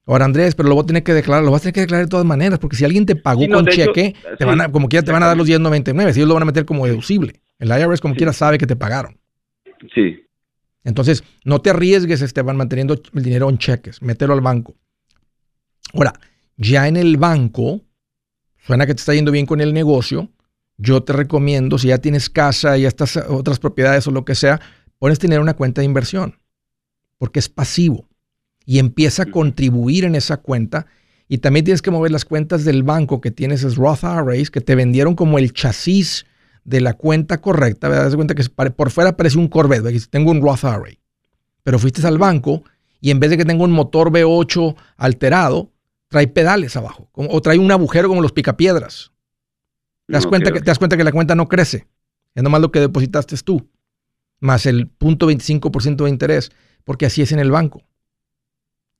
Ahora, 0.05 0.25
Andrés, 0.25 0.53
pero 0.53 0.67
lo 0.67 0.75
voy 0.75 0.83
a 0.83 0.88
tener 0.88 1.03
que 1.03 1.13
declarar, 1.13 1.43
lo 1.43 1.51
vas 1.51 1.62
a 1.62 1.63
tener 1.63 1.73
que 1.73 1.81
declarar 1.81 2.05
de 2.05 2.09
todas 2.09 2.25
maneras, 2.25 2.59
porque 2.59 2.75
si 2.75 2.83
alguien 2.83 3.05
te 3.05 3.15
pagó 3.15 3.47
con 3.47 3.65
cheque, 3.67 4.15
te 4.38 4.45
van 4.45 4.59
a, 4.59 4.71
como 4.71 4.89
quiera 4.89 5.03
te 5.03 5.13
van 5.13 5.23
a 5.23 5.27
dar 5.27 5.38
los 5.38 5.47
10.99, 5.47 6.12
si 6.12 6.19
ellos 6.19 6.27
lo 6.27 6.33
van 6.33 6.43
a 6.43 6.47
meter 6.47 6.65
como 6.65 6.86
deducible. 6.86 7.41
El 7.57 7.69
IRS 7.69 8.01
como 8.01 8.15
quiera 8.15 8.33
sabe 8.33 8.57
que 8.57 8.67
te 8.67 8.75
pagaron. 8.75 9.17
Sí. 9.95 10.19
Entonces, 10.83 11.23
no 11.45 11.62
te 11.62 11.69
arriesgues, 11.69 12.21
Esteban, 12.21 12.57
manteniendo 12.57 13.01
el 13.13 13.23
dinero 13.23 13.49
en 13.49 13.57
cheques, 13.57 14.01
mételo 14.01 14.33
al 14.33 14.41
banco. 14.41 14.75
Ahora, 15.93 16.13
ya 16.57 16.89
en 16.89 16.97
el 16.97 17.15
banco, 17.15 17.81
suena 18.65 18.86
que 18.86 18.93
te 18.93 18.99
está 18.99 19.13
yendo 19.13 19.31
bien 19.31 19.45
con 19.45 19.62
el 19.62 19.73
negocio, 19.73 20.29
yo 20.77 21.03
te 21.03 21.13
recomiendo, 21.13 21.77
si 21.77 21.89
ya 21.89 21.99
tienes 21.99 22.29
casa, 22.29 22.77
ya 22.77 22.89
estás 22.89 23.15
otras 23.15 23.59
propiedades 23.59 24.05
o 24.07 24.12
lo 24.12 24.25
que 24.25 24.36
sea, 24.36 24.59
pones 25.03 25.19
tener 25.19 25.41
una 25.41 25.53
cuenta 25.53 25.81
de 25.81 25.85
inversión, 25.85 26.39
porque 27.17 27.39
es 27.39 27.49
pasivo 27.49 28.07
y 28.65 28.79
empieza 28.79 29.23
a 29.23 29.25
contribuir 29.25 30.05
en 30.05 30.15
esa 30.15 30.37
cuenta. 30.37 30.85
Y 31.27 31.39
también 31.39 31.65
tienes 31.65 31.81
que 31.81 31.91
mover 31.91 32.09
las 32.09 32.23
cuentas 32.23 32.63
del 32.63 32.83
banco 32.83 33.19
que 33.19 33.29
tienes 33.29 33.65
es 33.65 33.75
Roth 33.75 34.03
IRAs, 34.03 34.49
que 34.49 34.61
te 34.61 34.75
vendieron 34.75 35.15
como 35.15 35.39
el 35.39 35.51
chasis 35.51 36.25
de 36.63 36.79
la 36.79 36.93
cuenta 36.93 37.41
correcta. 37.41 37.89
¿verdad? 37.89 38.05
Das 38.05 38.15
cuenta 38.15 38.33
que 38.33 38.45
por 38.45 38.91
fuera 38.91 39.17
parece 39.17 39.37
un 39.37 39.49
Corvette. 39.49 40.07
Tengo 40.09 40.31
un 40.31 40.41
Roth 40.41 40.63
IRA. 40.63 40.97
Pero 41.63 41.79
fuiste 41.79 42.07
al 42.07 42.17
banco 42.17 42.63
y 43.01 43.11
en 43.11 43.19
vez 43.19 43.29
de 43.29 43.35
que 43.35 43.43
tenga 43.43 43.65
un 43.65 43.73
motor 43.73 44.09
V8 44.09 44.73
alterado, 44.95 45.73
trae 46.07 46.27
pedales 46.27 46.77
abajo. 46.77 47.09
o 47.11 47.41
trae 47.41 47.59
un 47.59 47.73
agujero 47.73 48.07
como 48.07 48.21
los 48.21 48.31
picapiedras. 48.31 49.11
Te 50.07 50.13
das, 50.13 50.25
cuenta 50.25 50.53
que, 50.53 50.61
te 50.61 50.65
das 50.65 50.79
cuenta 50.79 50.95
que 50.95 51.03
la 51.03 51.11
cuenta 51.11 51.35
no 51.35 51.49
crece. 51.49 51.89
Es 52.35 52.41
nomás 52.41 52.61
lo 52.61 52.71
que 52.71 52.79
depositaste 52.79 53.35
tú. 53.43 53.67
Más 54.43 54.65
el 54.65 54.91
0.25% 54.99 56.03
de 56.03 56.10
interés. 56.10 56.51
Porque 56.84 57.06
así 57.06 57.21
es 57.21 57.32
en 57.32 57.39
el 57.39 57.49
banco 57.49 57.82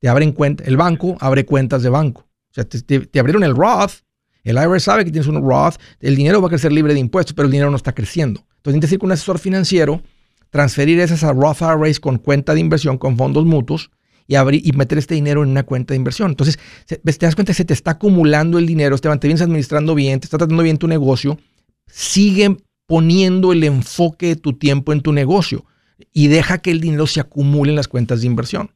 te 0.04 0.10
abren 0.10 0.34
cuenta, 0.34 0.66
el 0.66 0.76
banco 0.76 1.16
abre 1.22 1.46
cuentas 1.46 1.82
de 1.82 1.88
banco. 1.88 2.28
O 2.52 2.54
sea, 2.54 2.66
te, 2.66 3.18
abrieron 3.18 3.42
el 3.42 3.56
Roth, 3.56 4.02
el 4.44 4.58
IRS 4.58 4.84
sabe 4.84 5.06
que 5.06 5.12
tienes 5.12 5.30
un 5.30 5.42
Roth, 5.42 5.76
el 6.02 6.18
dinero 6.18 6.42
va 6.42 6.48
a 6.48 6.50
crecer 6.50 6.74
libre 6.74 6.94
de 6.94 7.00
impuestos, 7.00 7.34
pero 7.34 7.46
el 7.46 7.54
dinero 7.54 7.72
no 7.72 7.78
está 7.78 7.96
creciendo. 7.96 8.46
Entonces, 8.58 8.76
necesitas 8.76 8.92
ir 8.92 9.00
con 9.00 9.08
un 9.08 9.12
asesor 9.14 9.40
financiero, 9.40 10.04
transferir 10.50 11.00
esas 11.00 11.24
a 11.24 11.32
Roth 11.32 11.62
IRAs 11.62 12.02
con 12.02 12.18
cuenta 12.18 12.54
de 12.54 12.60
inversión, 12.60 12.98
con 12.98 13.16
fondos 13.16 13.46
mutuos, 13.46 13.92
y, 14.28 14.36
abrir, 14.36 14.68
y 14.68 14.74
meter 14.74 14.98
este 14.98 15.16
dinero 15.16 15.42
en 15.42 15.52
una 15.52 15.64
cuenta 15.64 15.94
de 15.94 16.00
inversión. 16.00 16.32
Entonces, 16.32 16.60
te 16.86 17.00
das 17.02 17.36
cuenta 17.36 17.52
que 17.52 17.54
se 17.54 17.64
te 17.64 17.74
está 17.74 17.92
acumulando 17.92 18.60
el 18.60 18.66
dinero, 18.66 18.96
Esteban, 18.96 19.22
te 19.22 19.28
vienes 19.28 19.42
administrando 19.42 19.96
bien, 19.96 20.20
te 20.20 20.26
está 20.26 20.38
tratando 20.38 20.64
bien 20.64 20.78
tu 20.80 20.90
negocio, 20.90 21.40
sigue 21.88 22.58
poniendo 22.94 23.54
el 23.54 23.64
enfoque 23.64 24.28
de 24.28 24.36
tu 24.36 24.54
tiempo 24.54 24.94
en 24.94 25.02
tu 25.02 25.14
negocio. 25.14 25.66
y 26.14 26.28
deja 26.28 26.62
que 26.62 26.70
el 26.70 26.80
dinero 26.80 27.08
se 27.08 27.22
acumule 27.22 27.72
en 27.72 27.76
las 27.76 27.88
cuentas 27.88 28.22
de 28.22 28.28
inversión. 28.28 28.70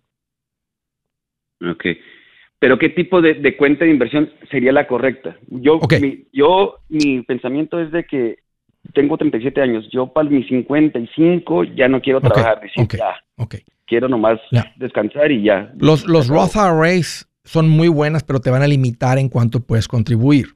Ok. 1.61 1.85
Pero 2.57 2.79
¿qué 2.79 2.89
tipo 2.89 3.21
de, 3.21 3.55
cuenta 3.57 3.85
de 3.85 3.91
inversión 3.91 4.31
sería 4.49 4.71
la 4.71 4.87
correcta? 4.87 5.37
Yo, 5.49 5.79
mi, 6.01 6.25
yo, 6.33 6.77
mi 6.89 7.21
pensamiento 7.21 7.79
es 7.79 7.91
de 7.91 8.05
que 8.05 8.39
tengo 8.93 9.17
37 9.17 9.61
años. 9.61 9.87
Yo 9.91 10.07
para 10.07 10.27
mis 10.27 10.47
55 10.47 11.65
ya 11.75 11.87
no 11.87 12.01
quiero 12.01 12.19
trabajar. 12.19 12.61
ya. 12.75 13.17
Quiero 13.85 14.09
nomás 14.09 14.39
descansar 14.77 15.31
y 15.31 15.43
ya. 15.43 15.71
Los, 15.77 16.07
los 16.07 16.27
Roth 16.27 16.55
IRAs 16.55 17.29
son 17.43 17.69
muy 17.69 17.87
buenas, 17.87 18.23
pero 18.23 18.39
te 18.39 18.49
van 18.49 18.63
a 18.63 18.67
limitar 18.67 19.19
en 19.19 19.29
cuánto 19.29 19.59
puedes 19.59 19.87
contribuir. 19.87 20.55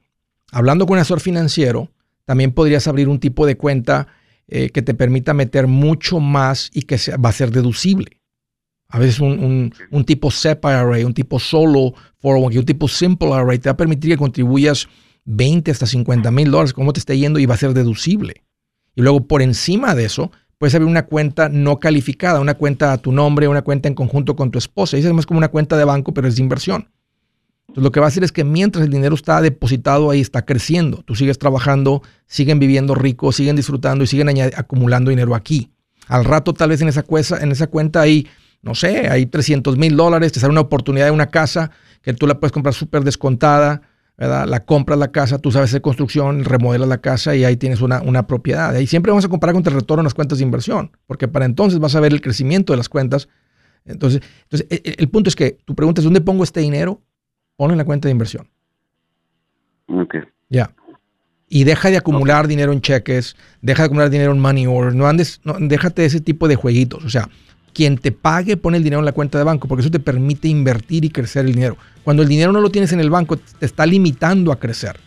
Hablando 0.51 0.87
con 0.87 0.93
un 0.95 1.01
asesor 1.01 1.19
financiero, 1.19 1.91
también 2.31 2.53
podrías 2.53 2.87
abrir 2.87 3.09
un 3.09 3.19
tipo 3.19 3.45
de 3.45 3.57
cuenta 3.57 4.07
eh, 4.47 4.69
que 4.69 4.81
te 4.81 4.93
permita 4.93 5.33
meter 5.33 5.67
mucho 5.67 6.21
más 6.21 6.71
y 6.73 6.83
que 6.83 6.95
va 7.17 7.27
a 7.27 7.33
ser 7.33 7.51
deducible. 7.51 8.21
A 8.87 8.99
veces 8.99 9.19
un, 9.19 9.73
tipo 10.05 10.31
SEP 10.31 10.63
IRA, 10.63 11.05
un 11.05 11.13
tipo 11.13 11.39
solo 11.39 11.91
401 12.21 12.59
un 12.61 12.65
tipo 12.65 12.87
simple 12.87 13.27
IRA 13.31 13.57
te 13.57 13.67
va 13.67 13.73
a 13.73 13.75
permitir 13.75 14.11
que 14.11 14.17
contribuyas 14.17 14.87
20 15.25 15.71
hasta 15.71 15.85
50 15.85 16.31
mil 16.31 16.49
dólares, 16.51 16.71
como 16.71 16.93
te 16.93 17.01
esté 17.01 17.17
yendo, 17.17 17.37
y 17.37 17.45
va 17.45 17.55
a 17.55 17.57
ser 17.57 17.73
deducible. 17.73 18.45
Y 18.95 19.01
luego 19.01 19.27
por 19.27 19.41
encima 19.41 19.93
de 19.93 20.05
eso, 20.05 20.31
puedes 20.57 20.73
abrir 20.73 20.87
una 20.87 21.07
cuenta 21.07 21.49
no 21.49 21.81
calificada, 21.81 22.39
una 22.39 22.53
cuenta 22.53 22.93
a 22.93 22.97
tu 22.97 23.11
nombre, 23.11 23.49
una 23.49 23.63
cuenta 23.63 23.89
en 23.89 23.93
conjunto 23.93 24.37
con 24.37 24.51
tu 24.51 24.57
esposa. 24.57 24.97
Y 24.97 25.01
es 25.01 25.11
más 25.11 25.25
como 25.25 25.39
una 25.39 25.49
cuenta 25.49 25.75
de 25.75 25.83
banco, 25.83 26.13
pero 26.13 26.29
es 26.29 26.37
de 26.37 26.43
inversión. 26.43 26.87
Entonces, 27.71 27.85
lo 27.85 27.91
que 27.93 28.01
va 28.01 28.07
a 28.07 28.09
hacer 28.09 28.25
es 28.25 28.33
que 28.33 28.43
mientras 28.43 28.83
el 28.83 28.91
dinero 28.91 29.15
está 29.15 29.39
depositado 29.39 30.11
ahí, 30.11 30.19
está 30.19 30.43
creciendo. 30.43 31.03
Tú 31.03 31.15
sigues 31.15 31.39
trabajando, 31.39 32.03
siguen 32.25 32.59
viviendo 32.59 32.95
ricos, 32.95 33.37
siguen 33.37 33.55
disfrutando 33.55 34.03
y 34.03 34.07
siguen 34.07 34.27
acumulando 34.57 35.09
dinero 35.09 35.35
aquí. 35.35 35.71
Al 36.09 36.25
rato, 36.25 36.53
tal 36.53 36.67
vez 36.67 36.81
en 36.81 36.89
esa, 36.89 37.03
cuenta 37.03 38.01
hay, 38.01 38.27
no 38.61 38.75
sé, 38.75 39.07
hay 39.07 39.25
300 39.25 39.77
mil 39.77 39.95
dólares, 39.95 40.33
te 40.33 40.41
sale 40.41 40.51
una 40.51 40.59
oportunidad 40.59 41.05
de 41.05 41.11
una 41.11 41.27
casa 41.27 41.71
que 42.01 42.13
tú 42.13 42.27
la 42.27 42.41
puedes 42.41 42.51
comprar 42.51 42.73
súper 42.73 43.05
descontada, 43.05 43.83
¿verdad? 44.17 44.49
La 44.49 44.65
compras 44.65 44.99
la 44.99 45.13
casa, 45.13 45.37
tú 45.37 45.49
sabes 45.53 45.69
hacer 45.69 45.81
construcción, 45.81 46.43
remodelas 46.43 46.89
la 46.89 46.97
casa 46.97 47.37
y 47.37 47.45
ahí 47.45 47.55
tienes 47.55 47.79
una, 47.79 48.27
propiedad. 48.27 48.77
Y 48.77 48.85
siempre 48.85 49.11
vamos 49.11 49.23
a 49.23 49.29
comparar 49.29 49.53
contra 49.53 49.71
el 49.71 49.79
retorno 49.79 50.01
en 50.01 50.05
las 50.07 50.13
cuentas 50.13 50.39
de 50.39 50.43
inversión, 50.43 50.91
porque 51.07 51.29
para 51.29 51.45
entonces 51.45 51.79
vas 51.79 51.95
a 51.95 52.01
ver 52.01 52.11
el 52.11 52.19
crecimiento 52.19 52.73
de 52.73 52.77
las 52.77 52.89
cuentas. 52.89 53.29
Entonces, 53.85 54.21
entonces 54.43 54.67
el, 54.69 54.95
el 54.97 55.07
punto 55.07 55.29
es 55.29 55.37
que 55.37 55.57
tú 55.63 55.73
preguntas, 55.73 56.03
¿dónde 56.03 56.19
pongo 56.19 56.43
este 56.43 56.59
dinero? 56.59 57.01
Ponlo 57.61 57.75
en 57.75 57.77
la 57.77 57.85
cuenta 57.85 58.07
de 58.07 58.11
inversión. 58.13 58.49
Ok. 59.85 60.15
Ya. 60.49 60.71
Y 61.47 61.63
deja 61.63 61.91
de 61.91 61.97
acumular 61.97 62.47
dinero 62.47 62.71
en 62.71 62.81
cheques, 62.81 63.35
deja 63.61 63.83
de 63.83 63.85
acumular 63.85 64.09
dinero 64.09 64.31
en 64.31 64.39
money 64.39 64.65
orders, 64.65 64.95
no 64.95 65.05
andes, 65.05 65.41
no, 65.43 65.57
déjate 65.59 66.01
de 66.01 66.07
ese 66.07 66.21
tipo 66.21 66.47
de 66.47 66.55
jueguitos. 66.55 67.05
O 67.05 67.09
sea, 67.11 67.29
quien 67.71 67.99
te 67.99 68.11
pague 68.11 68.57
pone 68.57 68.77
el 68.77 68.83
dinero 68.83 68.97
en 68.97 69.05
la 69.05 69.11
cuenta 69.11 69.37
de 69.37 69.43
banco, 69.43 69.67
porque 69.67 69.81
eso 69.81 69.91
te 69.91 69.99
permite 69.99 70.47
invertir 70.47 71.05
y 71.05 71.11
crecer 71.11 71.45
el 71.45 71.53
dinero. 71.53 71.77
Cuando 72.03 72.23
el 72.23 72.29
dinero 72.29 72.51
no 72.51 72.61
lo 72.61 72.71
tienes 72.71 72.93
en 72.93 72.99
el 72.99 73.11
banco, 73.11 73.37
te 73.37 73.67
está 73.67 73.85
limitando 73.85 74.51
a 74.51 74.59
crecer. 74.59 74.99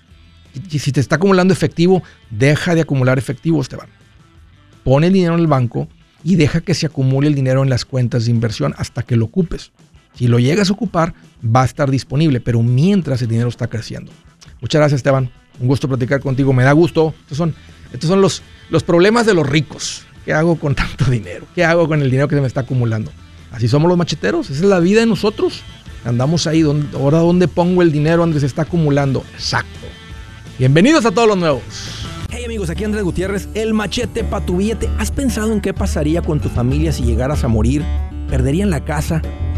Y 0.71 0.79
si 0.79 0.93
te 0.93 1.01
está 1.01 1.17
acumulando 1.17 1.53
efectivo, 1.53 2.05
deja 2.31 2.77
de 2.77 2.83
acumular 2.83 3.19
efectivo, 3.19 3.61
Esteban. 3.61 3.89
Pone 4.85 5.09
el 5.09 5.13
dinero 5.13 5.35
en 5.35 5.41
el 5.41 5.49
banco 5.49 5.89
y 6.23 6.37
deja 6.37 6.61
que 6.61 6.75
se 6.75 6.87
acumule 6.87 7.27
el 7.27 7.35
dinero 7.35 7.65
en 7.65 7.69
las 7.69 7.85
cuentas 7.85 8.27
de 8.27 8.31
inversión 8.31 8.77
hasta 8.79 9.03
que 9.03 9.17
lo 9.17 9.25
ocupes. 9.25 9.73
Si 10.15 10.29
lo 10.29 10.39
llegas 10.39 10.71
a 10.71 10.73
ocupar, 10.73 11.15
va 11.45 11.63
a 11.63 11.65
estar 11.65 11.91
disponible, 11.91 12.41
pero 12.41 12.63
mientras 12.63 13.21
el 13.23 13.29
dinero 13.29 13.49
está 13.49 13.67
creciendo. 13.67 14.13
Muchas 14.61 14.79
gracias, 14.79 14.99
Esteban. 15.01 15.31
Un 15.61 15.69
gusto 15.69 15.89
platicar 15.89 16.21
contigo. 16.21 16.53
Me 16.53 16.65
da 16.65 16.73
gusto. 16.73 17.15
Estos 17.23 17.39
son, 17.39 17.55
estos 17.93 18.09
son 18.09 18.21
los, 18.21 18.43
los 18.71 18.83
problemas 18.83 19.27
de 19.27 19.35
los 19.35 19.49
ricos. 19.49 20.05
¿Qué 20.25 20.33
hago 20.33 20.57
con 20.57 20.75
tanto 20.75 21.05
dinero? 21.11 21.47
¿Qué 21.55 21.65
hago 21.65 21.87
con 21.89 22.01
el 22.01 22.11
dinero 22.11 22.29
que 22.29 22.37
se 22.37 22.41
me 22.41 22.47
está 22.47 22.61
acumulando? 22.61 23.13
Así 23.51 23.69
somos 23.69 23.89
los 23.89 23.99
macheteros. 23.99 24.51
Esa 24.51 24.61
es 24.61 24.69
la 24.69 24.81
vida 24.81 25.01
de 25.01 25.07
nosotros. 25.07 25.63
Andamos 26.05 26.47
ahí. 26.47 26.63
ahora, 26.95 27.19
¿dónde 27.19 27.49
pongo 27.49 27.83
el 27.83 27.93
dinero 27.93 28.19
donde 28.19 28.41
se 28.41 28.47
está 28.47 28.63
acumulando? 28.63 29.25
Exacto. 29.35 29.81
Bienvenidos 30.59 31.05
a 31.07 31.11
todos 31.11 31.29
los 31.29 31.37
nuevos. 31.37 31.63
Hey 32.31 32.45
amigos, 32.45 32.69
aquí 32.69 32.85
Andrés 32.85 33.05
Gutiérrez, 33.05 33.49
el 33.55 33.75
machete 33.75 34.25
para 34.25 34.45
tu 34.45 34.57
billete. 34.57 34.89
¿Has 34.99 35.11
pensado 35.11 35.53
en 35.53 35.61
qué 35.61 35.73
pasaría 35.73 36.21
con 36.21 36.41
tu 36.41 36.49
familia 36.49 36.93
si 36.93 37.05
llegaras 37.05 37.45
a 37.45 37.49
morir? 37.49 37.85
¿Perderían 38.29 38.71
la 38.71 38.85
casa? 38.85 39.23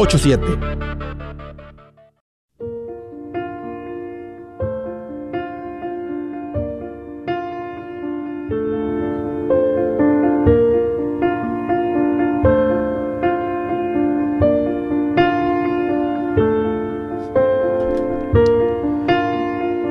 844-748-8887 0.00 0.80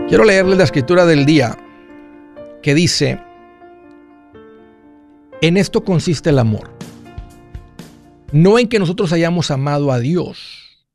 Quiero 0.08 0.24
leerle 0.24 0.56
la 0.56 0.63
escritura 0.63 1.06
del 1.06 1.24
día 1.24 1.56
que 2.63 2.74
dice, 2.74 3.22
en 5.39 5.56
esto 5.56 5.84
consiste 5.84 6.32
el 6.32 6.39
amor. 6.39 6.79
No 8.32 8.60
en 8.60 8.68
que 8.68 8.80
nosotros 8.80 9.12
hayamos 9.12 9.50
amado 9.50 9.92
a 9.92 10.00
Dios, 10.00 10.88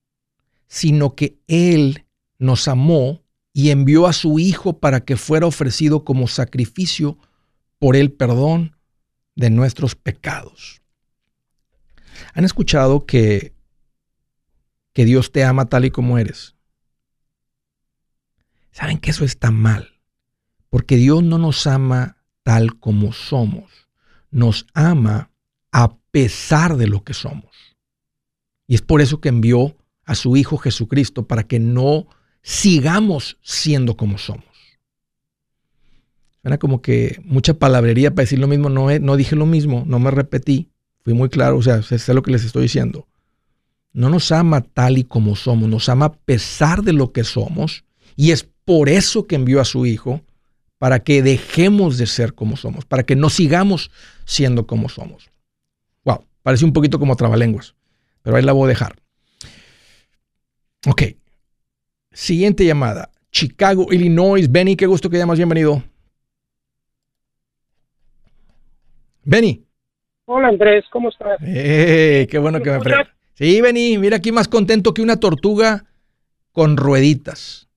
sino 0.68 1.14
que 1.14 1.38
Él 1.48 2.04
nos 2.38 2.68
amó 2.68 3.22
y 3.52 3.70
envió 3.70 4.06
a 4.06 4.12
su 4.12 4.38
Hijo 4.38 4.78
para 4.78 5.04
que 5.04 5.16
fuera 5.16 5.46
ofrecido 5.46 6.04
como 6.04 6.28
sacrificio 6.28 7.18
por 7.78 7.96
el 7.96 8.12
perdón 8.12 8.76
de 9.34 9.50
nuestros 9.50 9.94
pecados. 9.94 10.82
¿Han 12.34 12.44
escuchado 12.44 13.04
que, 13.06 13.52
que 14.92 15.04
Dios 15.04 15.32
te 15.32 15.44
ama 15.44 15.66
tal 15.66 15.84
y 15.84 15.90
como 15.90 16.18
eres? 16.18 16.54
¿Saben 18.70 18.98
que 18.98 19.10
eso 19.10 19.24
está 19.24 19.50
mal? 19.50 20.00
Porque 20.70 20.96
Dios 20.96 21.22
no 21.22 21.38
nos 21.38 21.66
ama 21.66 22.16
tal 22.42 22.78
como 22.78 23.12
somos. 23.12 23.88
Nos 24.30 24.66
ama 24.74 25.30
pesar 26.14 26.76
de 26.76 26.86
lo 26.86 27.02
que 27.02 27.12
somos. 27.12 27.50
Y 28.68 28.76
es 28.76 28.82
por 28.82 29.00
eso 29.00 29.20
que 29.20 29.30
envió 29.30 29.76
a 30.04 30.14
su 30.14 30.36
Hijo 30.36 30.58
Jesucristo 30.58 31.26
para 31.26 31.42
que 31.42 31.58
no 31.58 32.06
sigamos 32.40 33.36
siendo 33.42 33.96
como 33.96 34.16
somos. 34.18 34.44
Suena 36.40 36.58
como 36.58 36.82
que 36.82 37.20
mucha 37.24 37.54
palabrería 37.54 38.14
para 38.14 38.22
decir 38.22 38.38
lo 38.38 38.46
mismo. 38.46 38.68
No, 38.68 38.96
no 38.96 39.16
dije 39.16 39.34
lo 39.34 39.44
mismo, 39.44 39.82
no 39.88 39.98
me 39.98 40.12
repetí. 40.12 40.68
Fui 41.02 41.14
muy 41.14 41.30
claro, 41.30 41.58
o 41.58 41.62
sea, 41.62 41.82
sé 41.82 42.14
lo 42.14 42.22
que 42.22 42.30
les 42.30 42.44
estoy 42.44 42.62
diciendo. 42.62 43.08
No 43.92 44.08
nos 44.08 44.30
ama 44.30 44.60
tal 44.60 44.98
y 44.98 45.02
como 45.02 45.34
somos, 45.34 45.68
nos 45.68 45.88
ama 45.88 46.06
a 46.06 46.12
pesar 46.12 46.84
de 46.84 46.92
lo 46.92 47.10
que 47.10 47.24
somos. 47.24 47.82
Y 48.14 48.30
es 48.30 48.48
por 48.64 48.88
eso 48.88 49.26
que 49.26 49.34
envió 49.34 49.60
a 49.60 49.64
su 49.64 49.84
Hijo, 49.84 50.20
para 50.78 51.00
que 51.00 51.24
dejemos 51.24 51.98
de 51.98 52.06
ser 52.06 52.34
como 52.34 52.56
somos, 52.56 52.84
para 52.84 53.02
que 53.02 53.16
no 53.16 53.30
sigamos 53.30 53.90
siendo 54.26 54.68
como 54.68 54.88
somos. 54.88 55.33
Parece 56.44 56.66
un 56.66 56.74
poquito 56.74 56.98
como 56.98 57.16
trabalenguas, 57.16 57.74
pero 58.20 58.36
ahí 58.36 58.42
la 58.42 58.52
voy 58.52 58.66
a 58.66 58.68
dejar. 58.68 58.96
Ok. 60.86 61.02
Siguiente 62.12 62.66
llamada. 62.66 63.10
Chicago, 63.32 63.86
Illinois. 63.90 64.52
Benny, 64.52 64.76
qué 64.76 64.84
gusto 64.84 65.08
que 65.08 65.16
llamas. 65.16 65.38
Bienvenido. 65.38 65.82
Benny. 69.22 69.64
Hola 70.26 70.48
Andrés, 70.48 70.84
¿cómo 70.92 71.08
estás? 71.08 71.38
Eh, 71.40 72.28
qué 72.30 72.38
bueno 72.38 72.60
que 72.60 72.70
me 72.70 72.80
preguntas. 72.80 73.14
Sí, 73.32 73.62
Benny, 73.62 73.96
mira 73.96 74.18
aquí 74.18 74.30
más 74.30 74.46
contento 74.46 74.92
que 74.92 75.00
una 75.00 75.18
tortuga 75.18 75.86
con 76.52 76.76
rueditas. 76.76 77.70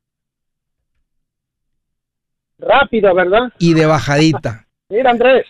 Rápida, 2.59 3.13
¿verdad? 3.13 3.53
Y 3.59 3.73
de 3.75 3.85
bajadita. 3.85 4.67
Mira, 4.89 5.11
Andrés, 5.11 5.45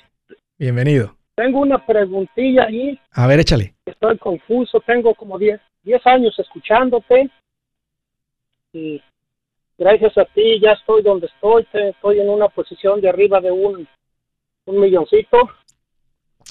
Bienvenido. 0.59 1.16
Tengo 1.37 1.59
una 1.59 1.77
preguntilla 1.85 2.63
ahí. 2.63 2.99
A 3.11 3.27
ver, 3.27 3.39
échale. 3.39 3.75
Estoy 3.85 4.17
confuso. 4.17 4.79
Tengo 4.81 5.13
como 5.13 5.37
10, 5.37 5.61
10 5.83 6.07
años 6.07 6.39
escuchándote. 6.39 7.29
Y 8.73 8.99
gracias 9.77 10.17
a 10.17 10.25
ti 10.25 10.59
ya 10.59 10.71
estoy 10.71 11.03
donde 11.03 11.27
estoy. 11.27 11.67
Estoy 11.71 12.19
en 12.19 12.29
una 12.29 12.47
posición 12.47 12.99
de 13.01 13.09
arriba 13.09 13.39
de 13.39 13.51
un, 13.51 13.87
un 14.65 14.79
milloncito. 14.79 15.37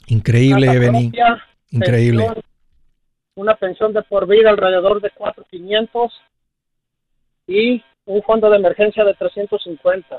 Increíble, 0.07 0.69
propia, 0.69 1.45
Increíble. 1.73 2.23
pensión, 2.23 2.45
una 3.35 3.57
pensión 3.57 3.93
de 3.93 4.03
por 4.03 4.29
vida 4.29 4.51
alrededor 4.51 5.01
de 5.01 5.11
4,500 5.11 6.13
y 7.49 7.83
un 8.05 8.23
fondo 8.23 8.49
de 8.51 8.57
emergencia 8.57 9.05
de 9.05 9.15
350. 9.15 10.17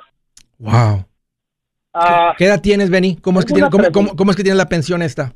Wow. 0.59 1.05
Ah, 1.93 2.33
¿Qué 2.37 2.45
edad 2.45 2.61
tienes, 2.61 2.89
Benny? 2.89 3.15
¿Cómo 3.17 3.39
es, 3.39 3.45
que 3.45 3.53
Tengo 3.53 3.69
tiene- 3.69 3.69
una 3.69 3.71
cómo- 3.71 3.83
cómo- 3.91 3.91
pregunta. 4.05 4.17
cómo 4.17 4.31
es 4.31 4.37
que 4.37 4.43
tienes 4.43 4.57
la 4.57 4.69
pensión 4.69 5.01
esta? 5.01 5.33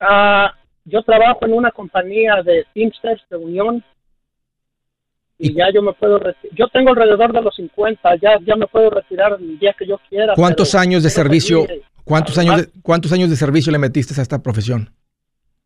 ah, 0.00 0.54
yo 0.84 1.02
trabajo 1.02 1.44
en 1.46 1.52
una 1.52 1.70
compañía 1.70 2.42
de 2.42 2.64
Teamsters 2.74 3.22
de 3.30 3.36
Unión 3.36 3.84
y 5.38 5.50
¿Y- 5.50 5.54
ya 5.54 5.66
yo 5.72 5.82
me 5.82 5.92
puedo 5.92 6.18
retirar. 6.18 6.56
Yo 6.56 6.68
tengo 6.68 6.90
alrededor 6.90 7.32
de 7.32 7.42
los 7.42 7.54
50, 7.54 8.16
ya, 8.16 8.38
ya 8.46 8.56
me 8.56 8.66
puedo 8.66 8.90
retirar 8.90 9.36
el 9.38 9.58
día 9.58 9.74
que 9.78 9.86
yo 9.86 9.98
quiera. 10.08 10.34
¿Cuántos 10.34 10.74
años 10.74 11.02
de 11.02 11.10
servicio? 11.10 11.66
¿Cuántos 12.04 12.38
años 12.38 12.56
de, 12.56 12.68
cuántos 12.82 13.12
años 13.12 13.30
de 13.30 13.36
servicio 13.36 13.70
le 13.72 13.78
metiste 13.78 14.18
a 14.18 14.22
esta 14.22 14.42
profesión? 14.42 14.90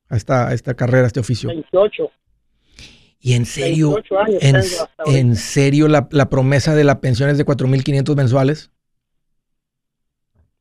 A 0.08 0.16
esta, 0.16 0.48
a 0.48 0.52
esta 0.54 0.74
carrera, 0.74 1.04
a 1.04 1.06
este 1.06 1.20
oficio. 1.20 1.48
28. 1.48 2.10
Y 3.27 3.33
en 3.33 3.47
serio, 3.47 3.95
28 3.95 4.18
años 4.18 4.43
en, 5.07 5.16
en 5.16 5.37
serio, 5.37 5.89
la, 5.89 6.07
la 6.11 6.29
promesa 6.29 6.75
de 6.75 6.85
la 6.85 7.01
pensión 7.01 7.31
es 7.31 7.39
de 7.39 7.47
4.500 7.47 8.14
mensuales. 8.16 8.70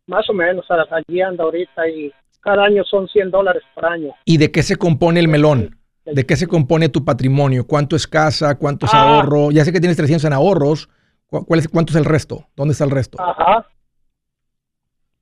Más 0.07 0.30
o 0.30 0.34
menos, 0.34 0.66
allí 0.70 1.22
anda 1.22 1.43
ahorita 1.43 1.89
y 1.89 2.14
cada 2.39 2.64
año 2.64 2.86
son 2.86 3.09
100 3.09 3.32
dólares 3.32 3.64
por 3.76 3.86
año. 3.86 4.14
¿Y 4.24 4.38
de 4.38 4.49
qué 4.49 4.64
se 4.64 4.78
compone 4.78 5.20
el 5.20 5.28
melón? 5.28 5.78
¿De 6.05 6.26
qué 6.26 6.38
se 6.38 6.47
compone 6.47 6.88
tu 6.88 7.03
patrimonio? 7.03 7.68
¿Cuánto 7.68 7.97
es 7.97 8.07
casa? 8.07 8.57
¿Cuánto 8.57 8.86
es 8.86 8.93
Ah. 8.93 9.18
ahorro? 9.18 9.51
Ya 9.51 9.66
sé 9.66 9.74
que 9.74 9.82
tienes 9.82 9.97
300 9.97 10.24
en 10.24 10.32
ahorros. 10.34 10.88
¿Cu- 11.28 11.45
¿Cuál 11.45 11.59
es, 11.59 11.68
¿Cuánto 11.68 11.91
es 11.91 11.97
el 11.97 12.05
resto? 12.05 12.47
¿Dónde 12.55 12.72
está 12.72 12.86
el 12.86 12.91
resto? 12.91 13.22
Ajá. 13.22 13.68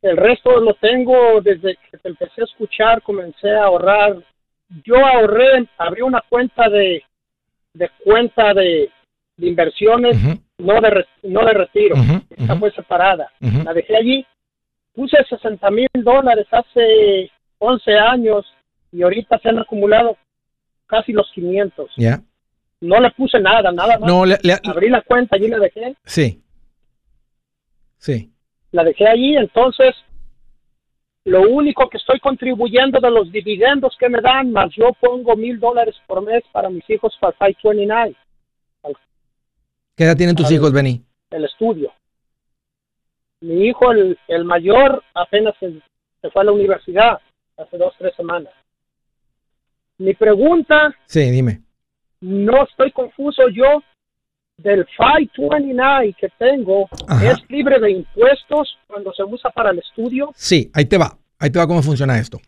El 0.04 0.18
resto 0.18 0.60
lo 0.60 0.76
tengo 0.76 1.42
desde 1.42 1.76
que 1.90 1.98
te 1.98 2.10
empecé 2.10 2.42
a 2.42 2.46
escuchar, 2.46 3.02
comencé 3.02 3.50
a 3.52 3.66
ahorrar. 3.66 4.24
Yo 4.86 4.96
ahorré, 4.96 5.68
abrí 5.80 6.02
una 6.02 6.22
cuenta 6.30 6.70
de, 6.70 7.04
de 7.74 7.90
cuenta 8.04 8.54
de, 8.54 8.90
de 9.38 9.48
inversiones, 9.48 10.18
no 10.58 10.82
de 10.82 10.90
re- 10.90 11.06
no 11.24 11.46
de 11.46 11.54
retiro. 11.54 11.96
ujú, 11.96 12.22
Esta 12.30 12.54
ujú, 12.54 12.60
fue 12.60 12.72
separada. 12.72 13.32
La 13.40 13.74
dejé 13.74 13.96
allí. 13.96 14.26
Puse 14.94 15.18
60 15.30 15.72
mil 15.72 15.88
dólares 15.96 16.46
hace 16.52 17.32
11 17.60 17.94
años 17.98 18.46
y 18.92 19.02
ahorita 19.04 19.40
se 19.40 19.50
han 19.50 19.60
acumulado 19.60 20.18
casi 20.86 21.14
los 21.14 21.32
500. 21.34 21.92
¿Ya? 21.96 22.22
No 22.82 23.00
le 23.00 23.10
puse 23.12 23.40
nada, 23.40 23.72
nada 23.72 23.98
más. 24.00 24.08
No, 24.10 24.26
le- 24.26 24.40
le- 24.44 24.60
Abrí 24.66 24.90
la 24.90 25.02
cuenta, 25.02 25.36
allí 25.38 25.48
la 25.48 25.60
dejé. 25.60 25.96
sí. 26.06 26.38
Sí. 27.98 28.32
la 28.72 28.84
dejé 28.84 29.08
allí, 29.08 29.36
entonces 29.38 29.94
lo 31.26 31.42
único 31.44 31.88
que 31.90 31.98
estoy 31.98 32.20
contribuyendo 32.20 33.00
de 33.00 33.12
los 33.12 33.32
dividendos 33.32 33.96
que 34.00 34.10
me 34.10 34.22
dan, 34.22 34.52
más 34.52 34.72
yo 34.76 34.92
pongo 35.00 35.36
mil 35.36 35.60
dólares 35.60 35.96
por 36.08 36.22
mes 36.22 36.44
para 36.52 36.70
mis 36.70 36.88
hijos 36.90 37.16
para 37.20 37.34
529, 37.34 38.16
¿Qué 39.96 40.06
edad 40.06 40.18
tienen 40.18 40.36
tus 40.36 40.52
hijos, 40.52 40.72
Benny? 40.74 41.04
el 41.30 41.46
estudio. 41.46 41.94
Mi 43.42 43.68
hijo, 43.68 43.92
el, 43.92 44.18
el 44.28 44.44
mayor, 44.46 45.04
apenas 45.14 45.54
se, 45.60 45.80
se 46.22 46.30
fue 46.30 46.42
a 46.42 46.46
la 46.46 46.52
universidad 46.52 47.20
hace 47.58 47.78
dos, 47.78 47.94
tres 47.98 48.14
semanas. 48.16 48.54
Mi 49.98 50.14
pregunta, 50.14 50.94
Sí, 51.06 51.30
dime. 51.32 51.62
no 52.22 52.64
estoy 52.64 52.92
confuso 52.92 53.48
yo, 53.50 53.84
del 54.64 54.86
529 54.98 56.16
que 56.20 56.30
tengo, 56.38 56.88
Ajá. 57.08 57.32
¿es 57.32 57.38
libre 57.50 57.80
de 57.80 57.92
impuestos 57.92 58.78
cuando 58.88 59.14
se 59.14 59.24
usa 59.24 59.50
para 59.52 59.72
el 59.72 59.80
estudio? 59.80 60.32
Sí, 60.36 60.70
ahí 60.74 60.86
te 60.86 60.98
va. 60.98 61.18
Ahí 61.40 61.50
te 61.50 61.60
va 61.60 61.68
cómo 61.68 61.82
funciona 61.82 62.20
esto. 62.20 62.40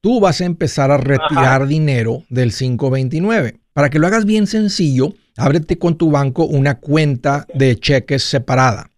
Tú 0.00 0.20
vas 0.20 0.40
a 0.40 0.44
empezar 0.44 0.90
a 0.90 0.98
retirar 0.98 1.66
dinero 1.66 2.24
del 2.28 2.52
529. 2.52 3.60
Para 3.72 3.88
que 3.88 3.98
lo 3.98 4.06
hagas 4.06 4.26
bien 4.26 4.46
sencillo, 4.46 5.14
ábrete 5.36 5.78
con 5.78 5.96
tu 5.96 6.10
banco 6.10 6.44
una 6.44 6.78
cuenta 6.78 7.46
de 7.54 7.76
cheques 7.76 8.22
separada. 8.22 8.90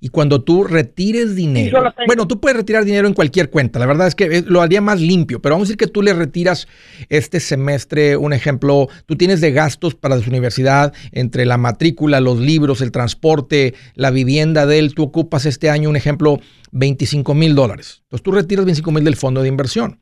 Y 0.00 0.08
cuando 0.10 0.42
tú 0.42 0.62
retires 0.64 1.34
dinero, 1.34 1.78
bueno, 2.06 2.28
tú 2.28 2.38
puedes 2.40 2.56
retirar 2.56 2.84
dinero 2.84 3.08
en 3.08 3.14
cualquier 3.14 3.48
cuenta. 3.50 3.78
La 3.78 3.86
verdad 3.86 4.06
es 4.06 4.14
que 4.14 4.42
lo 4.46 4.60
haría 4.60 4.80
más 4.80 5.00
limpio, 5.00 5.40
pero 5.40 5.54
vamos 5.54 5.66
a 5.66 5.68
decir 5.68 5.78
que 5.78 5.86
tú 5.86 6.02
le 6.02 6.12
retiras 6.12 6.68
este 7.08 7.40
semestre, 7.40 8.16
un 8.16 8.32
ejemplo, 8.32 8.88
tú 9.06 9.16
tienes 9.16 9.40
de 9.40 9.52
gastos 9.52 9.94
para 9.94 10.20
su 10.20 10.28
universidad, 10.28 10.92
entre 11.12 11.46
la 11.46 11.56
matrícula, 11.56 12.20
los 12.20 12.38
libros, 12.38 12.80
el 12.82 12.90
transporte, 12.92 13.74
la 13.94 14.10
vivienda 14.10 14.66
de 14.66 14.78
él, 14.78 14.94
tú 14.94 15.02
ocupas 15.04 15.46
este 15.46 15.70
año, 15.70 15.88
un 15.88 15.96
ejemplo, 15.96 16.38
25 16.72 17.34
mil 17.34 17.54
dólares. 17.54 18.00
Entonces 18.02 18.22
tú 18.22 18.32
retiras 18.32 18.64
25 18.66 18.92
mil 18.92 19.04
del 19.04 19.16
fondo 19.16 19.40
de 19.42 19.48
inversión. 19.48 20.00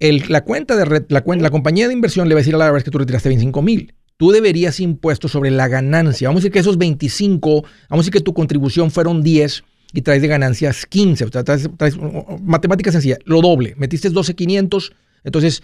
El- 0.00 0.24
la, 0.28 0.44
cuenta 0.44 0.76
de 0.76 1.04
la, 1.08 1.22
la 1.26 1.50
compañía 1.50 1.86
de 1.88 1.94
inversión 1.94 2.28
le 2.28 2.34
va 2.34 2.38
a 2.38 2.42
decir 2.42 2.54
a 2.54 2.58
la 2.58 2.70
vez 2.70 2.84
que 2.84 2.90
tú 2.90 2.98
retiraste 2.98 3.28
25 3.28 3.62
mil. 3.62 3.94
Tú 4.16 4.30
deberías 4.30 4.78
impuestos 4.80 5.32
sobre 5.32 5.50
la 5.50 5.66
ganancia. 5.68 6.28
Vamos 6.28 6.40
a 6.40 6.42
decir 6.42 6.52
que 6.52 6.60
esos 6.60 6.78
25, 6.78 7.62
vamos 7.62 7.66
a 7.90 7.96
decir 7.96 8.12
que 8.12 8.20
tu 8.20 8.32
contribución 8.34 8.90
fueron 8.90 9.22
10 9.22 9.64
y 9.92 10.02
traes 10.02 10.22
de 10.22 10.28
ganancias 10.28 10.86
15. 10.86 11.24
O 11.24 11.28
sea, 11.32 11.42
traes, 11.44 11.68
traes- 11.76 11.96
matemática 12.42 12.92
sencilla, 12.92 13.18
lo 13.24 13.40
doble. 13.40 13.74
Metiste 13.76 14.08
12,500, 14.10 14.92
entonces 15.24 15.62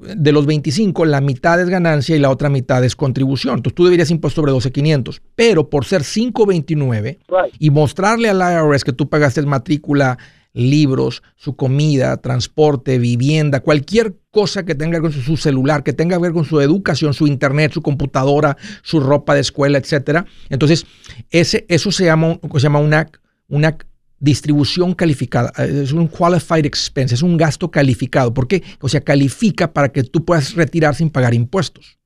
de 0.00 0.32
los 0.32 0.44
25, 0.44 1.06
la 1.06 1.20
mitad 1.22 1.58
es 1.60 1.70
ganancia 1.70 2.14
y 2.14 2.18
la 2.18 2.28
otra 2.30 2.50
mitad 2.50 2.84
es 2.84 2.94
contribución. 2.94 3.56
Entonces 3.56 3.74
tú 3.74 3.84
deberías 3.84 4.10
impuesto 4.10 4.42
sobre 4.42 4.52
12,500. 4.52 5.22
Pero 5.34 5.70
por 5.70 5.84
ser 5.86 6.02
529 6.02 7.18
Right. 7.28 7.54
y 7.58 7.70
mostrarle 7.70 8.28
al 8.28 8.38
IRS 8.38 8.84
que 8.84 8.92
tú 8.92 9.08
pagaste 9.08 9.40
matrícula, 9.42 10.18
libros, 10.58 11.22
su 11.36 11.56
comida, 11.56 12.16
transporte, 12.16 12.98
vivienda, 12.98 13.60
cualquier 13.60 14.16
cosa 14.30 14.64
que 14.64 14.74
tenga 14.74 14.98
que 14.98 15.02
ver 15.02 15.12
con 15.12 15.22
su, 15.22 15.36
celular, 15.36 15.84
que 15.84 15.92
tenga 15.92 16.16
que 16.16 16.22
ver 16.22 16.32
con 16.32 16.44
su 16.44 16.60
educación, 16.60 17.14
su 17.14 17.26
internet, 17.26 17.72
su 17.72 17.80
computadora, 17.80 18.56
su 18.82 19.00
ropa 19.00 19.34
de 19.34 19.40
escuela, 19.40 19.78
etcétera. 19.78 20.26
Entonces, 20.48 20.84
ese, 21.30 21.64
eso 21.68 21.92
se 21.92 22.06
llama, 22.06 22.38
se 22.54 22.60
llama 22.60 22.80
una, 22.80 23.08
una 23.48 23.78
distribución 24.18 24.94
calificada, 24.94 25.52
eh, 25.58 25.82
es 25.84 25.92
un 25.92 26.08
qualified 26.08 26.66
expense, 26.66 27.14
es 27.14 27.22
un 27.22 27.36
gasto 27.36 27.70
calificado. 27.70 28.34
¿Por 28.34 28.48
qué? 28.48 28.64
O 28.80 28.88
sea, 28.88 29.00
califica 29.00 29.72
para 29.72 29.90
que 29.90 30.02
tú 30.02 30.24
puedas 30.24 30.54
retirar 30.54 30.94
sin 30.96 31.10
pagar 31.10 31.34
impuestos. 31.34 31.98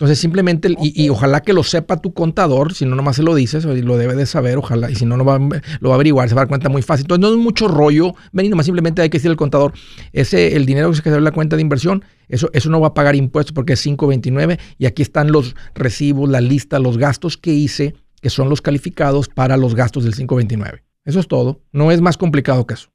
Entonces 0.00 0.18
simplemente, 0.18 0.74
y, 0.80 1.04
y 1.04 1.10
ojalá 1.10 1.42
que 1.42 1.52
lo 1.52 1.62
sepa 1.62 2.00
tu 2.00 2.14
contador, 2.14 2.72
si 2.72 2.86
no 2.86 2.96
nomás 2.96 3.16
se 3.16 3.22
lo 3.22 3.34
dices, 3.34 3.66
lo 3.66 3.98
debe 3.98 4.14
de 4.14 4.24
saber, 4.24 4.56
ojalá, 4.56 4.90
y 4.90 4.94
si 4.94 5.04
no, 5.04 5.18
no 5.18 5.26
va, 5.26 5.38
lo 5.38 5.88
va 5.90 5.94
a 5.94 5.96
averiguar, 5.96 6.26
se 6.26 6.34
va 6.34 6.40
a 6.40 6.44
dar 6.44 6.48
cuenta 6.48 6.70
muy 6.70 6.80
fácil. 6.80 7.04
Entonces 7.04 7.20
no 7.20 7.36
es 7.36 7.36
mucho 7.36 7.68
rollo, 7.68 8.14
ven 8.32 8.46
y 8.46 8.48
nomás 8.48 8.64
simplemente 8.64 9.02
hay 9.02 9.10
que 9.10 9.18
decirle 9.18 9.32
al 9.32 9.36
contador, 9.36 9.74
ese, 10.14 10.56
el 10.56 10.64
dinero 10.64 10.88
que 10.88 10.96
se 10.96 11.02
quedó 11.02 11.18
en 11.18 11.24
la 11.24 11.32
cuenta 11.32 11.56
de 11.56 11.60
inversión, 11.60 12.02
eso, 12.28 12.48
eso 12.54 12.70
no 12.70 12.80
va 12.80 12.88
a 12.88 12.94
pagar 12.94 13.14
impuestos 13.14 13.52
porque 13.52 13.74
es 13.74 13.82
529 13.82 14.58
y 14.78 14.86
aquí 14.86 15.02
están 15.02 15.32
los 15.32 15.54
recibos, 15.74 16.30
la 16.30 16.40
lista, 16.40 16.78
los 16.78 16.96
gastos 16.96 17.36
que 17.36 17.52
hice, 17.52 17.94
que 18.22 18.30
son 18.30 18.48
los 18.48 18.62
calificados 18.62 19.28
para 19.28 19.58
los 19.58 19.74
gastos 19.74 20.04
del 20.04 20.14
529. 20.14 20.82
Eso 21.04 21.20
es 21.20 21.28
todo, 21.28 21.60
no 21.72 21.90
es 21.90 22.00
más 22.00 22.16
complicado 22.16 22.66
que 22.66 22.72
eso. 22.72 22.88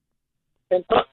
Entonces, 0.72 1.06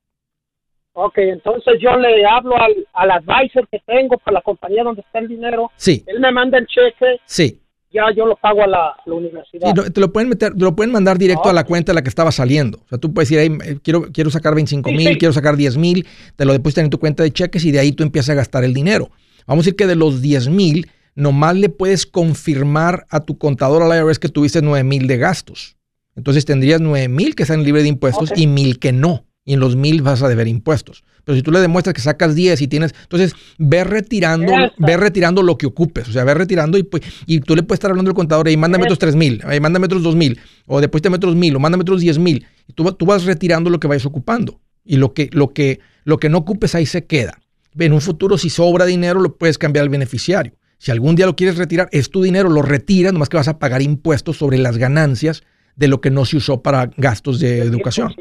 ok, 0.94 1.18
entonces 1.18 1.74
yo 1.80 1.96
le 1.96 2.24
hablo 2.26 2.56
al, 2.56 2.74
al 2.92 3.10
advisor 3.10 3.66
que 3.70 3.80
tengo 3.86 4.18
para 4.18 4.34
la 4.36 4.42
compañía 4.42 4.82
donde 4.84 5.00
está 5.02 5.18
el 5.18 5.28
dinero. 5.28 5.70
Sí, 5.76 6.04
Él 6.06 6.20
me 6.20 6.30
manda 6.32 6.58
el 6.58 6.66
cheque, 6.66 7.20
sí, 7.24 7.58
ya 7.92 8.04
yo 8.16 8.24
lo 8.26 8.36
pago 8.36 8.62
a 8.62 8.66
la, 8.66 8.86
a 8.88 9.02
la 9.04 9.14
universidad. 9.14 9.68
Sí, 9.68 9.74
no, 9.76 9.84
te 9.90 10.00
lo 10.00 10.12
pueden 10.12 10.30
meter, 10.30 10.54
te 10.54 10.60
lo 10.64 10.74
pueden 10.74 10.92
mandar 10.92 11.18
directo 11.18 11.50
a 11.50 11.52
la 11.52 11.64
cuenta 11.64 11.92
a 11.92 11.94
la 11.94 12.02
que 12.02 12.08
estaba 12.08 12.32
saliendo. 12.32 12.78
O 12.78 12.88
sea, 12.88 12.96
tú 12.98 13.12
puedes 13.12 13.28
decir, 13.28 13.58
"Hey, 13.62 13.78
quiero, 13.82 14.10
quiero 14.12 14.30
sacar 14.30 14.54
25 14.54 14.88
Sí, 14.88 14.96
mil, 14.96 15.08
sí. 15.08 15.18
quiero 15.18 15.32
sacar 15.34 15.56
10 15.56 15.76
mil, 15.76 16.06
te 16.36 16.44
lo 16.46 16.52
depositan 16.54 16.84
en 16.84 16.90
tu 16.90 16.98
cuenta 16.98 17.22
de 17.22 17.30
cheques 17.30 17.64
y 17.66 17.70
de 17.70 17.80
ahí 17.80 17.92
tú 17.92 18.02
empiezas 18.02 18.30
a 18.30 18.34
gastar 18.34 18.64
el 18.64 18.72
dinero. 18.72 19.10
Vamos 19.46 19.64
a 19.64 19.66
decir 19.66 19.76
que 19.76 19.86
de 19.86 19.96
los 19.96 20.22
10 20.22 20.48
mil, 20.48 20.90
nomás 21.14 21.54
le 21.56 21.68
puedes 21.68 22.06
confirmar 22.06 23.04
a 23.10 23.20
tu 23.20 23.36
contador 23.36 23.82
al 23.82 23.94
IRS 23.94 24.18
que 24.18 24.28
tuviste 24.30 24.62
9 24.62 24.84
mil 24.84 25.06
de 25.06 25.18
gastos. 25.18 25.76
Entonces 26.16 26.44
tendrías 26.46 26.80
9 26.80 27.08
mil 27.08 27.34
que 27.34 27.42
están 27.42 27.62
libres 27.62 27.82
de 27.82 27.90
impuestos 27.90 28.32
y 28.34 28.46
mil 28.46 28.78
que 28.78 28.92
no. 28.92 29.24
Y 29.44 29.54
en 29.54 29.60
los 29.60 29.74
mil 29.74 30.02
vas 30.02 30.22
a 30.22 30.28
deber 30.28 30.46
impuestos. 30.46 31.02
Pero 31.24 31.36
si 31.36 31.42
tú 31.42 31.50
le 31.50 31.60
demuestras 31.60 31.94
que 31.94 32.00
sacas 32.00 32.34
10 32.34 32.60
y 32.62 32.68
tienes, 32.68 32.94
entonces 33.02 33.34
ve 33.58 33.84
retirando, 33.84 34.52
Eso. 34.52 34.72
ve 34.78 34.96
retirando 34.96 35.42
lo 35.42 35.58
que 35.58 35.66
ocupes. 35.66 36.08
O 36.08 36.12
sea, 36.12 36.24
ve 36.24 36.34
retirando 36.34 36.78
y, 36.78 36.82
pues, 36.82 37.02
y 37.26 37.40
tú 37.40 37.54
le 37.54 37.62
puedes 37.62 37.78
estar 37.78 37.90
hablando 37.90 38.10
al 38.10 38.14
contador 38.14 38.48
y 38.48 38.56
mándame 38.56 38.82
Eso. 38.82 38.94
otros 38.94 38.98
3 39.00 39.16
mil, 39.16 39.40
ahí 39.44 39.60
mándame 39.60 39.86
otros 39.86 40.02
2 40.02 40.16
mil, 40.16 40.38
o 40.66 40.80
después 40.80 41.02
te 41.02 41.08
otros 41.08 41.36
mil, 41.36 41.54
o 41.56 41.60
mándame 41.60 41.82
otros 41.82 42.00
10 42.00 42.18
mil. 42.18 42.46
Y 42.66 42.72
tú, 42.72 42.90
tú 42.92 43.06
vas 43.06 43.24
retirando 43.24 43.70
lo 43.70 43.78
que 43.80 43.88
vayas 43.88 44.06
ocupando. 44.06 44.60
Y 44.84 44.96
lo 44.96 45.14
que, 45.14 45.30
lo, 45.32 45.52
que, 45.52 45.80
lo 46.04 46.18
que 46.18 46.28
no 46.28 46.38
ocupes 46.38 46.74
ahí 46.74 46.86
se 46.86 47.04
queda. 47.06 47.38
En 47.78 47.92
un 47.92 48.00
futuro, 48.00 48.36
si 48.36 48.50
sobra 48.50 48.84
dinero, 48.84 49.20
lo 49.20 49.36
puedes 49.36 49.58
cambiar 49.58 49.84
al 49.84 49.88
beneficiario. 49.88 50.54
Si 50.78 50.90
algún 50.90 51.14
día 51.14 51.26
lo 51.26 51.36
quieres 51.36 51.56
retirar, 51.56 51.88
es 51.92 52.10
tu 52.10 52.22
dinero, 52.22 52.50
lo 52.50 52.62
retiras, 52.62 53.12
nomás 53.12 53.28
que 53.28 53.36
vas 53.36 53.46
a 53.46 53.60
pagar 53.60 53.82
impuestos 53.82 54.36
sobre 54.36 54.58
las 54.58 54.78
ganancias 54.78 55.44
de 55.76 55.86
lo 55.86 56.00
que 56.00 56.10
no 56.10 56.24
se 56.24 56.36
usó 56.36 56.62
para 56.62 56.90
gastos 56.96 57.38
de 57.38 57.60
educación. 57.60 58.12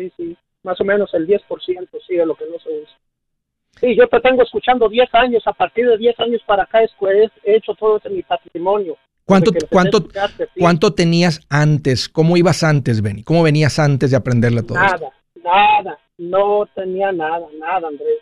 10%. 0.00 0.10
Ya. 0.10 0.10
Sí, 0.10 0.12
sí, 0.16 0.36
más 0.62 0.80
o 0.80 0.84
menos 0.84 1.12
el 1.14 1.26
10% 1.26 1.88
sí 2.06 2.16
de 2.16 2.26
lo 2.26 2.34
que 2.34 2.44
no 2.46 2.58
se 2.58 2.68
usa. 2.68 2.96
Sí, 3.80 3.96
yo 3.96 4.08
te 4.08 4.20
tengo 4.20 4.42
escuchando 4.42 4.88
10 4.88 5.14
años, 5.14 5.42
a 5.46 5.52
partir 5.52 5.88
de 5.88 5.96
10 5.96 6.20
años 6.20 6.42
para 6.46 6.64
acá 6.64 6.82
es 6.82 6.90
he 7.44 7.56
hecho 7.56 7.74
todo 7.74 7.96
eso 7.96 8.08
en 8.08 8.16
mi 8.16 8.22
patrimonio. 8.22 8.96
¿Cuánto, 9.24 9.52
cuánto, 9.70 9.98
sí. 10.00 10.44
¿Cuánto 10.58 10.92
tenías 10.92 11.40
antes? 11.48 12.08
¿Cómo 12.08 12.36
ibas 12.36 12.64
antes, 12.64 13.00
Benny? 13.00 13.22
¿Cómo 13.22 13.44
venías 13.44 13.78
antes 13.78 14.10
de 14.10 14.16
aprenderle 14.16 14.64
todo 14.64 14.76
esto? 14.82 15.12
Nada, 15.44 15.82
nada, 15.82 15.98
no 16.18 16.66
tenía 16.74 17.12
nada, 17.12 17.46
nada, 17.58 17.88
Andrés. 17.88 18.18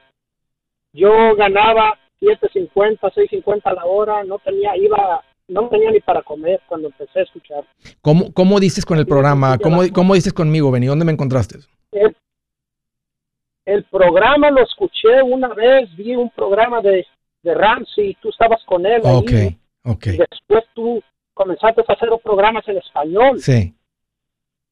Yo 0.93 1.35
ganaba 1.35 1.99
7.50, 2.21 2.99
6.50 3.01 3.61
a 3.65 3.73
la 3.73 3.87
hora, 3.87 4.23
no 4.25 4.39
tenía, 4.39 4.77
iba, 4.77 5.25
no 5.49 5.69
tenía 5.69 5.91
ni 5.91 6.01
para 6.01 6.23
comer 6.23 6.61
cuando 6.69 6.89
empecé 6.89 7.21
a 7.21 7.23
escuchar. 7.23 7.65
¿Cómo, 8.03 8.33
cómo 8.33 8.61
dices 8.61 8.85
con 8.85 8.99
el 8.99 9.05
Sí, 9.05 9.09
programa? 9.11 9.55
sí, 9.57 9.63
¿Cómo. 9.63 9.83
¿Cómo 9.93 10.15
dices 10.15 10.33
conmigo, 10.33 10.71
Benny? 10.71 10.87
¿Dónde 10.87 11.05
me 11.05 11.13
encontraste? 11.13 11.59
El, 11.93 12.15
el 13.65 13.85
programa 13.85 14.51
lo 14.51 14.63
escuché 14.63 15.23
una 15.23 15.49
vez, 15.49 15.95
vi 15.97 16.15
un 16.17 16.31
programa 16.31 16.81
de, 16.81 17.07
de 17.43 17.55
Ramsey, 17.55 18.17
tú 18.21 18.31
estabas 18.31 18.63
con 18.65 18.85
él 18.87 19.03
ahí, 19.05 19.15
Ok, 19.17 19.31
ok. 19.85 20.07
y 20.07 20.17
después 20.19 20.65
tú 20.75 21.03
comenzaste 21.35 21.83
a 21.87 21.93
hacer 21.93 22.09
programas 22.23 22.67
en 22.69 22.79
español 22.79 23.39
Sí, 23.41 23.75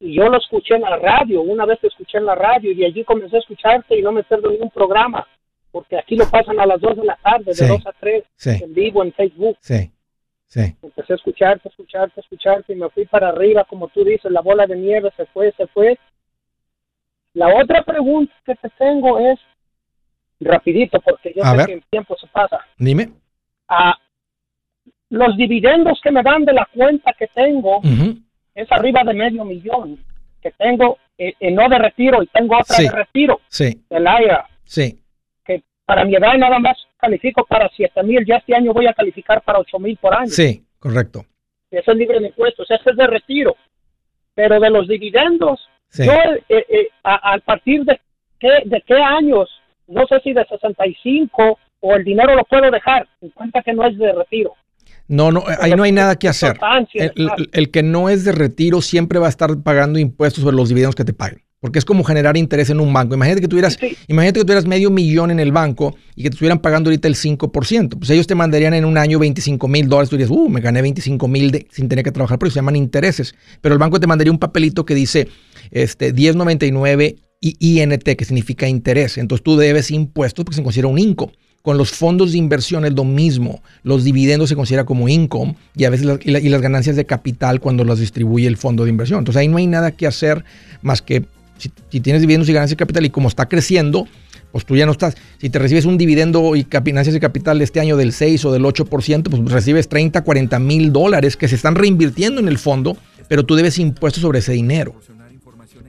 y 0.01 0.15
yo 0.15 0.29
lo 0.29 0.39
escuché 0.39 0.75
en 0.75 0.83
la 0.83 0.97
radio, 0.97 1.41
una 1.43 1.65
vez 1.65 1.79
te 1.81 1.87
escuché 1.89 2.19
en 2.19 2.27
la 2.27 2.35
radio 2.35 2.73
y 2.73 2.85
allí 2.85 3.05
comencé 3.05 3.37
a 3.37 3.41
escucharte 3.41 3.99
y 3.99 4.03
no 4.03 4.13
me 4.13 4.23
pierdo 4.25 4.51
ningún 4.51 4.71
programa, 4.71 5.27
porque 5.71 5.97
aquí 5.99 6.17
lo 6.17 6.29
pasan 6.29 6.59
a 6.61 6.67
las 6.67 6.81
2 6.81 6.97
de 6.97 7.05
la 7.05 7.17
tarde, 7.23 7.55
Sí. 7.55 7.65
de 7.65 7.71
2 7.71 7.87
a 7.87 7.93
3, 8.01 8.25
sí, 8.35 8.51
en 8.63 8.75
vivo 8.75 9.03
en 9.05 9.13
Facebook. 9.13 9.57
sí, 9.61 9.91
sí. 10.47 10.77
Empecé 10.83 11.13
a 11.13 11.17
escucharte, 11.17 11.69
escucharte, 11.69 12.21
escucharte 12.21 12.73
y 12.73 12.77
me 12.77 12.89
fui 12.91 13.05
para 13.07 13.29
arriba, 13.29 13.65
como 13.65 13.89
tú 13.89 14.05
dices, 14.05 14.31
la 14.31 14.41
bola 14.41 14.67
de 14.67 14.77
nieve 14.77 15.11
se 15.17 15.27
fue, 15.27 15.53
se 15.57 15.67
fue. 15.69 15.99
La 17.35 17.49
otra 17.55 17.83
pregunta 17.83 18.33
que 18.45 18.55
te 18.55 18.71
tengo 18.71 19.19
es, 19.19 19.39
rapidito, 20.41 21.01
porque 21.01 21.33
yo 21.35 21.43
A 21.45 21.51
sé 21.53 21.57
ver. 21.57 21.67
que 21.67 21.73
el 21.75 21.83
tiempo 21.91 22.17
se 22.19 22.27
pasa. 22.29 22.61
Dime. 22.79 23.11
Ah, 23.69 23.97
los 25.11 25.37
dividendos 25.37 26.01
que 26.03 26.11
me 26.11 26.23
dan 26.23 26.45
de 26.45 26.53
la 26.53 26.67
cuenta 26.75 27.13
que 27.13 27.27
tengo 27.29 27.79
Ujú. 27.79 28.19
es 28.55 28.71
arriba 28.73 29.03
de 29.05 29.15
medio 29.15 29.45
millón 29.45 29.99
que 30.43 30.51
tengo 30.53 30.99
eh, 31.19 31.33
eh, 31.41 31.51
no 31.51 31.69
de 31.69 31.79
retiro 31.79 32.23
y 32.23 32.27
tengo 32.27 32.57
otra 32.59 32.77
Sí. 32.77 32.83
de 32.85 32.91
retiro 32.91 33.41
Sí, 33.49 33.83
del 33.89 34.03
IRA 34.03 34.47
sí. 34.65 34.99
que 35.45 35.63
para 35.85 36.05
mi 36.05 36.15
edad 36.15 36.35
nada 36.37 36.59
más 36.59 36.77
califico 36.99 37.45
para 37.47 37.69
siete 37.77 38.03
mil 38.03 38.25
ya 38.27 38.37
este 38.37 38.55
año 38.55 38.73
voy 38.73 38.87
a 38.87 38.95
calificar 38.95 39.43
para 39.43 39.59
ocho 39.59 39.79
mil 39.79 39.97
por 39.97 40.15
año 40.15 40.29
Sí, 40.29 40.65
correcto. 40.79 41.25
eso 41.71 41.93
es 41.93 41.97
libre 41.97 42.21
de 42.21 42.29
impuestos 42.29 42.71
ese 42.71 42.91
es 42.91 42.97
de 42.97 43.07
retiro 43.07 43.57
pero 44.35 44.59
de 44.61 44.71
los 44.71 44.89
dividendos 44.89 45.61
Sí. 45.89 46.05
yo 46.05 46.13
eh, 46.13 46.65
eh, 46.69 46.89
a, 47.05 47.35
a 47.35 47.39
partir 47.39 47.85
de 47.85 48.01
qué 48.41 48.49
de 48.65 48.83
qué 48.87 48.95
años 48.95 49.49
no 49.87 50.05
sé 50.09 50.19
si 50.25 50.33
de 50.33 50.45
65 50.45 51.59
o 51.81 51.95
el 51.95 52.03
dinero 52.05 52.35
lo 52.35 52.43
puedo 52.45 52.71
dejar 52.71 53.07
en 53.21 53.31
cuenta 53.31 53.63
que 53.63 53.73
no 53.73 53.87
es 53.87 53.97
de 53.97 54.13
retiro 54.13 54.55
No, 55.09 55.31
no, 55.31 55.45
ahí 55.61 55.71
no 55.73 55.85
hay 55.85 55.93
nada 55.93 56.17
que 56.17 56.27
hacer. 56.29 56.59
El- 56.95 57.49
el 57.53 57.71
que 57.71 57.83
no 57.85 58.09
es 58.09 58.25
de 58.25 58.33
retiro 58.33 58.81
siempre 58.81 59.21
va 59.21 59.27
a 59.27 59.29
estar 59.29 59.51
pagando 59.63 60.01
impuestos 60.01 60.43
sobre 60.43 60.57
los 60.57 60.69
dividendos 60.69 60.97
que 60.97 61.05
te 61.05 61.13
paguen. 61.13 61.43
Porque 61.61 61.79
es 61.79 61.85
como 61.87 62.05
generar 62.05 62.37
interés 62.37 62.69
en 62.71 62.81
un 62.81 62.93
banco. 62.93 63.15
Imagínate 63.15 63.41
que 63.41 63.49
tuvieras, 63.49 63.79
Sí. 63.81 63.97
imagínate 64.09 64.41
que 64.41 64.45
tuvieras 64.45 64.67
medio 64.67 64.91
millón 64.91 65.31
en 65.31 65.41
el 65.41 65.53
banco 65.53 65.97
y 66.15 66.23
que 66.23 66.29
te 66.31 66.35
estuvieran 66.35 66.59
pagando 66.61 66.91
ahorita 66.91 67.09
el 67.09 67.15
5%. 67.17 67.97
Pues 67.99 68.11
ellos 68.11 68.27
te 68.27 68.35
mandarían 68.35 68.75
en 68.75 68.85
un 68.85 68.99
año 68.99 69.19
25 69.19 69.67
mil 69.67 69.89
dólares. 69.89 70.11
Tú 70.11 70.17
dirías, 70.17 70.31
uh, 70.31 70.49
me 70.51 70.61
gané 70.61 70.83
25 70.83 71.27
mil 71.29 71.67
sin 71.71 71.89
tener 71.89 72.05
que 72.05 72.13
trabajar, 72.13 72.39
pero 72.39 72.51
se 72.51 72.57
llaman 72.57 72.77
intereses. 72.77 73.35
Pero 73.63 73.73
el 73.75 73.79
banco 73.79 73.99
te 73.99 74.07
mandaría 74.07 74.31
un 74.33 74.39
papelito 74.39 74.85
que 74.85 74.95
dice 74.95 75.29
este, 75.71 76.13
1099 76.13 77.17
y 77.41 77.57
INT, 77.81 78.03
que 78.17 78.25
significa 78.25 78.69
interés. 78.69 79.19
Entonces 79.19 79.43
tú 79.43 79.57
debes 79.57 79.91
impuestos 79.91 80.45
porque 80.45 80.57
se 80.57 80.63
considera 80.63 80.89
un 80.89 80.99
INCO. 80.99 81.33
Con 81.63 81.79
los 81.79 81.91
fondos 81.91 82.31
de 82.33 82.39
inversión 82.39 82.85
es 82.85 82.93
lo 82.93 83.03
mismo. 83.03 83.61
Los 83.83 84.05
dividendos 84.05 84.49
se 84.51 84.55
considera 84.55 84.85
como 84.85 85.09
income 85.09 85.57
y 85.75 85.85
a 85.85 85.91
veces 85.91 86.07
las, 86.07 86.19
y, 86.25 86.31
la- 86.31 86.39
y 86.39 86.49
las 86.49 86.61
ganancias 86.61 86.95
de 86.97 87.05
capital 87.07 87.61
cuando 87.61 87.83
las 87.85 87.99
distribuye 87.99 88.47
el 88.47 88.57
fondo 88.57 88.85
de 88.85 88.91
inversión. 88.91 89.19
Entonces 89.21 89.41
ahí 89.41 89.49
no 89.49 89.57
hay 89.57 89.67
nada 89.67 89.91
que 89.91 90.07
hacer 90.07 90.45
más 90.83 91.03
que 91.03 91.25
si, 91.59 91.71
si 91.91 92.01
tienes 92.01 92.23
dividendos 92.23 92.49
y 92.49 92.53
ganancias 92.53 92.77
de 92.77 92.85
capital 92.85 93.05
y 93.05 93.11
como 93.11 93.29
está 93.29 93.47
creciendo, 93.47 94.07
pues 94.57 94.65
tú 94.65 94.75
ya 94.75 94.87
no 94.87 94.93
estás. 94.93 95.17
Si 95.39 95.51
te 95.51 95.59
recibes 95.59 95.85
un 95.85 95.99
dividendo 95.99 96.57
y 96.57 96.67
ganancias 96.71 97.13
de 97.13 97.21
capital 97.21 97.61
este 97.61 97.79
año 97.79 97.97
del 97.97 98.13
6 98.13 98.45
o 98.47 98.53
del 98.53 98.65
8%, 98.65 99.23
pues 99.29 99.53
recibes 99.53 99.87
30, 99.89 100.23
40 100.23 100.59
mil 100.59 100.93
dólares 100.93 101.37
que 101.37 101.47
se 101.47 101.57
están 101.57 101.75
reinvirtiendo 101.75 102.41
en 102.41 102.49
el 102.49 102.57
fondo, 102.57 102.97
pero 103.29 103.45
tú 103.45 103.55
debes 103.55 103.79
impuestos 103.79 104.23
sobre 104.23 104.39
ese 104.39 104.53
dinero. 104.53 104.95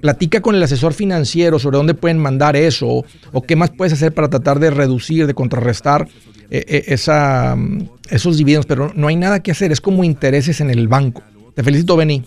Platica 0.01 0.41
con 0.41 0.53
el 0.53 0.61
asesor 0.61 0.93
financiero 0.93 1.59
sobre 1.59 1.77
dónde 1.77 1.93
pueden 1.93 2.17
mandar 2.17 2.57
eso 2.57 3.05
o, 3.31 3.41
qué 3.41 3.55
más 3.55 3.71
puedes 3.71 3.93
hacer 3.93 4.13
para 4.13 4.29
tratar 4.29 4.59
de 4.59 4.69
reducir, 4.69 5.27
de 5.27 5.33
contrarrestar 5.33 6.07
eh, 6.49 6.85
eh, 6.85 7.55
mm, 7.55 7.83
esos 8.09 8.37
dividendos, 8.37 8.65
pero 8.65 8.91
no 8.95 9.07
hay 9.07 9.15
nada 9.15 9.41
que 9.41 9.51
hacer, 9.51 9.71
es 9.71 9.79
como 9.79 10.03
intereses 10.03 10.61
en 10.61 10.69
el 10.69 10.87
banco. 10.89 11.23
Te 11.55 11.63
felicito, 11.63 11.95
Benny. 11.95 12.23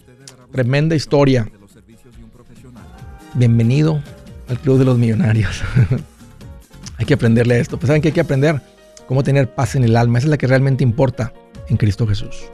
Tremenda 0.52 0.96
historia. 0.96 1.48
Bienvenido 3.40 4.02
al 4.50 4.58
Club 4.58 4.78
de 4.78 4.84
los 4.84 4.98
Millonarios. 4.98 5.62
hay 6.98 7.06
que 7.06 7.14
aprenderle 7.14 7.58
esto. 7.58 7.78
Pues 7.78 7.86
saben 7.86 8.02
que 8.02 8.08
hay 8.08 8.12
que 8.12 8.20
aprender 8.20 8.60
cómo 9.08 9.22
tener 9.22 9.54
paz 9.54 9.76
en 9.76 9.84
el 9.84 9.96
alma. 9.96 10.18
Esa 10.18 10.26
es 10.26 10.30
la 10.30 10.36
que 10.36 10.46
realmente 10.46 10.84
importa 10.84 11.32
en 11.70 11.78
Cristo 11.78 12.06
Jesús. 12.06 12.50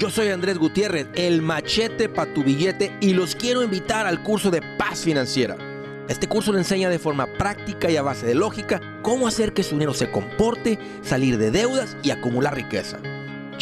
Yo 0.00 0.10
soy 0.10 0.30
Andrés 0.30 0.58
Gutiérrez, 0.58 1.06
el 1.14 1.42
machete 1.42 2.08
para 2.08 2.34
tu 2.34 2.42
billete 2.42 2.90
y 3.00 3.12
los 3.12 3.36
quiero 3.36 3.62
invitar 3.62 4.04
al 4.04 4.24
curso 4.24 4.50
de 4.50 4.62
paz 4.76 5.02
financiera. 5.02 5.56
Este 6.08 6.26
curso 6.26 6.50
le 6.52 6.58
enseña 6.58 6.88
de 6.88 6.98
forma 6.98 7.28
práctica 7.38 7.88
y 7.88 7.96
a 7.96 8.02
base 8.02 8.26
de 8.26 8.34
lógica 8.34 8.80
cómo 9.02 9.28
hacer 9.28 9.52
que 9.52 9.62
su 9.62 9.76
dinero 9.76 9.94
se 9.94 10.10
comporte, 10.10 10.76
salir 11.02 11.38
de 11.38 11.52
deudas 11.52 11.96
y 12.02 12.10
acumular 12.10 12.56
riqueza. 12.56 12.98